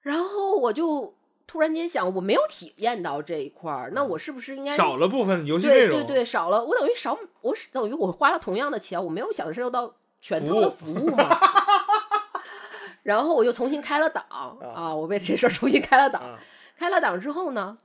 [0.00, 1.14] 然后我就
[1.48, 5.98] 突然间想，我没有体验到这一块儿，那我是不是应该少了部分游戏内容。
[5.98, 11.40] 对对对，少了，我等于少，我是等于我花了同样的钱，我没有享受到全套的服务嘛。
[13.02, 16.22] 然后我又重新开了档啊，我为这事儿重新开了档。
[16.22, 16.38] 啊
[16.76, 17.76] 开了档之后呢，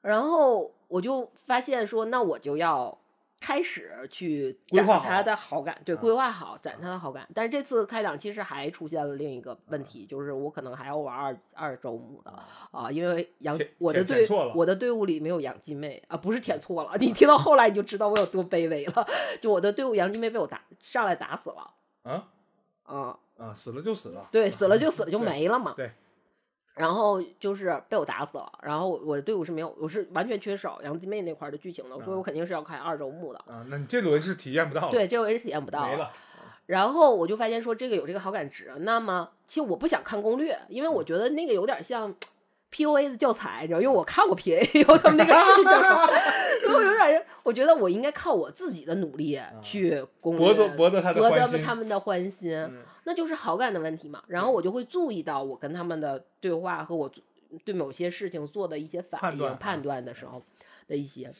[0.00, 2.96] 然后我就发现说，那我就要
[3.40, 7.26] 开始去展规划他的好感，对，啊规划好展他的好感。
[7.34, 12.32] 但是这次开档其实还出现了另一个问题，就是我可能还要玩二二周目的
[12.70, 19.06] 啊，因为杨我的队我的队伍里没有杨金妹啊，不是舔错了， 你听到后来你就知道我有多卑微了。
[19.40, 21.70] 就我的队伍杨金妹被我打上来打死了
[22.02, 22.28] 啊
[22.84, 24.28] 啊，啊，死了就死了。
[24.32, 25.74] 对，死了就 死了，就没了嘛。
[25.76, 25.92] 对。
[26.78, 33.38] 然后就是被我打死了，然后我的队伍是没有，我是完全缺少杨金妹那块儿的剧情的，所以我肯定是要开二周目的。
[33.40, 34.90] 啊，那你这轮是体验不到的。
[34.90, 36.10] 对，这回是体验不到没了。
[36.66, 42.14] 然后我就发现说这个有这个好感值，那么其实我不想看攻略，因为我觉得那个有点像
[42.70, 46.06] PUA 的教材，你知道，因为我看过 PA，他们那个视频教程，
[46.66, 54.22] 所以我有点，我觉得我应该靠我自己的努力去攻略，博得博得他的博得他们的欢心，嗯那就是好感的问题嘛。
[54.26, 57.10] 然后我就会注意到我跟他们的对话和我
[57.64, 60.42] 对某些事情做的一些反应、判断的时候
[60.86, 61.32] 的一些。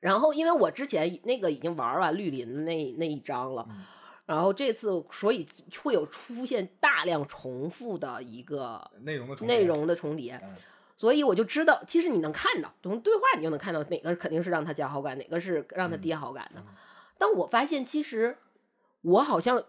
[0.00, 3.84] 然后，因为我之前那个已经玩完绿林的那那一章了，嗯
[4.26, 5.46] 然后这次所以
[5.82, 10.54] 会有出现大量重复的一个内容的重叠内容的重叠，嗯
[10.96, 16.60] 所以我就知道，其实你能看到从对话你就能看到哪个肯定是让他加好感，哪个是让他跌好感的。
[16.60, 16.66] 嗯
[17.16, 18.36] 但我发现其实
[19.02, 19.62] 我好像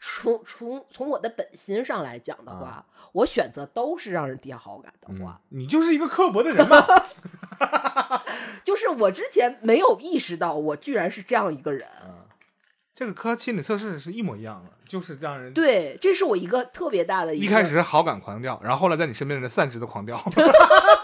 [0.00, 6.84] 从从从我的本心上来讲的话，我选择都是让人跌好感的话，嗯你就是一个刻薄的人嘛。
[8.64, 11.86] 就是我之前没有意识到我居然是这样一个人。
[12.94, 20.22] 这个科心理测试是一模一样的，就是让人对，这是我一个特别大的一个一开始是好感狂掉，然后后来在你身边的人散值的狂掉，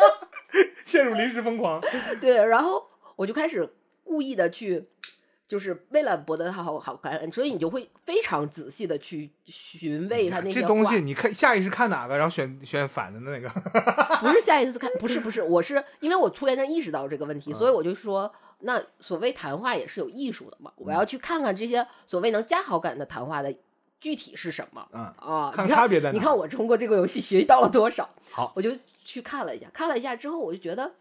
[0.85, 1.81] 陷入临时疯狂。
[2.21, 2.87] 对，然后
[3.17, 3.75] 我就开始
[4.05, 4.89] 故意的去，
[5.49, 13.49] 就是为了博得他好好感，所以你就会非常仔细的去询问他那些这东西你看下意识看哪个，然后选选反的那个。
[14.21, 18.31] 不是下意识看， 不是不是，我是因为我突然间意识到这个问题，所以我就说，
[18.61, 23.55] 那所谓谈话也是有艺术的嘛，我要去看看这些所谓能加好感的谈话的
[23.99, 24.87] 具体是什么。
[24.93, 28.07] 嗯啊，看你差别在哪你看我通过这个游戏学习到了多少？
[28.31, 28.71] 好我就
[29.03, 30.93] 去看了一下，看了一下之后，我就觉得，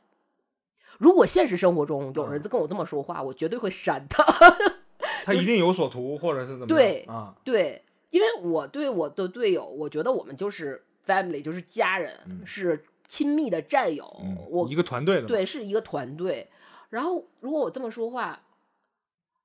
[0.98, 4.24] 如果现实生活中有嗯人跟我这么说话，我绝对会删他。
[5.24, 7.36] 他一定有所图，或者是怎么样对啊？
[7.44, 14.06] 对，因为我对我的队友，我觉得我们就是 family，就是家人，嗯是亲密的战友。
[14.50, 16.50] 我一个团队的，对是一个团队。
[16.90, 18.42] 然后如果我这么说话，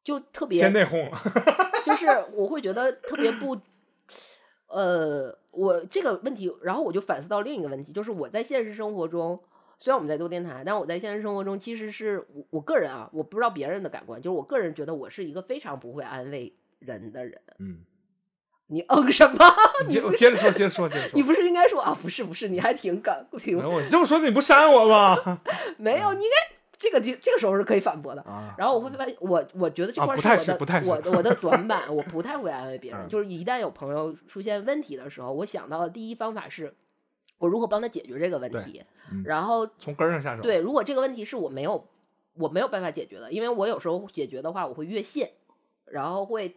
[0.05, 1.21] 就特别先内讧了。
[1.85, 3.59] 就是我会觉得特别不，
[4.69, 9.41] 呃，我这个问题，然后我就反思到另一个问题，就是我在现实生活中，
[9.83, 17.41] 虽然我们在做电台，但我在现实生活中其实是我我个人啊，我不知道别人的感官，就是我个人觉得我是一个非常不会安慰人的人。
[17.59, 17.81] 嗯，
[18.69, 19.45] 你嗯什么？
[19.89, 21.11] 你接着说，接着说，接着说。
[21.15, 21.99] 你不是应该说啊？
[22.01, 25.41] 不是不是，你还挺敢挺哎我这么说你不删我吗？
[25.79, 28.23] 没有，你应该这个这这个时候是可以反驳的。
[28.23, 33.01] 啊，然后我会发现，我我觉得这块是我的、是不太是我的我的短板，我不太会安慰别人。
[33.03, 36.73] 嗯就是一旦有朋友出现问题的时候，我想到的第一方法是，
[37.43, 38.85] 我如何帮他解决这个问题。
[39.11, 40.43] 嗯然后从根儿上下手。
[40.43, 41.85] 对，如果这个问题是我没有
[42.35, 45.33] 我没有办法解决的，因为我有时候解决的话，我会越线，
[45.87, 46.57] 然后会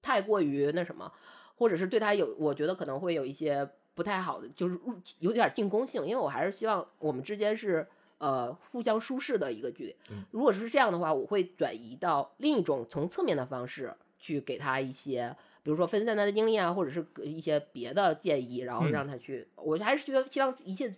[0.00, 1.12] 太过于那什么，
[1.56, 7.84] 或者是对他有，我觉得可能会有一些不太好的，就是入有点进攻性，因为我还是希望我们之间是
[8.18, 9.96] 呃互相舒适的一个距离。
[10.10, 15.36] 嗯如果是这样的话，我会转移到另一种从侧面的方式去给他一些。
[15.62, 19.48] 比如说分散他的精力啊，或者是一些别的建议，然后嗯让他去。
[19.56, 20.94] 我还是觉得希望一切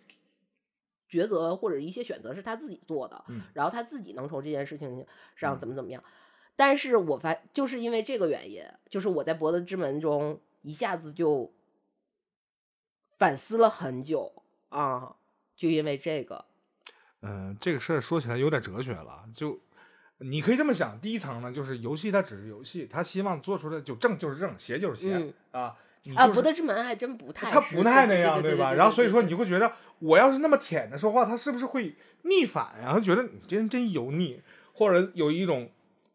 [1.10, 6.02] 抉择或者一些选择是他自己做的，嗯然后他自己能从这件事情上怎么怎么样。
[6.56, 11.52] 但是我发就是因为这个原因，就是我在《博德之门》中一下子就
[13.18, 15.16] 反思了很久啊，
[15.56, 16.44] 就因为这个，
[17.22, 19.60] 嗯、这个事儿说起来有点哲学了，就
[20.18, 25.76] 你可以这么想，第一层呢，就是游戏它只是游戏，它希望做出的就正就是正，邪就是邪、嗯啊。
[26.14, 32.92] 啊，就是博德之门还真不太他不太那样，对吧然后所以说你就会觉得，我要是那么舔着说话，他是不是会逆反呀？
[32.92, 34.42] 他觉得你这人真油腻，
[34.74, 35.70] 或者有一种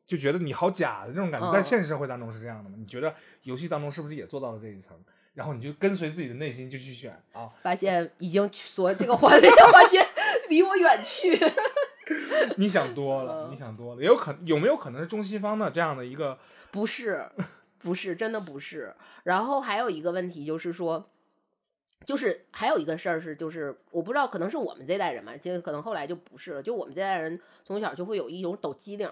[0.05, 1.47] 就觉得你好假的这种感觉。
[1.47, 2.75] 嗯但现实社会当中是这样的吗？
[2.77, 4.95] 你觉得游戏当中是不是也做到了这一层？
[5.33, 10.05] 然后你就跟随自己的内心就去选啊，发现已经所这个环这个环节
[10.49, 11.35] 离我远去。
[12.57, 16.37] 你想多了，嗯你想多了，也有可有没有可能是中西方的这样的一个
[16.71, 17.29] 不是，
[17.79, 18.93] 不是，真的不是。
[19.23, 21.09] 然后还有一个问题就是说，
[22.05, 26.63] 就是还有一个事儿是，就是我不知道，可能是我们这代人嘛，就可能后来就不是了。
[26.63, 29.09] 就我们这代人从小就会有一种抖机灵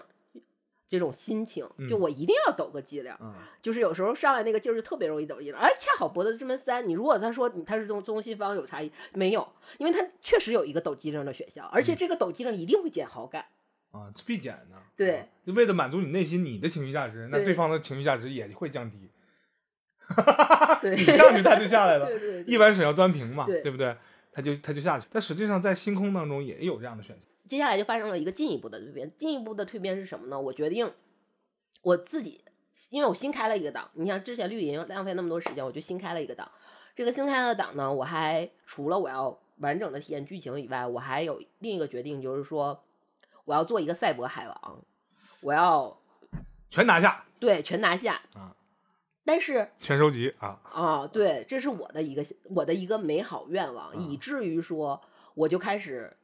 [0.88, 3.14] 这种心情，就嗯我一定要抖个机灵。
[3.20, 5.54] 嗯就是有时候上来那个劲儿就特别容易抖机灵。
[5.54, 9.46] 而恰好《博德之门三》，你如果他说你他是中中西方有差异，没有，
[9.76, 13.44] 因为他确实有一个抖机灵的选项，而且这个抖机灵一定会减好感。
[13.90, 14.76] 啊，是必减的。
[14.96, 19.10] 对啊就为了满足你内心你的情绪价值，那对对方的情绪价值也会降低。
[20.80, 23.94] 对，你上去他就下来了， 对对对一碗水要端平嘛，对不对？
[24.32, 25.06] 他就他就下去。
[25.10, 27.28] 但实际上在星空当中也有这样的选项。
[27.48, 29.10] 接下来就发生了一个进一步的蜕变。
[29.16, 30.38] 进一步的蜕变是什么呢？
[30.38, 30.92] 我决定
[31.82, 32.44] 我自己，
[32.90, 33.90] 因为我新开了一个档。
[33.94, 36.48] 你像之前绿营浪费那么多时间，我就新开了一个档。
[36.94, 42.84] 这个新开的档呢，我还除了我要完整的体验剧情以外，我还有另一个决定，就是说
[43.44, 44.84] 我要做一个赛博海王，
[45.42, 45.98] 我要
[46.68, 48.54] 全拿下对全拿下啊。
[49.24, 50.58] 但是全收集啊！
[50.64, 55.00] 啊，对，这是我的一个我的一个美好愿望，以至于说
[55.34, 56.16] 我就开始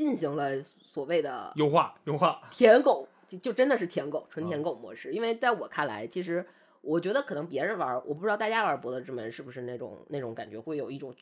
[0.00, 5.12] 进行了所谓的优化优化， 舔狗，就就真的是舔狗，纯舔狗模式。
[5.12, 6.46] 因为在我看来，其实
[6.80, 11.14] 我觉得可能别人玩，我不知道大家玩《博德之门》是不是那种那种感觉，会有一种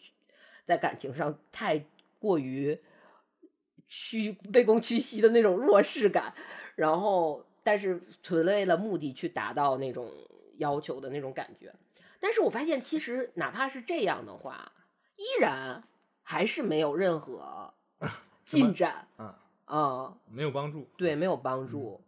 [0.64, 1.84] 在感情上太
[2.20, 2.80] 过于
[3.88, 6.32] 屈卑躬屈膝的那种弱势感，
[6.76, 10.08] 然后但是纯为了目的去达到那种
[10.58, 11.74] 要求的那种感觉。
[12.20, 14.70] 但是我发现，其实哪怕是这样的话，
[15.16, 15.82] 依然
[16.22, 17.74] 还是没有任何
[18.56, 19.06] 进展。
[19.18, 19.34] 嗯
[19.66, 20.88] 啊、没有帮助。
[20.96, 22.00] 对，没有帮助。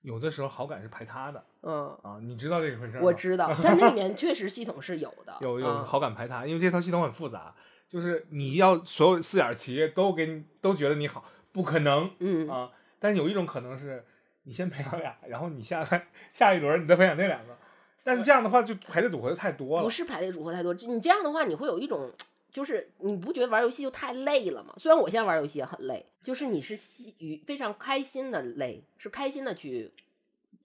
[0.00, 3.00] 有的时候好感是排他的嗯，啊，你知道这个回事吗？
[3.02, 5.36] 我知道， 但那里面确实系统是有的。
[5.42, 7.54] 有有嗯好感排他，因为这套系统很复杂，
[7.88, 12.70] 就是你要所有四眼企业都给你都觉得你好，不可能嗯，啊。
[12.98, 14.04] 但有一种可能是
[14.44, 17.56] 你先培养俩，然后你下来下一轮你再培养那两个，
[18.02, 19.84] 但是这样的话就排列组合的太多了。
[19.84, 22.10] 不是排列组合太多，你这样的话，你会有一种，
[22.52, 24.74] 就是你不觉得玩游戏就太累了吗？
[24.76, 29.90] 虽然我现在玩游戏也很累，就是你是喜与非常开心的累，是开心的去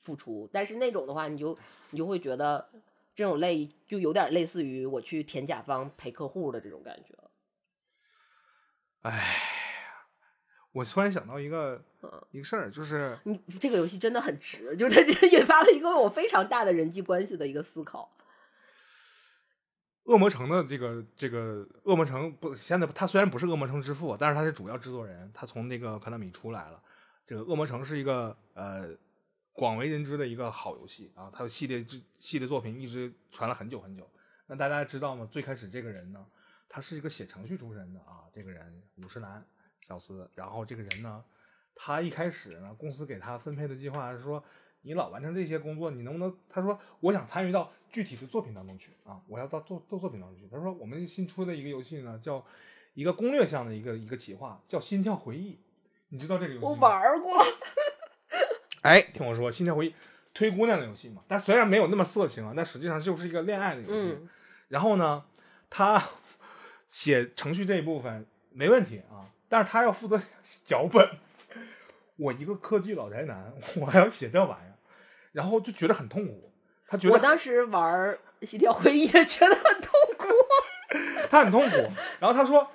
[0.02, 1.58] 付出，但是那种的话，你就
[1.92, 2.70] 你就会觉得
[3.16, 7.16] 这种累就有点类似于我去舔甲方陪客户的这种感觉。
[9.04, 9.38] 哎，
[10.74, 18.12] 我突然想到一个嗯一个事儿，就是你这个游戏真的很值，就是它引发了一个我非常大的人际关系的一个思考。
[20.08, 26.82] 恶魔城的这个这个恶魔城不，现在他虽然不是恶魔城之父，但是他是主要制作人，他从那个卡纳米出来了。
[27.26, 28.90] 这个恶魔城是一个呃
[29.52, 34.10] 广为人知的一个好游戏啊，它的系列之系列作品一直传了很久很久。
[34.46, 35.28] 那大家知道吗？
[35.30, 36.26] 最开始这个人呢，
[36.70, 39.46] 他是一个写程序出身的啊，这个人五十岚
[39.86, 40.30] 小司。
[40.36, 41.22] 然后这个人呢，
[41.76, 44.42] 他一开始呢，公司给他分配的计划是说，
[44.88, 46.34] 你老完成这些工作，你能不能？
[46.50, 50.48] 他说我想参与到具体的作品当中去啊，我要到做做作品当中去。
[50.50, 52.42] 他说我们新出的一个游戏呢，叫
[52.94, 55.54] 一个攻略向的一个一个企划，叫《心跳回忆》。
[56.08, 56.72] 你知道这个游戏吗？
[56.72, 57.38] 我玩过，
[58.84, 59.90] 哎，听我说，《心跳回忆》
[60.34, 64.18] 推姑娘的游戏嘛，但虽然没有那么色情啊，但实际上就是一个恋爱的游戏。
[64.22, 64.30] 嗯
[64.70, 65.24] 然后呢，
[65.70, 66.02] 他
[66.88, 70.22] 写程序这一部分没问题啊，但是他要负责
[70.66, 71.10] 脚本。
[72.18, 74.76] 我一个科技老宅男，我还要写这玩意儿，
[75.32, 76.52] 然后就觉得很痛苦。
[76.88, 80.26] 他觉得我当时玩儿《心跳回忆》也觉得很痛苦。
[81.30, 81.76] 他很痛苦。
[82.20, 82.66] 然后他说，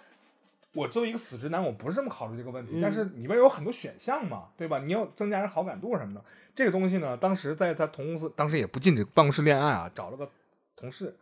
[0.75, 2.77] 我作为一个死直男，我不是这么考虑这个问题。
[2.77, 4.79] 嗯但是里边有很多选项嘛，对吧？
[4.81, 6.25] 你要增加人好感度什么的，
[6.55, 10.31] 这个东西呢，当时在他同公司，当时也不禁止办公室恋爱啊，找了个
[10.77, 11.17] 同事，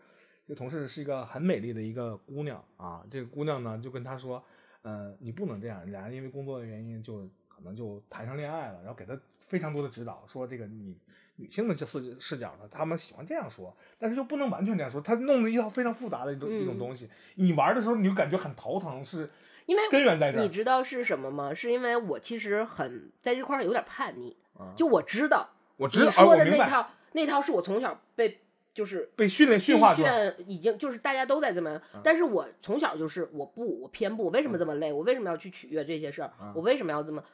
[0.49, 3.03] 这个同事是一个很美丽的一个姑娘啊。
[3.09, 4.43] 这个姑娘呢就跟他说，
[4.83, 7.29] 呃，你不能这样，俩人因为工作的原因就
[7.61, 10.97] 可能就谈上恋爱了，然后给他非常多的指导，说这个你。
[11.37, 17.09] 女性的这视视角呢，他们喜欢这样说，但是又不能完全这样说，他弄了一套非常复杂的一种、一种嗯东西。
[17.37, 19.31] 你玩的时候，你就感觉很头疼，是
[19.65, 20.43] 因为根源在这儿。
[20.43, 21.55] 你知道是什么吗？
[21.55, 28.43] 是因为我其实很在这块儿有点叛逆，啊就我知道我知道，啊你说的那套，那套是我从小被
[28.75, 29.95] 就是被训练驯化。
[29.95, 30.05] 训
[30.47, 34.93] 已经就是大家都在这么，但是我从小就是我不我偏不，我为什么这么累？
[34.93, 36.31] 我为什么要去取悦这些事儿？
[36.55, 37.25] 我为什么要这么？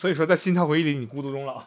[0.00, 1.62] 所以说，在心跳回忆里，你孤独终老。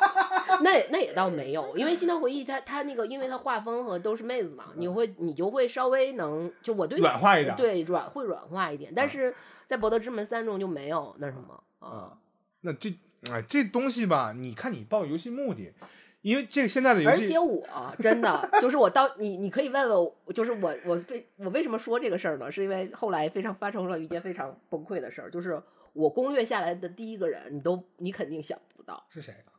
[0.60, 9.34] 那也那也倒没有，因为《心跳回忆》它它那个，因为它画风和都是妹子嘛，你会你就会稍微能就我对软化一点对软会软化一点，但是
[9.66, 11.88] 在《博德之门三》中就没有那什么啊。
[11.88, 12.12] 啊，
[12.60, 12.90] 那这
[13.32, 15.72] 哎这东西吧，你看你报游戏目的，
[16.20, 17.66] 因为这个现在的游戏而且我
[18.00, 22.52] 真的就是我到你，你可以问问我，就是我我非我为什么说这个事儿呢？
[22.52, 25.58] 是因为后来非常发生了一件非常崩溃的事儿，就是
[25.92, 29.52] 我攻略下来的第一个人，你都你肯定想不到，是谁啊？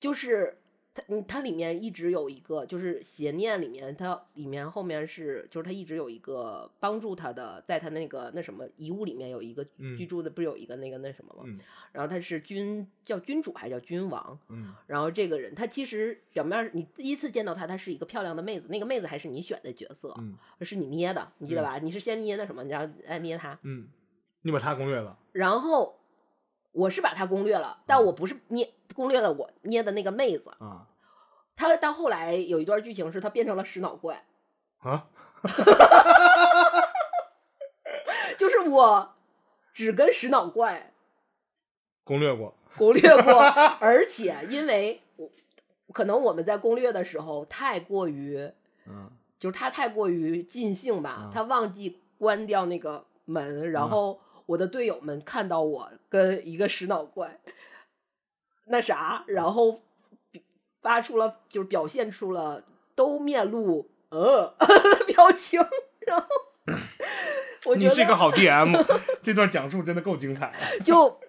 [0.00, 0.58] 就是
[0.92, 11.42] 他，他里面一直有一个，就是邪念里面，他里面后面是就是他一直有一个帮助他的，在他那个那什么遗物里面有一个嗯居住的，不是有一个那个那什么吗？
[11.46, 11.58] 嗯
[11.92, 14.38] 然后他是君叫君主还叫君王？
[14.48, 21.78] 嗯然后这个人，他其实表面你第一次见到他，他是一个漂亮的妹子，那个妹子还是你选的角色，嗯是你捏的，你记得吧？
[21.78, 23.88] 你是先捏那什么，你要哎捏他，嗯，
[24.44, 25.18] 你把他攻略了。
[25.32, 25.98] 然后
[26.72, 30.86] 我是把他攻略了，但我不是捏攻略了我捏的那个妹子，啊
[31.56, 34.24] 他到后来有一段剧情是他变成了石脑怪，
[34.78, 35.06] 啊！
[38.38, 39.14] 就是我
[39.72, 40.92] 只跟石脑怪
[42.04, 42.54] 攻略过。
[42.76, 43.40] 攻略过，
[43.80, 45.30] 而且因为我
[45.92, 48.50] 可能我们在攻略的时候太过于。
[48.86, 57.40] 嗯就是他太过于尽兴吧，嗯他忘记关掉那个门，然后我的队友们看到我跟一个石脑怪
[58.66, 59.82] 那啥，然后
[60.80, 62.64] 发出了就是表现出了
[62.94, 64.54] 都面露呃
[65.06, 65.60] 表情，
[66.06, 66.26] 然后
[67.66, 70.80] 我觉得你是一个好 DM，这段讲述真的够精彩的。
[70.84, 71.20] 就。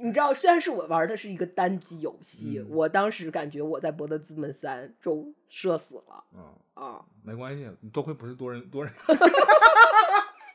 [0.00, 7.04] 你知道，虽然是我玩的是一个单机游戏，嗯我当时感觉我在《博德之门三》中社死了嗯，啊！
[7.24, 8.94] 没关系，多亏不是多人多人，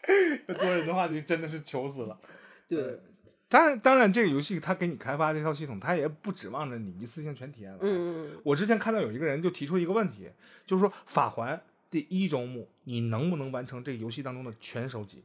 [0.60, 2.20] 多人的话就真的是糗死了。
[2.68, 3.00] 对，
[3.48, 7.80] 当然，当然，这个游戏它给你开发这套系统，它也不指望着你一次性全体验完。
[7.82, 10.30] 嗯嗯嗯，我之前看到有一个人就提出一个问题，
[10.66, 15.24] 就是说法环第一周目你能不能完成这个游戏当中的全收集？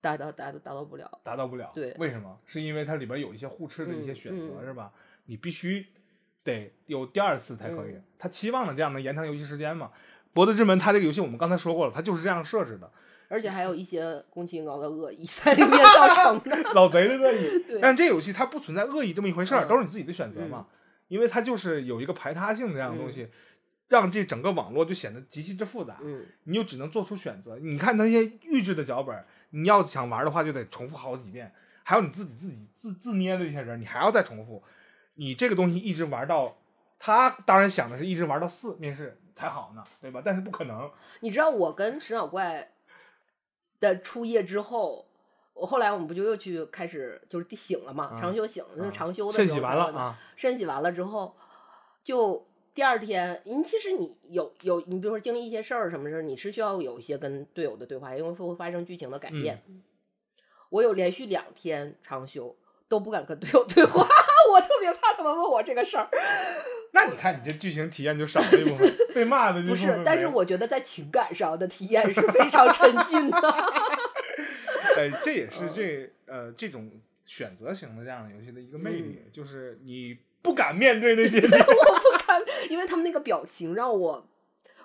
[0.00, 1.20] 达到达到达到不了。
[1.24, 1.72] 达到不了。
[1.74, 2.38] 对为什么？
[2.44, 4.92] 是因为它里边有一些互斥的一些选择，嗯嗯是吧？
[5.24, 5.86] 你必须
[6.44, 7.92] 得有第二次才可以。
[7.92, 9.92] 嗯他期望了这样能延长游戏时间嘛？
[10.32, 12.90] 博德之门它这个游戏我们刚才说过了，它就是这样设置的，
[13.28, 16.56] 而且还有一些宫崎英高的恶意 在里面造成的。
[16.74, 17.62] 老贼的恶意。
[17.66, 20.66] 对但是这个游戏它不存在恶意这么一回事儿，嗯都是你自己的选择嘛。
[21.08, 23.28] 因为它就是有一个排他性这样的东西，
[23.88, 25.98] 让这整个网络就显得极其之复杂。
[26.02, 27.58] 嗯，你就只能做出选择。
[27.58, 31.52] 你看那些预制的脚本，你要想玩的话，就得重复好几遍。
[31.84, 34.62] 还有你自己自己自自捏的一些人，你还要再重复。
[35.14, 36.58] 你这个东西一直玩到，
[36.98, 40.20] 他当然想的是一直玩到四面试才好呢，对吧？
[40.24, 40.90] 但是不可能。
[41.20, 42.72] 你知道我跟石脑怪
[43.80, 45.06] 的初夜之后，
[45.54, 51.34] 我后来我们不就又去开始就是醒了嘛，嗯长休醒，那啊长休的时候才会的，完了啊，肾洗完了之后，
[52.04, 59.62] 就第二天，你其实你有有，你比如说经历一些事儿什么事儿，你是需要有一些跟队友的对话，因为会发生剧情的改变。
[60.68, 62.54] 我有连续两天长休，
[62.88, 64.06] 都不敢跟队友 对话，
[64.52, 66.10] 我特别怕他们问我这个事儿。
[66.96, 73.38] 那你看你这剧情体验就少了一部分， 被骂的就不是，但是我我觉得在情感上的体验是非常沉浸的。
[74.96, 76.90] 呃，这也是这呃这种
[77.26, 84.26] 选择型的这样的游戏的一个魅力，就是你不敢面对那些 我不敢，因为他们那个表情让我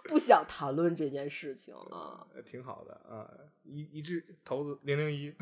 [0.04, 2.28] 不想谈论这件事情啊。
[2.36, 3.24] 呃，挺好的啊，
[3.64, 5.34] 一一只投资零零一，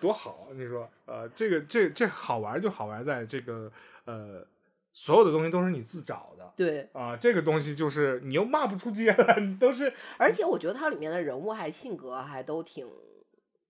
[0.00, 0.48] 多好！
[0.54, 3.72] 你说，呃，这个这这好玩就好玩在这个
[4.04, 4.46] 呃，
[4.98, 12.86] 所有的东西都是你自找的对，啊，这个东西就是你又骂不出街来，你都是而且我觉得它里面的人物还性格还都挺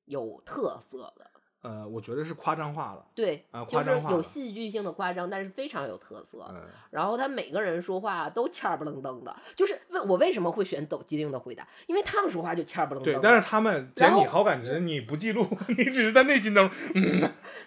[0.05, 1.27] 有特色的。
[1.63, 3.05] 呃，我觉得是夸张化了。
[3.13, 6.47] 对，啊就是夸张化了有戏剧性的夸张，但是非常有特色。
[6.49, 15.45] 嗯，然后他每个人说话都欠儿不楞登的，就是问我为什么会选抖机灵的回答，因为他们说话就欠儿不楞登的。，对但是他们捡你好感值，你不记录，
[15.77, 16.79] 你只是在内心当中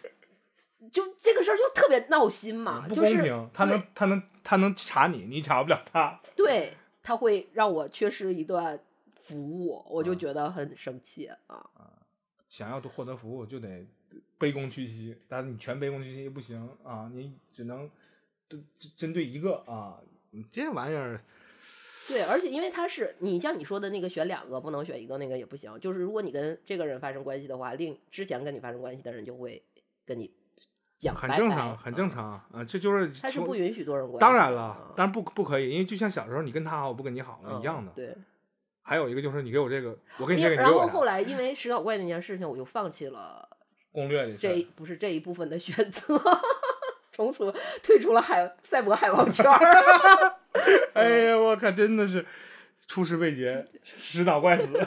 [0.92, 3.50] 就这个事儿就特别闹心嘛，不就是公平。
[3.54, 6.20] 他能他能他能查你，你查不了他。
[6.36, 8.80] 对，他会让我缺失一段
[9.22, 11.66] 服务，我就嗯觉得很生气啊。
[12.48, 13.86] 想要获得服务，就得
[14.40, 17.90] 卑躬屈膝，但是你全卑躬屈膝不行啊，你只能
[18.48, 20.00] 针针对一个啊，
[20.32, 21.22] 你这玩意儿
[22.08, 25.80] 对，而且因为他是你像你说的那个选两个不能选一个，那个也不行。
[25.80, 29.62] 就是如果你跟这个人发生关系的话，另之前跟你发生关系的人就会
[30.08, 30.32] 跟你
[31.00, 34.20] 讲很正常，很正啊常啊，这就是从他是不允许多人关系。
[34.20, 37.92] 当然了啊，当然不不可以，因为就像小时候你跟他好，我不跟你好了嗯一样的。
[37.96, 38.16] 对，
[38.82, 43.48] 还有一个就是你给我这个，我给你这个，然后后来因为石岛怪那件事情，我就放弃了
[43.92, 46.22] 攻略这一不是这一部分的选择，
[47.12, 47.52] 重出
[47.82, 50.36] 退出了海赛博海王圈儿。
[50.94, 52.26] 哎呀，我靠，真的是
[52.88, 54.78] 出师未捷，石脑怪死。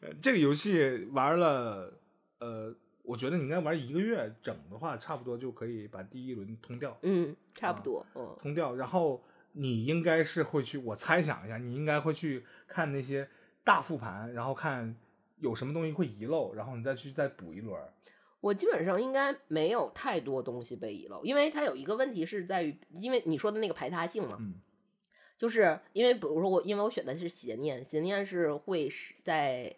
[0.00, 1.92] 呃 这个游戏玩了，
[2.38, 2.74] 呃，
[3.04, 8.74] 我觉得你应该玩一个月整的话，差不多就可以把第一轮通掉，嗯，差不啊多，嗯，通掉。
[8.74, 9.22] 然后
[9.52, 13.28] 你应该是会去，我猜想一下，你应该会去看那些
[13.62, 14.96] 大复盘，然后看
[15.38, 17.78] 有什么东西会遗漏，然后你再去再补一轮。
[18.40, 24.54] 我基本上应该没有太多东西被遗漏，因为它有一个问题是在于，因为你说的那个排他性嘛，嗯
[25.36, 29.74] 就是因为比如说我，因为我选的是邪念，邪念是会是在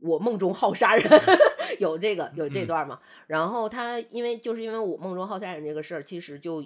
[0.00, 1.04] 我梦中好杀人，
[1.80, 2.66] 有这个有这嗯。
[2.66, 6.64] 段嘛，然后他因为就是因为我梦中好杀人这个事儿，其实就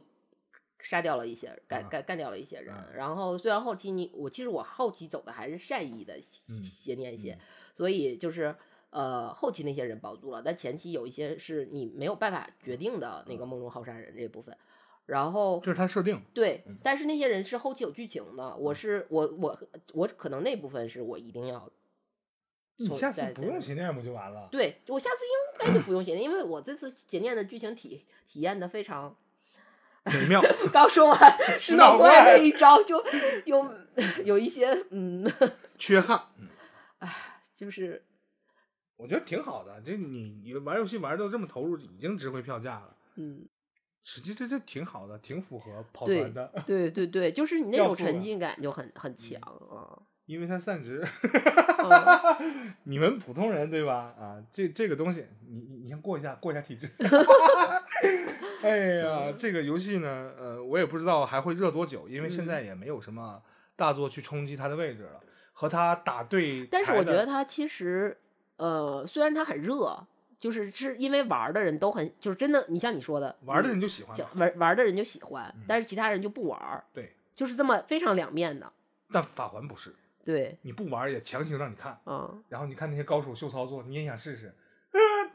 [0.81, 2.87] 杀掉了一些，干啊干干掉了一些人，啊。
[2.95, 7.41] 然后虽然后期你我其实我后期走的还是善意的嗯邪念些，嗯。
[7.75, 8.55] 所以就是
[8.91, 14.57] 呃后期那些人保住了，但前期有一些是你没有办法决定的那个梦中好杀人这部分，
[15.07, 16.21] 然后这是他设定。
[16.33, 19.59] 对嗯，但是那些人是后期有剧情的，我是我我
[19.93, 21.71] 我可能那部分是我一定要从
[22.81, 24.49] 你下次不用邪念不就完了？
[24.51, 29.17] 对我下次应该就不用写念，因为我这次写念的剧情体体验的非常。
[30.05, 30.43] 美妙。
[30.73, 33.05] 刚说完石脑怪那一招，就
[33.45, 33.71] 有
[34.25, 35.31] 有一些嗯，
[35.77, 36.19] 缺憾。
[37.01, 38.03] 哎就是
[38.97, 42.97] 我觉得挺好的，这你你玩游戏玩到这么投入，已经值回票价了。
[43.17, 43.47] 嗯，
[44.03, 50.01] 实际这这挺好的，挺符合跑团的，对对对，就是你 那种沉浸感就很很强啊。
[50.31, 51.05] 因为它散值。
[51.83, 51.91] 嗯
[52.85, 54.15] 你们普通人对吧？
[54.19, 56.89] 啊，这这个东西，你你你先过一下过一下体质。
[58.63, 63.43] 哎呀，这个游戏呢，呃，我也不知道还会热多久，因为现嗯在也没有什么
[63.77, 65.21] 大作去冲击它的位置了，
[65.53, 66.67] 和它打对。
[66.67, 68.17] 但是我觉得它其实，
[68.57, 70.07] 呃，虽然它很热，
[70.39, 78.71] 就是是因为玩的人都很，就是真的，你像你说的，玩的人就喜欢玩玩的人就喜欢嗯，但是其他人就不玩，对，就是这么非常两面的。
[79.13, 79.95] 但法环不是，
[80.31, 82.01] 对，你不玩也强行让你看。
[82.07, 84.55] 嗯，然后你看那些高手秀操作，你也想试试，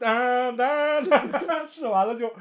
[0.00, 2.32] 当当当，试完了就，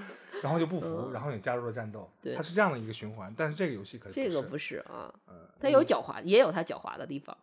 [0.41, 3.34] 然后就不服，嗯然后也加入了战斗，对它是这样的一个循环。
[3.36, 7.38] 但是这个游戏可不这个不是啊，是，嗯，它有狡猾，也有它狡猾的地方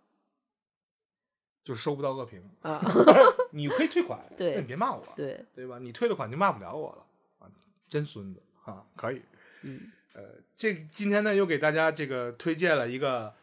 [1.62, 2.80] 就收不到恶评，啊。
[3.52, 5.78] 你可以退款，对但你别骂我，对，对吧？
[5.78, 7.04] 你退了款就骂不了我了
[7.38, 7.50] 啊，
[7.88, 9.20] 真孙子哈、可以，
[9.62, 10.22] 嗯，呃，
[10.56, 13.34] 这今天呢又给大家这个推荐了一个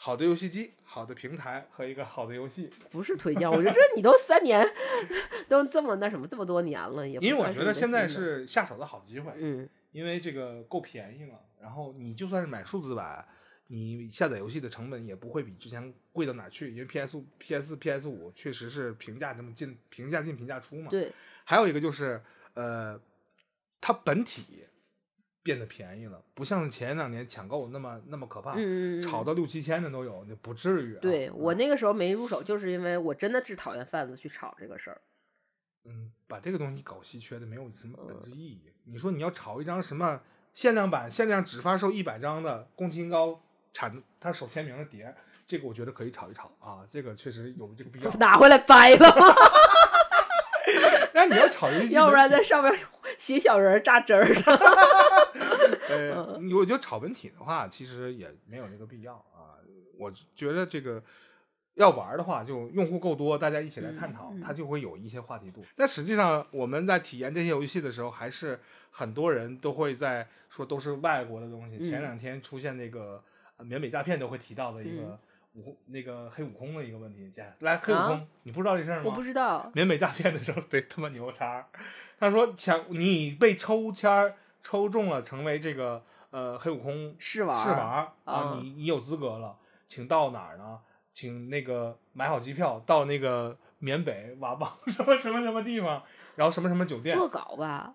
[0.00, 4.64] 好的游戏机、好的平台和一个好的游戏，不是推荐，我觉得这你都三年，
[5.48, 13.26] 都这么那什么这么多年了，也不因为我觉得现在，是下手的好机会，嗯因为这个够便宜了，然后你就算是买数字版，
[13.66, 20.88] 你下载游戏的成本也不会比之前贵到哪儿去，因为 PS、PS、PS 五确实是平价这么进，平价进平价出嘛。
[20.88, 21.10] 对，
[21.42, 22.22] 还有一个就是，
[22.54, 23.00] 呃，
[23.80, 24.64] 它本体
[25.48, 30.98] 变得便宜了，不像前两年抢购那么那么可怕，嗯炒到六七千的都有，那不至于、啊。
[31.00, 35.00] 对我嗯那个时候没入手，就是因为我真的是讨厌贩子去炒这个事儿。
[35.86, 38.60] 嗯，把这个东西搞稀缺的没有什么嗯本质意义。
[38.84, 40.20] 你说你要炒一张什么
[40.52, 43.40] 限量版、限量只发售一百张的宫崎英高
[43.72, 45.14] 产他手签名的碟，
[45.46, 48.10] 这个我觉得可以炒一炒啊，这个确实有这个必要。
[48.20, 49.34] 拿回来掰了，
[51.14, 52.78] 那你要炒游戏，要不然在上面
[53.16, 54.42] 写小人儿扎针儿的。
[55.98, 59.58] 呃，你我觉得炒本体的话，其实也没有这个必要啊。
[59.98, 61.02] 我觉得这个
[61.74, 65.64] 要玩的话，就用户够多，大家一起来探讨，嗯嗯它就会有一些话题度。
[65.76, 68.58] 但实际上，我们在体验这些游戏的时候，还是
[68.90, 71.76] 很多人都会在说都是外国的东西。
[71.76, 73.22] 嗯前两天出现那个
[73.56, 75.18] 呃缅北诈骗都会提到的一个
[75.54, 79.02] 嗯悟那个黑悟空的一个问题，姐来黑悟空，啊你不知道这事儿吗？
[79.06, 79.70] 我不知道。
[79.74, 81.66] 缅北诈骗的时候贼他妈牛叉。
[82.20, 84.34] 他说抢你被抽签儿
[84.68, 87.64] 抽中了，成为这个呃黑悟空试玩儿。
[87.64, 90.80] 试玩啊啊，你你有资格了，请到哪儿呢？
[91.10, 96.02] 请那个买好机票到那个缅北佤邦什么什么什么地方，
[96.36, 97.16] 然后什么什么酒店。
[97.18, 97.94] 恶搞吧，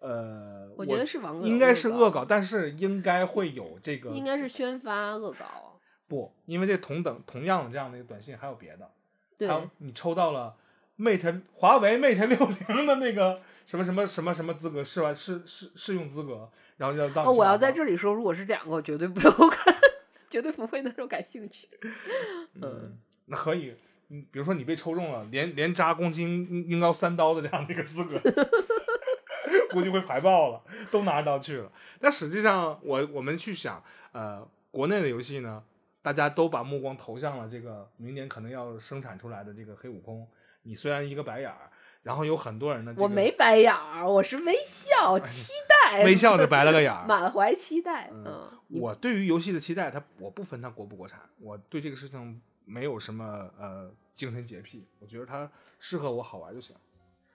[0.00, 5.80] 呃，我觉得是网友应该是恶恶搞，但是应该会有这个应该是宣发恶搞。
[6.06, 8.88] 不，因为这同等同样的这样的一个短信还有别的，
[9.36, 9.48] 对。
[9.48, 10.54] 还，有你抽到了
[10.98, 12.38] Mate 华为 Mate 六
[12.74, 17.70] 零的那个什么什么什么什么资格试完试试试用资格，然后要到哦，我要在。
[17.70, 19.74] 这里说，如果是这两个，我绝对不会看，
[20.28, 21.68] 绝对不会那种感兴趣。
[22.60, 23.74] 嗯，那可以，
[24.08, 28.18] 嗯，比如说你被抽中了，连连扎公斤应高三刀的这样的一个资格，
[29.70, 31.70] 估计会排爆了，都拿到去了。
[32.00, 33.80] 但实际上，我我们去想，
[34.12, 35.62] 呃，国内的游戏呢，
[36.02, 40.26] 大家都把目光投向了这个明年可能要生产出来的这个黑悟空。
[40.62, 41.70] 你虽然一个白眼儿，
[42.02, 47.04] 然后有很多人呢，这个我没白眼儿，我是微笑，期待，微笑着白了个眼儿。
[47.08, 48.10] 满怀期待。
[48.12, 56.74] 嗯嗯，我对于游戏的期待，它我不分它国不国产，我对这个事情没有什么呃精神洁癖，我觉得它适合我好玩就行。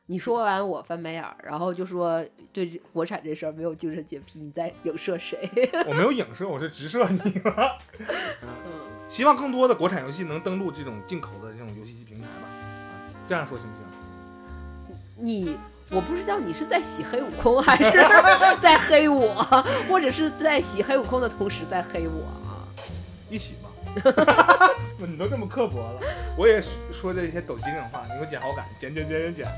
[0.05, 5.39] 你说完我翻白眼儿，然后就说对这国产这事儿没有精神洁癖，你在影射谁？
[5.87, 7.77] 我没有影射，我是直射你了。
[8.41, 8.47] 嗯，
[9.07, 12.49] 希望更多的国产游戏能登录这种进口的这种游戏机平台吧。
[13.23, 13.85] 啊，这样说行不行？
[15.15, 15.57] 你
[15.89, 17.91] 我不知道你是在洗黑悟空，还是
[18.61, 19.43] 在黑我，
[19.87, 22.67] 或者是在洗黑悟空的同时在黑我啊？
[23.29, 23.69] 一起吧。
[24.97, 26.01] 你都这么刻薄了，
[26.35, 29.45] 我也说这些抖机灵话，你给我剪好感，剪剪剪剪剪。
[29.45, 29.53] 呃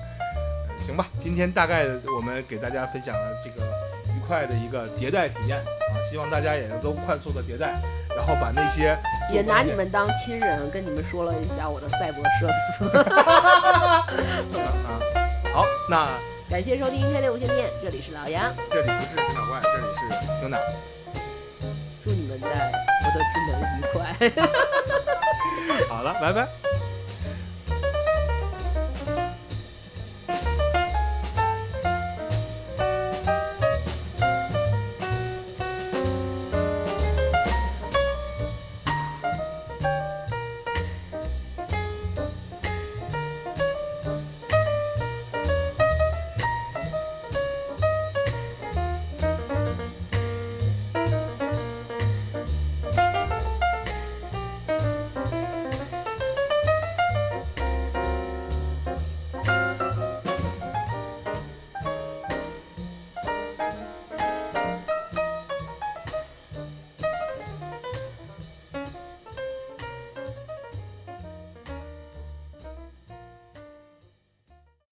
[0.77, 1.85] 行吧，今天大概
[2.15, 3.65] 我们给大家分享了这个
[4.13, 7.81] 愉快的一个迭代体验啊，希望大家也都快速的迭代，
[8.15, 8.97] 然后把那些
[9.31, 12.85] 也拿你们当亲人，跟你们说了一下我的赛博社死。
[13.09, 14.05] 啊，
[15.53, 16.07] 好，那
[16.49, 20.05] 感谢收听《天天无线电》，这里是老杨，这里不是陈小怪，这里是
[20.39, 20.57] 牛奶。
[22.03, 22.47] 祝你们在
[23.03, 23.97] 我的之门愉快。
[25.89, 26.47] 好了，拜拜。